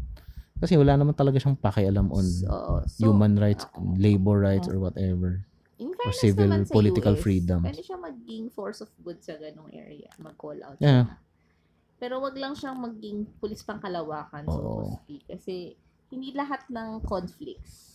Kasi 0.55 0.79
wala 0.79 0.95
naman 0.95 1.17
talaga 1.17 1.35
siyang 1.41 1.59
pakialam 1.59 2.07
on 2.13 2.23
So, 2.23 2.85
so, 2.87 3.01
human 3.01 3.35
rights, 3.35 3.67
oo. 3.75 3.97
labor 3.99 4.39
rights 4.39 4.71
or 4.71 4.79
whatever. 4.79 5.43
In 5.75 5.91
or 5.91 6.15
civil 6.15 6.47
naman 6.47 6.63
sa 6.63 6.71
political 6.71 7.13
US, 7.17 7.19
freedoms. 7.19 7.65
Pwede 7.67 7.81
siya 7.83 7.99
maging 7.99 8.45
force 8.55 8.79
of 8.79 8.87
good 9.03 9.19
sa 9.19 9.35
ganong 9.35 9.67
area. 9.75 10.07
Mag-call 10.21 10.63
out 10.63 10.79
Yeah. 10.79 11.11
siya. 11.11 11.19
Pero 11.99 12.23
wag 12.23 12.35
lang 12.39 12.55
siyang 12.55 12.79
maging 12.79 13.27
pulis 13.43 13.59
pang 13.67 13.83
kalawakan, 13.83 14.47
so 14.47 14.59
to 14.63 14.83
speak. 15.03 15.23
Kasi 15.27 15.75
hindi 16.07 16.31
lahat 16.31 16.63
ng 16.71 17.03
conflicts, 17.03 17.91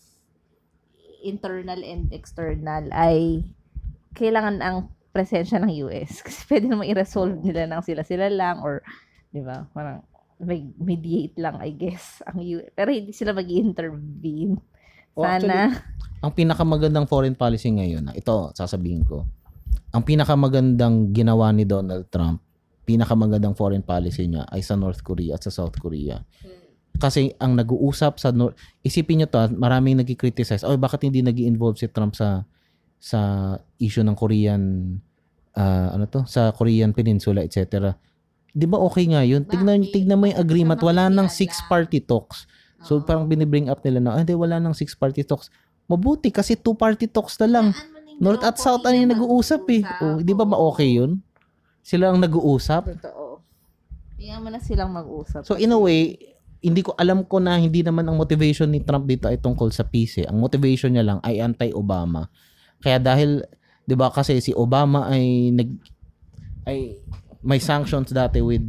internal 1.24 1.80
and 1.80 2.12
external, 2.12 2.88
ay 2.92 3.44
kailangan 4.12 4.60
ang 4.60 4.76
presensya 5.10 5.58
ng 5.58 5.72
US. 5.86 6.18
Kasi 6.26 6.46
pwede 6.50 6.66
naman 6.70 6.90
i-resolve 6.90 7.38
nila 7.42 7.66
ng 7.66 7.82
sila-sila 7.82 8.30
lang 8.30 8.62
or, 8.62 8.82
di 9.30 9.42
ba, 9.42 9.66
parang 9.74 10.02
may 10.40 10.72
mediate 10.80 11.36
lang, 11.36 11.60
I 11.60 11.74
guess, 11.76 12.18
ang 12.30 12.40
US. 12.40 12.70
Pero 12.72 12.90
hindi 12.90 13.12
sila 13.12 13.36
mag 13.36 13.46
intervene 13.46 14.56
Oh, 15.20 15.26
Sana. 15.26 15.74
Ang 16.20 16.32
pinakamagandang 16.36 17.08
foreign 17.08 17.34
policy 17.34 17.72
ngayon, 17.72 18.12
ah, 18.12 18.14
ito 18.14 18.52
sasabihin 18.52 19.02
ko. 19.02 19.24
Ang 19.90 20.04
pinakamagandang 20.04 21.10
ginawa 21.10 21.50
ni 21.50 21.64
Donald 21.64 22.06
Trump, 22.12 22.44
pinakamagandang 22.84 23.56
foreign 23.56 23.82
policy 23.82 24.28
niya 24.28 24.46
ay 24.52 24.62
sa 24.62 24.76
North 24.76 25.02
Korea 25.02 25.34
at 25.34 25.42
sa 25.42 25.50
South 25.50 25.74
Korea. 25.80 26.20
Kasi 27.00 27.32
ang 27.40 27.56
nag-uusap 27.56 28.20
sa 28.20 28.30
North, 28.30 28.54
isipin 28.84 29.24
niyo 29.24 29.28
to, 29.32 29.40
ah, 29.40 29.48
maraming 29.48 29.98
nagki-criticize, 29.98 30.62
"Oh, 30.62 30.76
bakit 30.76 31.08
hindi 31.08 31.24
nag 31.24 31.36
involve 31.40 31.80
si 31.80 31.88
Trump 31.88 32.14
sa 32.14 32.44
sa 33.00 33.20
issue 33.80 34.04
ng 34.04 34.14
Korean 34.14 34.62
ah, 35.56 35.96
ano 35.96 36.04
to, 36.06 36.22
sa 36.28 36.52
Korean 36.52 36.92
Peninsula, 36.92 37.40
etc." 37.42 37.96
'Di 38.50 38.66
ba 38.68 38.78
okay 38.82 39.08
nga 39.08 39.24
'yun? 39.24 39.48
Tignan 39.48 39.82
Bakit? 39.82 39.92
tignan 39.94 40.18
mo 40.20 40.28
yung 40.28 40.38
agreement, 40.38 40.80
wala 40.84 41.08
nang 41.08 41.32
six 41.32 41.58
party 41.66 42.04
talks. 42.04 42.44
So 42.84 42.98
Oo. 42.98 43.04
parang 43.04 43.26
binibring 43.26 43.72
up 43.72 43.80
nila 43.82 43.98
na, 43.98 44.10
"Ah, 44.14 44.20
hindi 44.20 44.36
wala 44.36 44.60
nang 44.60 44.76
six 44.76 44.92
party 44.92 45.24
talks." 45.24 45.48
Mabuti 45.90 46.30
kasi 46.30 46.54
two 46.54 46.76
party 46.76 47.10
talks 47.10 47.34
na 47.42 47.48
lang. 47.50 47.66
North 48.20 48.44
at 48.44 48.60
South 48.60 48.84
ano 48.84 48.94
yung 48.94 49.12
nag-uusap 49.16 49.64
eh. 49.72 49.82
Oh, 50.04 50.20
di 50.20 50.36
ba 50.36 50.44
ba 50.44 50.54
Oo. 50.60 50.70
okay 50.76 51.00
yun? 51.00 51.24
Sila 51.80 52.12
ang 52.12 52.20
nag-uusap. 52.20 53.00
Totoo. 53.00 53.40
Kaya 54.20 54.36
mo 54.36 54.52
na 54.52 54.60
silang 54.60 54.92
mag-usap. 54.92 55.48
So 55.48 55.56
in 55.56 55.72
a 55.72 55.80
way, 55.80 56.20
hindi 56.60 56.84
ko 56.84 56.92
alam 57.00 57.24
ko 57.24 57.40
na 57.40 57.56
hindi 57.56 57.80
naman 57.80 58.04
ang 58.04 58.20
motivation 58.20 58.68
ni 58.68 58.84
Trump 58.84 59.08
dito 59.08 59.24
ay 59.32 59.40
tungkol 59.40 59.72
sa 59.72 59.88
peace. 59.88 60.20
eh. 60.20 60.28
Ang 60.28 60.44
motivation 60.44 60.92
niya 60.92 61.08
lang 61.08 61.18
ay 61.24 61.40
anti-Obama. 61.40 62.28
Kaya 62.80 62.98
dahil 62.98 63.44
'di 63.84 63.94
ba 63.96 64.12
kasi 64.12 64.40
si 64.40 64.52
Obama 64.56 65.08
ay 65.08 65.52
nag 65.52 65.70
ay 66.68 67.00
may 67.40 67.60
sanctions 67.60 68.12
dati 68.12 68.44
with 68.44 68.64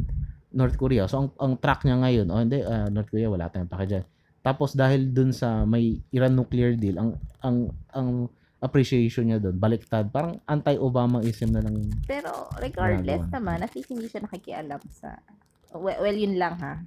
North 0.52 0.76
Korea. 0.76 1.08
So 1.08 1.24
ang, 1.24 1.28
ang 1.40 1.52
track 1.60 1.84
niya 1.84 1.96
ngayon, 2.00 2.26
oh 2.28 2.40
hindi 2.40 2.60
ah, 2.64 2.88
North 2.88 3.08
Korea 3.08 3.28
wala 3.28 3.48
tayong 3.48 3.68
pake 3.68 3.86
dyan. 3.88 4.04
Tapos 4.42 4.74
dahil 4.74 5.12
dun 5.12 5.30
sa 5.30 5.64
may 5.64 6.00
Iran 6.12 6.36
nuclear 6.36 6.76
deal, 6.76 6.98
ang 6.98 7.10
ang 7.40 7.72
ang 7.92 8.08
appreciation 8.62 9.26
niya 9.26 9.42
doon 9.42 9.58
baliktad. 9.58 10.06
Parang 10.14 10.38
anti-Obamaism 10.46 11.50
na 11.50 11.66
lang. 11.66 11.82
Pero 12.06 12.46
regardless 12.62 13.26
naman, 13.34 13.58
at 13.58 13.74
least 13.74 13.90
hindi 13.90 14.06
siya 14.06 14.22
nakikialam 14.22 14.78
sa... 14.86 15.18
Well, 15.74 15.98
well 15.98 16.14
yun 16.14 16.38
lang 16.38 16.62
ha. 16.62 16.78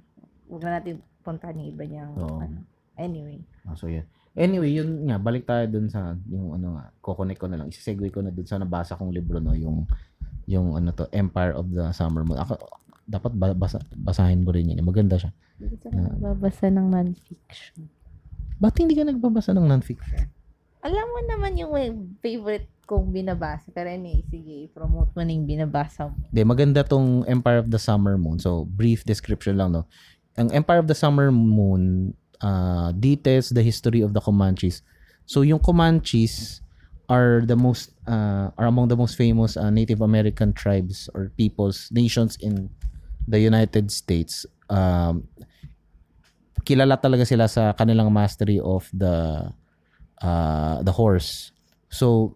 Huwag 0.48 0.64
na 0.64 0.80
natin 0.80 1.04
puntahan 1.20 1.60
yung 1.60 1.68
iba 1.76 1.84
niyang... 1.84 2.16
Oo. 2.16 2.40
Ano. 2.40 2.64
Anyway. 2.96 3.44
Ah, 3.68 3.76
so 3.76 3.92
yun. 3.92 4.08
Anyway, 4.36 4.68
yun 4.70 5.08
nga, 5.08 5.16
balik 5.16 5.48
tayo 5.48 5.64
dun 5.66 5.88
sa 5.88 6.12
yung 6.28 6.52
ano 6.52 6.76
nga, 6.76 6.92
kukonek 7.00 7.40
ko 7.40 7.48
na 7.48 7.56
lang. 7.56 7.68
Isisegue 7.68 8.12
ko 8.12 8.20
na 8.20 8.28
dun 8.28 8.44
sa 8.44 8.60
nabasa 8.60 8.92
kong 8.92 9.10
libro 9.10 9.40
no, 9.40 9.56
yung 9.56 9.88
yung 10.44 10.76
ano 10.76 10.92
to, 10.92 11.08
Empire 11.10 11.56
of 11.56 11.66
the 11.68 11.88
Summer 11.90 12.22
Moon. 12.22 12.36
Ako, 12.36 12.54
dapat 13.02 13.32
ba- 13.32 13.56
basa, 13.56 13.80
basahin 13.92 14.44
mo 14.44 14.52
rin 14.52 14.68
yun. 14.68 14.82
Maganda 14.82 15.16
siya. 15.16 15.32
Hindi 15.56 15.80
Ah. 15.88 16.12
nagbabasa 16.12 16.68
ng 16.68 16.86
non-fiction. 16.86 17.88
Ba't 18.56 18.76
hindi 18.76 18.92
ka 18.92 19.04
nagbabasa 19.04 19.50
ng 19.52 19.66
non-fiction? 19.66 20.28
Alam 20.80 21.06
mo 21.08 21.20
naman 21.24 21.52
yung 21.56 21.72
favorite 22.20 22.70
kong 22.84 23.10
binabasa. 23.10 23.66
Pero 23.70 23.90
anyway, 23.90 24.22
sige, 24.28 24.70
promote 24.70 25.10
mo 25.12 25.22
na 25.22 25.32
yung 25.32 25.44
binabasa 25.44 26.06
mo. 26.06 26.14
Hindi, 26.30 26.42
maganda 26.44 26.86
tong 26.86 27.26
Empire 27.26 27.58
of 27.58 27.68
the 27.68 27.80
Summer 27.80 28.14
Moon. 28.14 28.38
So, 28.38 28.62
brief 28.64 29.02
description 29.02 29.58
lang, 29.58 29.74
no? 29.74 29.90
Ang 30.36 30.52
Empire 30.52 30.78
of 30.78 30.86
the 30.86 30.94
Summer 30.94 31.32
Moon 31.32 32.14
uh, 32.40 32.92
details 32.92 33.50
the 33.50 33.62
history 33.62 34.00
of 34.00 34.12
the 34.12 34.20
Comanches. 34.20 34.82
So, 35.26 35.42
yung 35.42 35.60
Comanches 35.60 36.60
are 37.08 37.42
the 37.46 37.56
most, 37.56 37.94
uh, 38.06 38.50
are 38.58 38.66
among 38.66 38.88
the 38.88 38.96
most 38.96 39.16
famous 39.16 39.56
uh, 39.56 39.70
Native 39.70 40.00
American 40.00 40.52
tribes 40.52 41.08
or 41.14 41.30
peoples, 41.36 41.88
nations 41.92 42.36
in 42.40 42.70
the 43.26 43.38
United 43.38 43.90
States. 43.90 44.46
Um, 44.70 45.28
kilala 46.66 46.98
talaga 46.98 47.22
sila 47.22 47.46
sa 47.46 47.74
kanilang 47.74 48.10
mastery 48.10 48.58
of 48.58 48.90
the 48.90 49.46
uh, 50.18 50.82
the 50.82 50.90
horse. 50.90 51.54
So, 51.86 52.34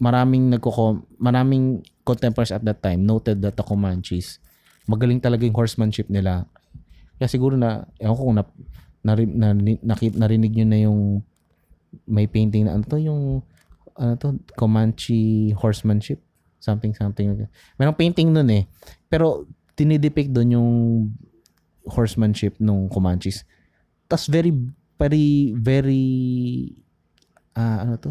maraming 0.00 0.52
nagko 0.52 1.04
maraming 1.20 1.84
contemporaries 2.04 2.52
at 2.52 2.64
that 2.64 2.80
time 2.80 3.04
noted 3.04 3.40
that 3.44 3.56
the 3.56 3.64
Comanches 3.64 4.40
magaling 4.84 5.20
talaga 5.20 5.48
yung 5.48 5.56
horsemanship 5.56 6.08
nila. 6.12 6.44
Kaya 7.18 7.28
siguro 7.30 7.54
na 7.54 7.86
ewan 8.02 8.16
ko 8.16 8.22
kung 8.26 8.36
na, 8.38 8.44
nari, 9.04 9.24
na, 9.28 9.54
nakit, 9.84 10.16
narinig 10.18 10.52
nyo 10.54 10.66
na 10.66 10.78
yung 10.80 11.00
may 12.10 12.26
painting 12.26 12.66
na 12.66 12.74
ano 12.74 12.82
to 12.82 12.98
yung 12.98 13.44
ano 13.94 14.14
to 14.18 14.34
Comanche 14.58 15.54
horsemanship? 15.54 16.18
Something 16.58 16.96
something 16.96 17.46
merong 17.76 17.98
painting 17.98 18.32
nun 18.32 18.48
eh. 18.50 18.64
Pero 19.06 19.46
tinidepict 19.76 20.32
doon 20.32 20.56
yung 20.56 20.70
horsemanship 21.86 22.56
nung 22.58 22.88
Comanches. 22.88 23.44
Tas 24.08 24.26
very 24.26 24.50
very 24.96 25.52
very 25.54 26.04
ah 27.54 27.84
ano 27.84 27.94
to? 28.00 28.10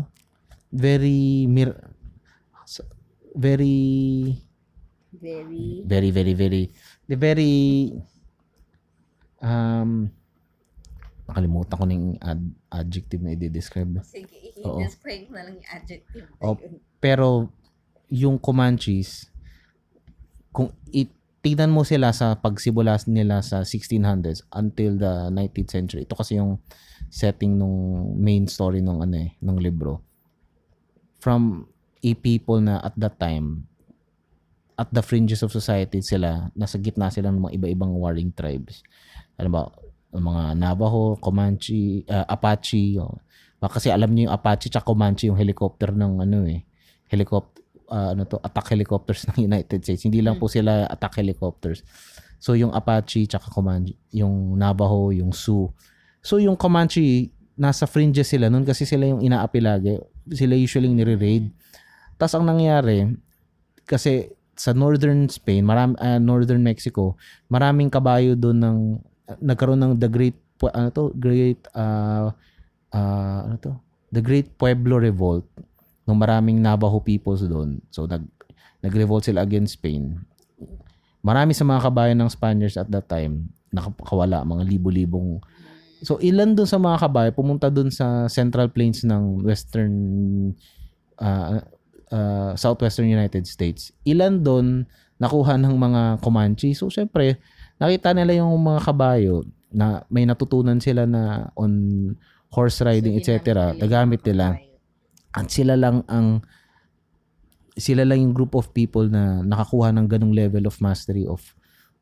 Very 0.72 1.50
mir 1.50 1.76
very 3.34 3.78
Very, 5.14 5.86
very 5.86 6.10
very 6.10 6.34
very 6.34 6.64
the 7.06 7.16
very 7.16 7.54
um 9.44 10.08
nakalimutan 11.28 11.76
ko 11.76 11.86
na 11.88 11.94
yung 11.96 12.10
ad- 12.20 12.56
adjective 12.72 13.24
na 13.24 13.32
i-describe. 13.36 14.04
Sige, 14.04 14.54
i-describe 14.60 15.32
na 15.32 15.48
lang 15.48 15.56
yung 15.60 15.70
adjective. 15.72 16.28
Oh, 16.44 16.60
pero 17.00 17.48
yung 18.12 18.36
Comanches 18.38 19.32
kung 20.54 20.70
itignan 20.94 21.74
mo 21.74 21.82
sila 21.82 22.14
sa 22.14 22.38
pagsimula 22.38 23.00
nila 23.10 23.42
sa 23.42 23.66
1600s 23.66 24.46
until 24.54 25.00
the 25.00 25.34
19th 25.34 25.72
century 25.74 26.06
ito 26.06 26.14
kasi 26.14 26.38
yung 26.38 26.62
setting 27.10 27.58
nung 27.58 28.14
main 28.22 28.46
story 28.46 28.86
nung 28.86 29.02
ano 29.02 29.18
eh 29.18 29.34
nung 29.42 29.58
libro. 29.58 30.04
From 31.18 31.66
a 32.04 32.12
people 32.20 32.60
na 32.60 32.84
at 32.84 32.94
that 33.00 33.18
time 33.18 33.66
at 34.78 34.90
the 34.92 35.02
fringes 35.02 35.42
of 35.42 35.54
society 35.54 36.02
sila 36.04 36.52
nasa 36.58 36.78
gitna 36.82 37.08
sila 37.10 37.32
ng 37.32 37.48
mga 37.48 37.56
iba-ibang 37.62 37.94
warring 37.96 38.34
tribes 38.34 38.82
ano 39.40 39.50
ba 39.50 39.62
mga 40.14 40.54
Navajo, 40.54 41.18
Comanche, 41.18 42.06
ah, 42.06 42.26
Apache 42.30 43.02
oh. 43.02 43.18
Baka 43.58 43.80
kasi 43.80 43.90
alam 43.90 44.12
niyo 44.12 44.28
yung 44.28 44.36
Apache 44.36 44.70
at 44.70 44.86
Comanche 44.86 45.26
yung 45.26 45.40
helicopter 45.40 45.96
ng 45.96 46.22
ano 46.22 46.46
eh 46.46 46.62
helicopter 47.10 47.64
ano 47.94 48.26
to 48.26 48.42
attack 48.42 48.74
helicopters 48.74 49.26
ng 49.34 49.46
United 49.50 49.80
States. 49.86 50.04
Hindi 50.06 50.22
lang 50.22 50.42
po 50.42 50.50
sila 50.50 50.90
attack 50.90 51.22
helicopters. 51.22 51.86
So 52.42 52.58
yung 52.58 52.74
Apache 52.74 53.30
tsaka 53.30 53.54
Comanche 53.54 53.96
yung 54.14 54.58
Navajo 54.58 55.14
yung 55.14 55.32
Sioux. 55.32 55.70
So 56.22 56.42
yung 56.42 56.58
Comanche 56.58 57.30
nasa 57.54 57.86
fringes 57.86 58.34
sila 58.34 58.50
noon 58.50 58.66
kasi 58.66 58.84
sila 58.84 59.06
yung 59.06 59.22
inaapi 59.22 59.60
lagi. 59.62 60.02
Sila 60.34 60.58
usually 60.58 60.90
nire-raid. 60.90 61.54
Tas 62.18 62.34
ang 62.34 62.50
nangyari 62.50 63.14
kasi 63.86 64.32
sa 64.54 64.72
northern 64.72 65.26
Spain 65.30 65.66
maram 65.66 65.98
ah, 65.98 66.22
northern 66.22 66.62
Mexico 66.62 67.18
maraming 67.50 67.90
kabayo 67.90 68.38
doon 68.38 68.58
ng 68.62 68.78
nagkaroon 69.40 69.80
ng 69.80 69.94
the 70.00 70.10
great 70.12 70.38
ano 70.72 70.90
to? 70.92 71.12
Great 71.20 71.60
ah 71.76 72.32
ah, 72.94 73.40
ano 73.48 73.56
to? 73.60 73.74
The 74.14 74.22
great 74.22 74.54
Pueblo 74.56 75.02
revolt 75.02 75.48
ng 76.06 76.18
maraming 76.18 76.60
Navajo 76.60 77.00
peoples 77.02 77.44
doon. 77.48 77.80
So 77.90 78.06
nag 78.06 78.24
nag-revolt 78.84 79.24
sila 79.24 79.48
against 79.48 79.80
Spain. 79.80 80.20
Marami 81.24 81.56
sa 81.56 81.64
mga 81.64 81.88
kabayan 81.88 82.20
ng 82.20 82.28
Spaniards 82.28 82.76
at 82.76 82.92
that 82.92 83.08
time 83.08 83.48
nakawala 83.74 84.46
mga 84.46 84.64
libo-libong. 84.70 85.42
So 86.04 86.20
ilan 86.20 86.54
doon 86.54 86.68
sa 86.68 86.78
mga 86.78 87.08
kabayo 87.08 87.30
pumunta 87.32 87.72
doon 87.72 87.90
sa 87.90 88.28
central 88.28 88.70
plains 88.70 89.08
ng 89.08 89.42
western 89.42 89.96
ah, 91.18 91.64
ah, 92.12 92.54
southwestern 92.60 93.08
United 93.08 93.48
States. 93.48 93.96
Ilan 94.04 94.44
doon 94.44 94.84
nakuha 95.18 95.56
ng 95.56 95.74
mga 95.74 96.02
Comanche. 96.20 96.76
So 96.76 96.92
syempre 96.92 97.40
nakita 97.82 98.14
nila 98.14 98.44
yung 98.44 98.54
mga 98.58 98.82
kabayo 98.86 99.46
na 99.74 100.06
may 100.08 100.24
natutunan 100.30 100.78
sila 100.78 101.10
na 101.10 101.50
on 101.58 101.74
horse 102.54 102.86
riding 102.86 103.18
etc. 103.18 103.74
nagamit 103.74 104.22
nila. 104.22 104.62
at 105.34 105.50
sila 105.50 105.74
lang 105.74 106.06
ang 106.06 106.46
sila 107.74 108.06
lang 108.06 108.22
yung 108.22 108.38
group 108.38 108.54
of 108.54 108.70
people 108.70 109.10
na 109.10 109.42
nakakuha 109.42 109.90
ng 109.90 110.06
ganong 110.06 110.30
level 110.30 110.70
of 110.70 110.78
mastery 110.78 111.26
of 111.26 111.42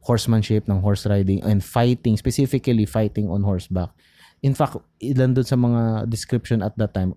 horsemanship 0.04 0.68
ng 0.68 0.84
horse 0.84 1.08
riding 1.08 1.40
and 1.48 1.64
fighting 1.64 2.20
specifically 2.20 2.84
fighting 2.84 3.32
on 3.32 3.40
horseback. 3.40 3.96
In 4.44 4.52
fact 4.52 4.84
ilan 5.00 5.32
doon 5.32 5.48
sa 5.48 5.56
mga 5.56 6.12
description 6.12 6.60
at 6.60 6.76
that 6.76 6.92
time 6.92 7.16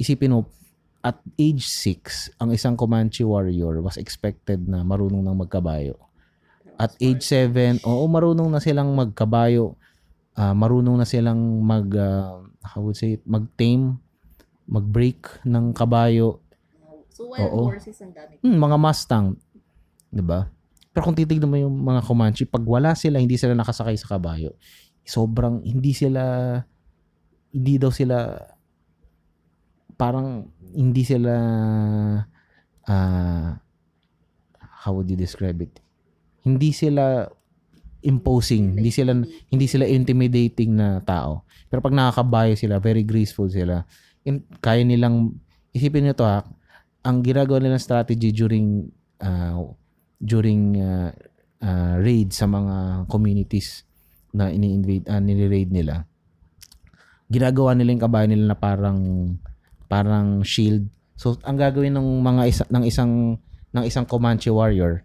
isipin 0.00 0.32
mo 0.32 0.48
at 1.04 1.20
age 1.36 1.68
6 1.68 2.40
ang 2.40 2.50
isang 2.50 2.74
Comanche 2.74 3.22
warrior 3.22 3.78
was 3.84 4.00
expected 4.00 4.64
na 4.64 4.80
marunong 4.82 5.20
nang 5.20 5.36
magkabayo 5.36 6.00
at 6.76 6.92
age 7.00 7.24
7 7.24 7.80
oo 7.84 8.04
marunong 8.08 8.48
na 8.52 8.60
silang 8.60 8.92
magkabayo 8.92 9.76
ah, 10.36 10.52
marunong 10.52 11.00
na 11.00 11.08
silang 11.08 11.64
mag 11.64 11.88
ah, 11.96 12.44
how 12.62 12.80
would 12.84 12.96
say 12.96 13.16
it, 13.16 13.22
mag-tame 13.24 13.96
mag-break 14.66 15.26
ng 15.46 15.72
kabayo 15.72 16.40
So, 17.16 17.32
wild 17.32 17.48
Oo. 17.48 17.72
horses 17.72 17.96
ang 18.04 18.12
dami. 18.12 18.36
Hmm, 18.44 18.60
mga 18.60 18.76
Mustang. 18.76 19.40
'Di 20.12 20.20
ba? 20.20 20.52
Pero 20.92 21.00
kung 21.00 21.16
titignan 21.16 21.48
mo 21.48 21.56
yung 21.56 21.72
mga 21.72 22.04
Comanche, 22.04 22.44
pag 22.44 22.60
wala 22.60 22.92
sila, 22.92 23.20
hindi 23.20 23.40
sila 23.40 23.56
nakasakay 23.56 23.96
sa 23.96 24.16
kabayo. 24.16 24.52
Sobrang, 25.04 25.64
hindi 25.64 25.92
sila, 25.96 26.56
hindi 27.52 27.76
daw 27.76 27.92
sila, 27.92 28.36
parang, 29.96 30.48
hindi 30.72 31.04
sila, 31.04 31.32
ah, 32.88 33.60
how 34.56 34.92
would 34.96 35.08
you 35.08 35.20
describe 35.20 35.60
it? 35.60 35.84
Hindi 36.46 36.70
sila 36.70 37.26
imposing, 38.06 38.78
hindi 38.78 38.94
sila, 38.94 39.18
hindi 39.50 39.66
sila 39.66 39.82
intimidating 39.82 40.78
na 40.78 41.02
tao. 41.02 41.42
Pero 41.66 41.82
pag 41.82 41.90
nakakabayo 41.90 42.54
sila, 42.54 42.78
very 42.78 43.02
graceful 43.02 43.50
sila. 43.50 43.82
In, 44.22 44.46
kaya 44.62 44.86
nilang, 44.86 45.34
isipin 45.74 46.06
nyo 46.06 46.14
to 46.14 46.22
ha, 46.22 46.46
ang 47.02 47.26
ginagawa 47.26 47.58
nilang 47.58 47.82
strategy 47.82 48.30
during 48.30 48.86
uh, 49.22 49.58
during 50.22 50.78
uh, 50.78 51.10
uh, 51.62 51.94
raid 52.02 52.34
sa 52.34 52.50
mga 52.50 53.06
communities 53.06 53.86
na 54.34 54.50
ini-invade 54.50 55.06
uh, 55.06 55.22
nire-raid 55.22 55.70
nila 55.70 56.04
ginagawa 57.26 57.74
nila 57.74 57.94
yung 57.94 58.04
kabayo 58.04 58.26
nila 58.30 58.54
na 58.54 58.58
parang 58.58 58.98
parang 59.86 60.42
shield 60.46 60.86
so 61.18 61.34
ang 61.42 61.58
gagawin 61.58 61.94
ng 61.94 62.08
mga 62.22 62.42
isa, 62.46 62.64
ng 62.68 62.84
isang 62.86 63.12
ng 63.74 63.84
isang 63.86 64.06
Comanche 64.06 64.50
warrior 64.50 65.02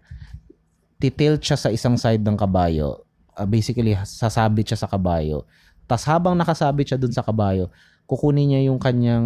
titilt 1.02 1.42
siya 1.42 1.58
sa 1.58 1.68
isang 1.74 1.98
side 1.98 2.22
ng 2.22 2.38
kabayo 2.38 3.02
Uh, 3.32 3.48
basically 3.48 3.96
sasabit 4.04 4.68
siya 4.68 4.84
sa 4.84 4.84
kabayo 4.84 5.48
tas 5.88 6.04
habang 6.04 6.36
nakasabit 6.36 6.84
siya 6.84 7.00
dun 7.00 7.16
sa 7.16 7.24
kabayo 7.24 7.72
kukunin 8.04 8.52
niya 8.52 8.60
yung 8.68 8.76
kanyang 8.76 9.24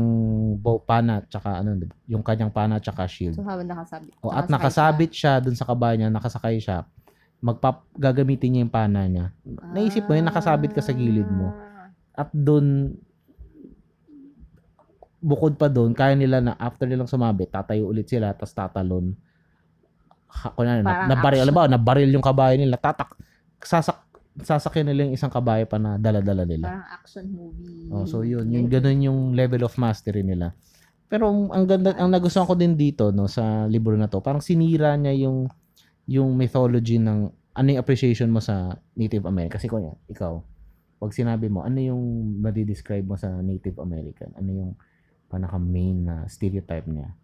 bow, 0.62 0.78
pana 0.78 1.26
tsaka 1.26 1.58
ano 1.58 1.74
yung 2.06 2.22
kanyang 2.22 2.54
pana 2.54 2.78
tsaka 2.78 3.10
shield 3.10 3.34
So, 3.34 3.42
habang 3.42 3.66
nakasabit. 3.66 4.14
o, 4.22 4.30
at 4.30 4.46
nakasabit 4.46 5.10
siya 5.10 5.42
dun 5.42 5.58
sa 5.58 5.66
kabayo 5.66 5.98
niya, 5.98 6.06
nakasakay 6.06 6.62
siya, 6.62 6.86
magpap 7.42 7.82
gagamitin 7.98 8.54
niya 8.54 8.60
yung 8.62 8.74
pana 8.74 9.00
niya. 9.10 9.34
Naisip 9.74 10.06
mo 10.06 10.14
yun, 10.14 10.30
nakasabit 10.30 10.70
ka 10.70 10.78
sa 10.78 10.94
gilid 10.94 11.26
mo. 11.26 11.50
At 12.14 12.30
dun, 12.30 12.94
bukod 15.18 15.58
pa 15.58 15.66
dun, 15.66 15.90
kaya 15.90 16.14
nila 16.14 16.38
na 16.38 16.52
after 16.54 16.86
nilang 16.86 17.10
sumabit, 17.10 17.50
tatayo 17.50 17.90
ulit 17.90 18.06
sila, 18.06 18.30
tapos 18.38 18.54
tatalon. 18.54 19.18
Kunwari, 20.28 20.80
na, 20.82 20.86
Parang 20.86 21.08
nabaril, 21.10 21.38
action. 21.40 21.44
alam 21.48 21.54
ba, 21.54 21.64
nabaril 21.70 22.10
yung 22.12 22.24
kabayo 22.24 22.54
nila, 22.58 22.76
tatak, 22.76 23.10
sasak, 23.62 23.98
sasakyan 24.42 24.92
nila 24.92 25.08
yung 25.08 25.14
isang 25.16 25.32
kabayo 25.32 25.64
pa 25.64 25.80
na 25.80 25.96
dala-dala 25.96 26.44
nila. 26.44 26.66
Parang 26.68 26.88
action 26.92 27.24
movie. 27.32 27.88
Oh, 27.88 28.04
so 28.04 28.20
yun, 28.20 28.46
yung 28.52 28.68
ganun 28.68 29.00
yung 29.00 29.18
level 29.32 29.64
of 29.64 29.72
mastery 29.80 30.20
nila. 30.20 30.52
Pero 31.06 31.30
ang 31.30 31.64
ganda, 31.64 31.94
ang 31.96 32.10
nagustuhan 32.10 32.50
ko 32.50 32.58
din 32.58 32.74
dito 32.74 33.14
no 33.14 33.30
sa 33.30 33.64
libro 33.70 33.94
na 33.94 34.10
to, 34.10 34.18
parang 34.18 34.42
sinira 34.42 34.92
niya 34.98 35.14
yung 35.14 35.46
yung 36.06 36.34
mythology 36.34 36.98
ng 36.98 37.30
ano 37.56 37.66
yung 37.72 37.80
appreciation 37.80 38.28
mo 38.28 38.42
sa 38.42 38.76
Native 38.92 39.24
American. 39.24 39.56
Kasi 39.56 39.66
kunya, 39.70 39.96
ikaw, 40.12 40.42
pag 41.00 41.12
sinabi 41.16 41.48
mo, 41.48 41.64
ano 41.64 41.80
yung 41.80 42.36
madi-describe 42.44 43.06
mo 43.06 43.16
sa 43.16 43.32
Native 43.40 43.80
American? 43.80 44.34
Ano 44.36 44.50
yung 44.52 44.70
pinaka-main 45.32 45.96
na 46.04 46.14
stereotype 46.28 46.84
niya? 46.84 47.16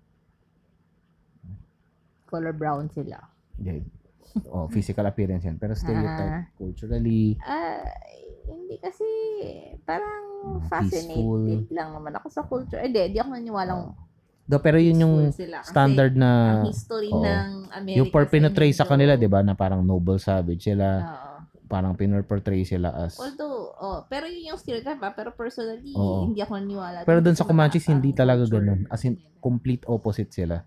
Color 2.33 2.57
brown 2.57 2.89
sila. 2.89 3.21
Yeah. 3.61 3.85
Oh, 4.49 4.65
physical 4.73 5.05
appearance 5.05 5.45
yan. 5.45 5.61
Pero 5.61 5.77
stereotype 5.77 6.33
Ah. 6.33 6.49
culturally, 6.57 7.37
Ah, 7.45 7.85
hindi 8.49 8.81
kasi 8.81 9.05
parang 9.85 10.25
Ah, 10.43 10.65
fascinated 10.67 11.69
peaceful. 11.69 11.77
lang 11.77 11.93
naman 11.93 12.17
ako 12.17 12.27
sa 12.33 12.43
culture. 12.49 12.81
Eh, 12.81 12.89
di, 12.89 13.13
di 13.13 13.19
ako 13.21 13.37
naniwalang 13.37 13.93
do 14.43 14.59
pero 14.59 14.75
yun 14.75 14.99
yung 14.99 15.17
sila. 15.31 15.63
Kasi 15.63 15.71
standard 15.71 16.19
na 16.19 16.31
ang 16.67 16.67
history 16.67 17.09
oo. 17.15 17.23
ng 17.23 17.71
America 17.71 17.99
yung 18.03 18.09
por 18.11 18.27
pinoportray 18.27 18.75
sa 18.75 18.83
kanila, 18.83 19.15
'di 19.15 19.31
ba, 19.31 19.39
na 19.45 19.55
parang 19.55 19.87
noble 19.87 20.19
savage 20.19 20.67
sila, 20.67 20.99
Oo. 20.99 21.33
parang 21.71 21.95
pinoportray 21.95 22.67
sila 22.67 22.91
as 22.91 23.15
Although, 23.23 23.71
oh, 23.79 24.03
pero 24.11 24.27
yun 24.27 24.53
yung 24.53 24.59
stereotype 24.59 24.99
ha, 24.99 25.15
pero 25.15 25.31
personally, 25.31 25.95
Oo. 25.95 26.27
hindi 26.27 26.43
ako 26.43 26.59
naniniwala. 26.59 27.07
Pero 27.07 27.23
dun 27.23 27.33
dun 27.33 27.39
sa 27.39 27.47
Comanches, 27.47 27.87
hindi 27.87 28.11
talaga 28.11 28.43
ganun. 28.51 28.83
As 28.91 29.07
in, 29.07 29.15
complete 29.39 29.87
opposite 29.87 30.35
sila. 30.35 30.67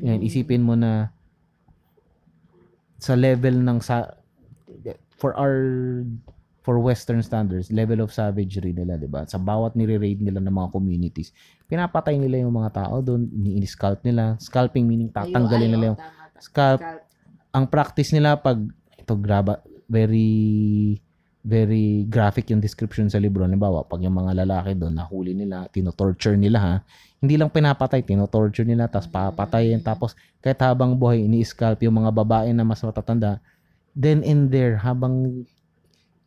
Ngayon, 0.00 0.22
isipin 0.24 0.62
mo 0.64 0.74
na 0.74 1.12
sa 3.00 3.16
level 3.16 3.64
ng 3.64 3.78
sa 3.80 4.12
for 5.16 5.32
our 5.36 5.56
for 6.60 6.76
western 6.76 7.24
standards, 7.24 7.72
level 7.72 8.04
of 8.04 8.12
savagery 8.12 8.76
nila, 8.76 9.00
'di 9.00 9.08
ba? 9.08 9.24
Sa 9.24 9.40
bawat 9.40 9.72
nire-raid 9.76 10.20
nila 10.20 10.44
ng 10.44 10.52
mga 10.52 10.68
communities, 10.72 11.32
pinapatay 11.64 12.20
nila 12.20 12.44
yung 12.44 12.52
mga 12.52 12.84
tao 12.84 13.00
doon, 13.00 13.28
ini-scalp 13.32 14.04
nila. 14.04 14.36
Scalping 14.36 14.84
meaning 14.84 15.08
tatanggalin 15.08 15.70
nila 15.72 15.84
yung. 15.96 16.00
Scalp. 16.40 16.80
Ang 17.52 17.64
practice 17.68 18.12
nila 18.12 18.36
pag 18.36 18.60
ito 18.96 19.14
graba 19.16 19.60
very 19.90 20.96
very 21.40 22.04
graphic 22.04 22.52
yung 22.52 22.60
description 22.60 23.08
sa 23.08 23.16
libro. 23.16 23.44
Halimbawa, 23.44 23.88
pag 23.88 24.04
yung 24.04 24.12
mga 24.12 24.44
lalaki 24.44 24.76
doon, 24.76 24.92
nahuli 24.92 25.32
nila, 25.32 25.64
tinotorture 25.72 26.36
nila 26.36 26.58
ha. 26.60 26.74
Hindi 27.20 27.40
lang 27.40 27.48
pinapatay, 27.48 28.04
tinotorture 28.04 28.68
nila, 28.68 28.88
tapos 28.92 29.08
papatayin. 29.08 29.80
Tapos, 29.80 30.12
kahit 30.44 30.60
habang 30.60 30.96
buhay, 30.96 31.24
ini-scalp 31.24 31.80
yung 31.84 32.00
mga 32.00 32.12
babae 32.12 32.52
na 32.52 32.64
mas 32.64 32.84
matatanda. 32.84 33.40
Then 33.96 34.20
in 34.20 34.52
there, 34.52 34.76
habang 34.80 35.44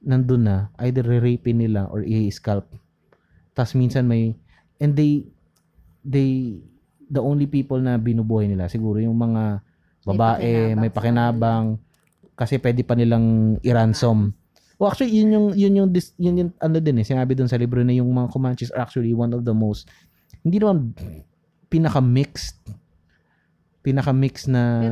nandun 0.01 0.49
na, 0.49 0.73
either 0.81 1.05
re-rape 1.05 1.53
nila 1.53 1.87
or 1.93 2.01
i-scalp. 2.03 2.67
Tapos 3.53 3.77
minsan 3.77 4.09
may, 4.09 4.33
and 4.81 4.97
they, 4.97 5.29
they, 6.01 6.57
the 7.07 7.21
only 7.21 7.45
people 7.45 7.77
na 7.77 8.01
binubuhay 8.01 8.49
nila, 8.49 8.65
siguro 8.65 8.97
yung 8.97 9.15
mga 9.15 9.61
babae, 10.03 10.73
may 10.73 10.89
May 10.89 10.89
pakinabang 10.91 11.77
pakinabang, 11.79 12.33
kasi 12.33 12.57
pwede 12.57 12.81
pa 12.81 12.97
nilang 12.97 13.57
i-ransom. 13.61 14.33
Well, 14.83 14.91
actually, 14.91 15.15
yun 15.15 15.31
yung, 15.31 15.47
yun 15.55 15.73
yung, 15.79 15.89
dis- 15.95 16.11
yun 16.19 16.35
yung, 16.35 16.51
ano 16.59 16.83
din 16.83 16.99
eh, 16.99 17.07
sinabi 17.07 17.39
dun 17.39 17.47
sa 17.47 17.55
libro 17.55 17.79
na 17.79 17.95
yung 17.95 18.11
mga 18.11 18.27
Comanches 18.27 18.67
are 18.75 18.83
actually 18.83 19.15
one 19.15 19.31
of 19.31 19.47
the 19.47 19.55
most, 19.55 19.87
hindi 20.43 20.59
naman 20.59 20.91
pinaka-mixed, 21.71 22.67
pinaka-mixed 23.79 24.51
na, 24.51 24.83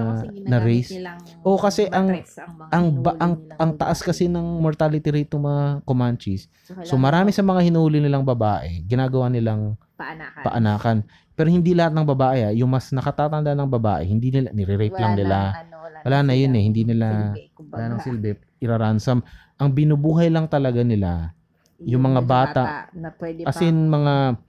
na 0.47 0.63
race. 0.63 0.95
Oo, 1.43 1.59
kasi 1.59 1.91
ang- 1.91 2.07
ang 2.07 2.23
Ang, 2.71 2.85
ba, 3.03 3.19
ang, 3.19 3.33
nilang 3.35 3.59
ang 3.59 3.71
taas 3.75 3.99
kasi 3.99 4.31
ng 4.31 4.63
mortality 4.63 5.11
rate 5.11 5.27
ng 5.27 5.43
mga 5.43 5.65
Comanches. 5.83 6.47
So, 6.87 6.95
kailangan 6.95 6.95
marami 6.95 7.29
sa 7.35 7.43
mga 7.43 7.59
hinuli 7.67 7.99
nilang 7.99 8.23
babae, 8.23 8.87
ginagawa 8.87 9.27
nilang 9.27 9.75
paanakan. 9.99 10.43
paanakan. 10.47 10.97
Pero 11.35 11.51
hindi 11.51 11.75
lahat 11.75 11.91
ng 11.91 12.07
babae, 12.07 12.39
ah, 12.47 12.53
yung 12.55 12.71
mas 12.71 12.95
nakatatanda 12.95 13.51
ng 13.51 13.67
babae, 13.67 14.07
hindi 14.07 14.31
nila, 14.31 14.55
nire-rape 14.55 14.95
lang 14.95 15.19
nila. 15.19 15.51
ano, 15.51 15.83
wala, 15.83 15.97
Wala 16.07 16.17
na 16.23 16.33
yun 16.33 16.55
eh, 16.55 16.63
hindi 16.63 16.87
nila- 16.87 17.35
silbi. 17.35 17.43
Wala 17.71 17.85
nang 17.87 17.99
silbi, 17.99 18.29
iraransam. 18.59 19.19
Ang 19.62 19.70
binubuhay 19.72 20.34
lang 20.34 20.49
talaga 20.49 20.82
nila, 20.82 21.38
yung 21.78 22.01
mga 22.01 22.22
bata, 22.26 22.62
na 22.97 23.14
pwede 23.14 23.45
as 23.45 23.62
in 23.62 23.86
mga 23.86 24.41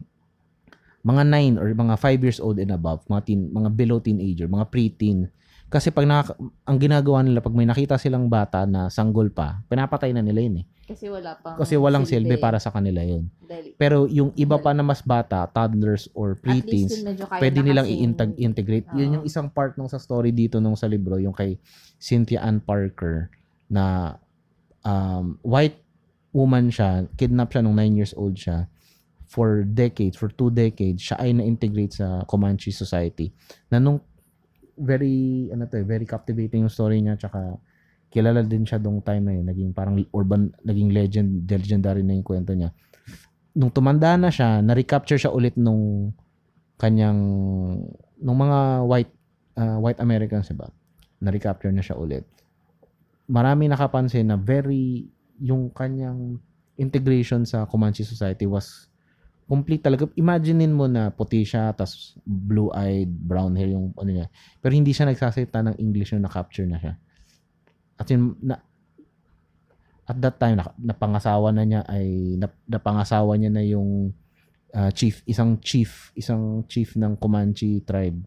mga 1.03 1.23
9 1.59 1.59
or 1.59 1.67
mga 1.75 1.95
5 1.99 2.25
years 2.25 2.39
old 2.39 2.57
and 2.63 2.71
above, 2.71 3.03
mga 3.11 3.23
teen, 3.27 3.51
mga 3.51 3.71
below 3.75 3.99
teenager, 3.99 4.47
mga 4.47 4.71
preteen. 4.71 5.27
Kasi 5.67 5.89
pag 5.89 6.05
nakaka- 6.05 6.37
ang 6.69 6.79
ginagawa 6.79 7.25
nila 7.25 7.41
pag 7.41 7.57
may 7.57 7.65
nakita 7.65 7.97
silang 7.97 8.29
bata 8.29 8.69
na 8.69 8.93
sanggol 8.93 9.33
pa, 9.33 9.65
pinapatay 9.67 10.13
na 10.13 10.21
nila 10.21 10.41
yun 10.41 10.57
eh. 10.63 10.67
kasi 10.83 11.09
wala 11.09 11.41
pang 11.41 11.57
Kasi 11.57 11.81
walang 11.81 12.05
silbi 12.05 12.37
para 12.37 12.61
sa 12.61 12.69
kanila 12.69 13.01
yun. 13.01 13.25
Dahil- 13.41 13.73
Pero 13.81 14.05
yung 14.05 14.37
iba 14.37 14.61
pa 14.61 14.77
na 14.77 14.85
mas 14.85 15.01
bata, 15.01 15.49
toddlers 15.49 16.13
or 16.13 16.37
preteens, 16.37 17.01
yun 17.01 17.17
pwede 17.17 17.65
nilang 17.65 17.89
i-integrate. 17.89 18.85
Yun 18.93 19.09
Oo. 19.09 19.15
yung 19.17 19.25
isang 19.25 19.49
part 19.49 19.81
nung 19.81 19.89
sa 19.89 19.97
story 19.97 20.29
dito 20.31 20.61
nung 20.61 20.77
sa 20.77 20.85
libro, 20.85 21.17
yung 21.17 21.33
kay 21.33 21.57
Cynthia 21.97 22.45
Ann 22.45 22.61
Parker 22.61 23.33
na 23.73 24.19
um, 24.85 25.39
white 25.43 25.79
woman 26.33 26.73
siya, 26.73 27.07
kidnap 27.15 27.53
siya 27.53 27.63
nung 27.63 27.77
9 27.77 27.99
years 27.99 28.15
old 28.17 28.35
siya 28.35 28.67
for 29.33 29.65
decades, 29.65 30.21
for 30.21 30.29
two 30.29 30.53
decades, 30.53 31.01
siya 31.01 31.17
ay 31.17 31.33
na-integrate 31.33 31.97
sa 31.97 32.21
Comanche 32.29 32.69
society. 32.69 33.33
Na 33.73 33.81
nung 33.81 33.97
very, 34.77 35.49
ano 35.49 35.65
to, 35.65 35.81
eh, 35.81 35.87
very 35.89 36.05
captivating 36.05 36.69
yung 36.69 36.73
story 36.73 37.01
niya, 37.01 37.17
tsaka 37.17 37.57
kilala 38.13 38.45
din 38.45 38.69
siya 38.69 38.77
dong 38.77 39.01
time 39.01 39.25
na 39.25 39.33
yun, 39.33 39.49
naging 39.49 39.71
parang 39.73 39.97
urban, 40.13 40.53
naging 40.69 40.93
legend, 40.93 41.49
legendary 41.49 42.05
na 42.05 42.13
yung 42.13 42.27
kwento 42.29 42.53
niya. 42.53 42.77
Nung 43.57 43.73
tumanda 43.73 44.21
na 44.21 44.29
siya, 44.29 44.61
na-recapture 44.61 45.17
siya 45.17 45.33
ulit 45.33 45.57
nung 45.57 46.13
kanyang, 46.77 47.21
nung 48.21 48.37
mga 48.37 48.85
white, 48.85 49.13
ah, 49.57 49.81
white 49.81 50.01
Americans, 50.05 50.53
diba? 50.53 50.69
Na-recapture 51.25 51.73
na 51.73 51.81
siya 51.81 51.97
ulit. 51.97 52.29
Marami 53.33 53.65
nakapansin 53.65 54.29
na 54.29 54.37
very, 54.37 55.09
yung 55.41 55.73
kanyang 55.73 56.37
integration 56.77 57.49
sa 57.49 57.65
Comanche 57.65 58.05
society 58.05 58.45
was 58.45 58.93
complete 59.49 59.81
talaga. 59.81 60.09
Imaginein 60.17 60.73
mo 60.73 60.85
na 60.85 61.09
puti 61.09 61.45
siya, 61.45 61.73
tas 61.73 62.17
blue-eyed, 62.25 63.09
brown 63.09 63.57
hair 63.57 63.73
yung 63.73 63.97
ano 63.97 64.11
niya. 64.13 64.29
Pero 64.61 64.73
hindi 64.77 64.93
siya 64.93 65.09
nagsasalita 65.09 65.65
ng 65.65 65.77
English 65.81 66.13
nung 66.13 66.29
na-capture 66.29 66.69
na 66.69 66.77
siya. 66.81 66.95
At 67.97 68.09
yun, 68.13 68.37
na, 68.41 68.61
at 70.09 70.17
that 70.21 70.37
time, 70.37 70.61
na, 70.61 70.69
napangasawa 70.77 71.53
na 71.53 71.65
niya 71.65 71.81
ay, 71.89 72.37
nap, 72.37 72.53
napangasawa 72.69 73.37
niya 73.37 73.51
na 73.53 73.65
yung 73.65 74.13
ah, 74.73 74.93
chief, 74.93 75.21
isang 75.25 75.61
chief, 75.61 76.13
isang 76.17 76.65
chief 76.69 76.97
ng 76.97 77.17
Comanche 77.21 77.81
tribe. 77.85 78.25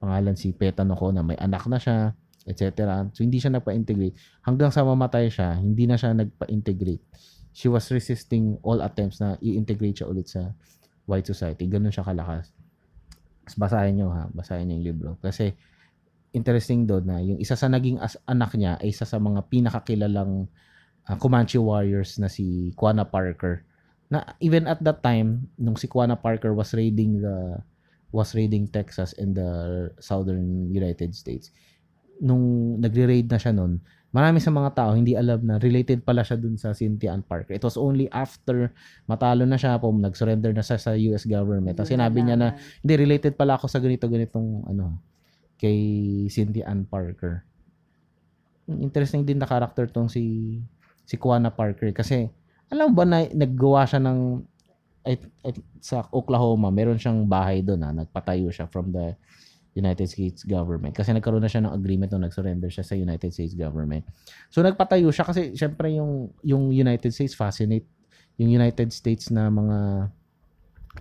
Pangalan 0.00 0.36
si 0.36 0.52
Petanoko 0.52 1.12
na 1.12 1.24
may 1.24 1.36
anak 1.36 1.64
na 1.68 1.80
siya, 1.80 2.12
etc. 2.44 3.08
So, 3.16 3.24
hindi 3.24 3.40
siya 3.40 3.52
nagpa-integrate. 3.56 4.16
Hanggang 4.44 4.70
sa 4.70 4.84
mamatay 4.84 5.32
siya, 5.32 5.56
hindi 5.56 5.88
na 5.88 5.96
siya 5.96 6.12
nagpa-integrate. 6.12 7.04
She 7.54 7.70
was 7.70 7.88
resisting 7.88 8.60
all 8.66 8.82
attempts 8.84 9.22
na 9.22 9.40
i-integrate 9.40 10.02
siya 10.02 10.08
ulit 10.10 10.28
sa 10.28 10.52
white 11.08 11.28
society. 11.28 11.64
Ganun 11.68 11.92
siya 11.92 12.04
kalakas. 12.04 12.52
Mas 13.44 13.54
basahin 13.56 14.00
nyo 14.00 14.08
ha, 14.12 14.28
basahin 14.32 14.68
nyo 14.68 14.74
yung 14.80 14.86
libro. 14.86 15.10
Kasi, 15.20 15.52
interesting 16.34 16.84
doon 16.84 17.04
na 17.06 17.22
yung 17.22 17.38
isa 17.38 17.54
sa 17.54 17.70
naging 17.70 17.96
as- 18.02 18.18
anak 18.26 18.52
niya 18.58 18.76
ay 18.82 18.90
isa 18.90 19.06
sa 19.06 19.22
mga 19.22 19.46
pinakakilalang 19.46 20.50
ah, 21.06 21.16
Comanche 21.16 21.56
warriors 21.56 22.18
na 22.18 22.26
si 22.26 22.74
Quanah 22.74 23.06
Parker. 23.06 23.62
Na 24.10 24.34
even 24.42 24.66
at 24.66 24.82
that 24.82 25.00
time, 25.00 25.46
nung 25.56 25.78
si 25.78 25.86
Quanah 25.86 26.18
Parker 26.18 26.52
was 26.52 26.74
raiding 26.74 27.22
the 27.22 27.62
was 28.14 28.34
raiding 28.34 28.70
Texas 28.70 29.10
and 29.18 29.34
the 29.34 29.90
southern 29.98 30.70
United 30.70 31.14
States. 31.14 31.50
Nung 32.22 32.76
nagre-raid 32.78 33.26
na 33.26 33.38
siya 33.40 33.50
noon, 33.50 33.82
marami 34.14 34.38
sa 34.38 34.54
mga 34.54 34.70
tao 34.78 34.94
hindi 34.94 35.18
alam 35.18 35.42
na 35.42 35.58
related 35.58 36.06
pala 36.06 36.22
siya 36.22 36.38
dun 36.38 36.54
sa 36.54 36.70
Cynthia 36.70 37.10
Ann 37.10 37.26
Parker. 37.26 37.58
It 37.58 37.66
was 37.66 37.74
only 37.74 38.06
after 38.14 38.70
matalo 39.10 39.42
na 39.42 39.58
siya 39.58 39.74
po, 39.74 39.90
nag-surrender 39.90 40.54
na 40.54 40.62
siya 40.62 40.78
sa 40.78 40.94
US 40.94 41.26
government. 41.26 41.74
Tapos 41.74 41.90
sinabi 41.90 42.22
niya 42.22 42.38
na, 42.38 42.54
hindi, 42.54 42.94
related 42.94 43.34
pala 43.34 43.58
ako 43.58 43.66
sa 43.66 43.82
ganito, 43.82 44.06
ganitong, 44.06 44.70
ano, 44.70 45.02
kay 45.58 45.74
Cynthia 46.30 46.70
Ann 46.70 46.86
Parker. 46.86 47.42
Interesting 48.70 49.26
din 49.26 49.42
na 49.42 49.50
character 49.50 49.90
tong 49.90 50.06
si, 50.06 50.56
si 51.02 51.18
Quanah 51.18 51.50
Parker. 51.50 51.90
Kasi, 51.90 52.30
alam 52.70 52.94
ba 52.94 53.02
na 53.02 53.26
naggawa 53.26 53.82
siya 53.82 53.98
ng, 53.98 54.46
ay, 55.04 55.18
ay- 55.42 55.66
sa 55.82 56.06
Oklahoma, 56.14 56.70
meron 56.70 57.02
siyang 57.02 57.26
bahay 57.26 57.60
doon 57.66 57.82
na 57.82 57.90
nagpatayo 57.92 58.48
siya 58.54 58.70
from 58.70 58.94
the 58.94 59.18
United 59.74 60.06
States 60.06 60.46
government. 60.46 60.94
Kasi 60.94 61.10
nagkaroon 61.10 61.42
na 61.42 61.50
siya 61.50 61.66
ng 61.66 61.74
agreement 61.74 62.14
nung 62.14 62.22
nag-surrender 62.22 62.70
siya 62.70 62.86
sa 62.86 62.94
United 62.94 63.30
States 63.34 63.58
government. 63.58 64.06
So 64.48 64.62
nagpatayo 64.62 65.10
siya 65.10 65.26
kasi 65.26 65.58
syempre 65.58 65.90
yung 65.90 66.30
yung 66.46 66.70
United 66.70 67.10
States 67.10 67.34
fascinate 67.34 67.86
yung 68.38 68.50
United 68.50 68.90
States 68.90 69.30
na 69.30 69.46
mga 69.50 70.10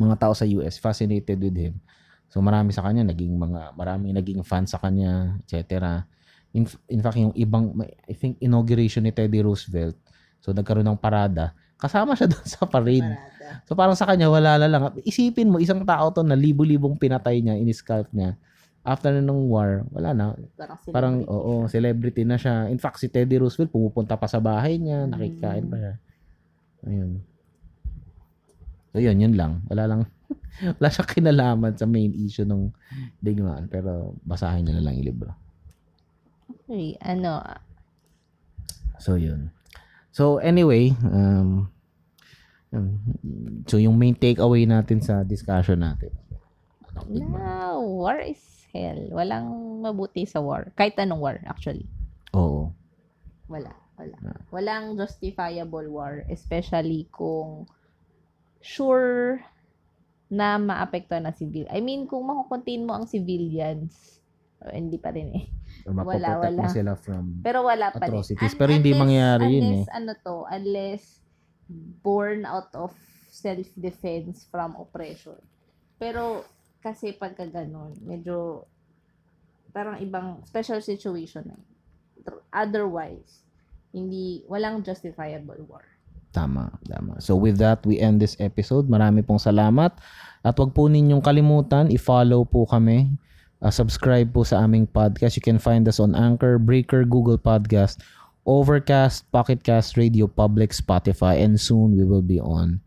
mga 0.01 0.15
tao 0.17 0.33
sa 0.33 0.45
US 0.57 0.81
fascinated 0.81 1.37
with 1.37 1.53
him. 1.53 1.77
So 2.33 2.41
marami 2.41 2.73
sa 2.73 2.81
kanya 2.81 3.05
naging 3.05 3.37
mga 3.37 3.77
maraming 3.77 4.17
naging 4.17 4.41
fans 4.41 4.73
sa 4.73 4.81
kanya, 4.81 5.37
etc. 5.45 6.01
In, 6.53 6.65
in 6.89 7.01
fact 7.01 7.17
yung 7.17 7.33
ibang 7.37 7.77
I 8.09 8.13
think 8.17 8.41
inauguration 8.41 9.05
ni 9.05 9.13
Teddy 9.13 9.41
Roosevelt. 9.45 9.97
So 10.41 10.49
nagkaroon 10.49 10.85
ng 10.85 10.97
parada. 10.97 11.53
Kasama 11.77 12.17
siya 12.17 12.29
doon 12.33 12.47
sa 12.49 12.65
parade. 12.65 13.05
Parada. 13.05 13.61
So 13.69 13.77
parang 13.77 13.97
sa 13.97 14.09
kanya 14.09 14.33
wala 14.33 14.57
na 14.57 14.65
lang. 14.65 14.81
Isipin 15.05 15.49
mo 15.49 15.61
isang 15.61 15.85
tao 15.85 16.09
to 16.09 16.25
na 16.25 16.33
libo-libong 16.33 16.97
pinatay 16.97 17.41
niya, 17.41 17.53
in-scalp 17.57 18.09
niya. 18.13 18.33
After 18.83 19.09
na 19.09 19.23
nung 19.23 19.47
war, 19.47 19.87
wala 19.89 20.11
na. 20.11 20.25
Parang, 20.53 20.77
Parang 20.91 21.15
celebrity. 21.17 21.31
oo, 21.31 21.53
celebrity 21.67 22.23
na 22.23 22.35
siya. 22.35 22.67
In 22.67 22.75
fact 22.75 22.99
si 22.99 23.07
Teddy 23.07 23.39
Roosevelt 23.39 23.71
pumupunta 23.71 24.13
pa 24.13 24.27
sa 24.27 24.37
bahay 24.37 24.75
niya, 24.75 25.07
Mm. 25.07 25.09
nakikain 25.09 25.65
pa 25.65 25.77
siya. 25.77 25.93
Ayun. 26.83 27.11
So, 28.91 28.99
yun, 28.99 29.17
yun 29.17 29.33
lang. 29.33 29.63
Wala 29.65 29.87
lang, 29.87 30.01
wala 30.77 30.87
siyang 30.87 31.09
kinalaman 31.09 31.73
sa 31.73 31.87
main 31.87 32.11
issue 32.13 32.43
ng 32.43 32.69
digmaan. 33.17 33.65
Pero, 33.65 34.19
basahin 34.21 34.67
niyo 34.67 34.77
na 34.77 34.83
lang 34.83 34.99
yung 34.99 35.07
libro. 35.09 35.31
Okay, 36.67 36.99
ano, 36.99 37.39
So, 38.99 39.15
yun. 39.15 39.51
So, 40.11 40.37
anyway, 40.37 40.93
um, 41.03 41.67
so 43.65 43.75
yung 43.75 43.97
main 43.97 44.13
takeaway 44.13 44.63
natin 44.63 44.99
sa 44.99 45.21
discussion 45.21 45.81
natin. 45.81 46.13
Ano, 46.93 47.33
na 47.33 47.75
war 47.75 48.21
is 48.21 48.62
hell. 48.73 48.99
Walang 49.13 49.47
mabuti 49.85 50.25
sa 50.25 50.41
war. 50.41 50.73
Kahit 50.73 50.97
anong 50.97 51.21
war, 51.21 51.37
actually. 51.45 51.85
Oo. 52.33 52.73
Wala. 53.47 53.71
Wala. 53.95 54.17
Walang 54.49 54.97
justifiable 54.97 55.87
war. 55.93 56.25
Especially 56.27 57.05
kung 57.13 57.69
sure 58.59 59.39
na 60.33 60.57
maapektuhan 60.57 61.29
ng 61.29 61.37
civil. 61.37 61.69
I 61.69 61.77
mean, 61.77 62.09
kung 62.09 62.25
makukontain 62.25 62.81
mo 62.81 62.97
ang 62.97 63.05
civilians, 63.05 64.17
oh, 64.65 64.73
hindi 64.73 64.97
pa 64.97 65.13
rin 65.13 65.29
eh. 65.37 65.45
Or 65.85 65.93
Wala, 66.01 66.41
wala. 66.41 66.65
sila 66.73 66.97
from... 66.97 67.45
Pero 67.45 67.61
wala 67.61 67.93
pa 67.93 68.09
rin. 68.09 68.17
Atrocities. 68.17 68.57
Pero 68.57 68.73
hindi 68.73 68.97
mangyayari 68.97 69.61
yun 69.61 69.85
unless, 69.85 69.89
ano 69.93 70.11
to, 70.25 70.35
unless 70.49 71.03
born 72.01 72.49
out 72.49 72.73
of 72.73 72.95
self-defense 73.29 74.49
from 74.49 74.73
oppression. 74.79 75.37
Pero, 76.01 76.47
kasi 76.83 77.15
pagka 77.15 77.47
ganun, 77.47 77.95
medyo, 78.03 78.67
parang 79.71 79.95
ibang 80.03 80.43
special 80.43 80.83
situation 80.83 81.47
na. 81.47 81.57
Otherwise, 82.51 83.47
hindi, 83.95 84.43
walang 84.51 84.83
justifiable 84.83 85.63
war. 85.65 85.87
Tama, 86.35 86.75
tama. 86.83 87.23
So 87.23 87.39
with 87.39 87.61
that, 87.63 87.85
we 87.87 88.03
end 88.03 88.19
this 88.19 88.35
episode. 88.43 88.91
Marami 88.91 89.23
pong 89.23 89.39
salamat. 89.39 89.95
At 90.43 90.59
wag 90.59 90.75
po 90.75 90.91
ninyong 90.91 91.23
kalimutan, 91.23 91.87
i-follow 91.87 92.43
po 92.43 92.67
kami. 92.67 93.15
Uh, 93.63 93.71
subscribe 93.71 94.27
po 94.33 94.43
sa 94.43 94.59
aming 94.65 94.89
podcast. 94.89 95.39
You 95.39 95.45
can 95.45 95.61
find 95.61 95.87
us 95.87 96.03
on 96.03 96.17
Anchor, 96.19 96.59
Breaker, 96.59 97.07
Google 97.07 97.39
Podcast, 97.39 98.03
Overcast, 98.43 99.23
Pocketcast, 99.31 99.95
Radio 99.95 100.27
Public, 100.27 100.75
Spotify, 100.75 101.39
and 101.39 101.55
soon 101.55 101.95
we 101.95 102.03
will 102.03 102.25
be 102.25 102.43
on 102.43 102.83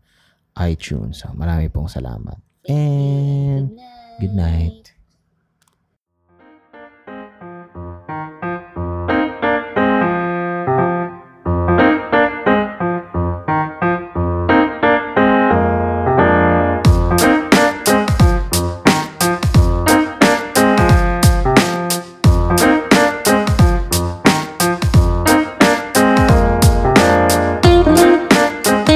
iTunes. 0.53 1.25
So 1.25 1.33
marami 1.33 1.73
pong 1.73 1.89
salamat. 1.89 2.46
And 2.67 3.79
good 4.19 4.33
night. 4.33 4.91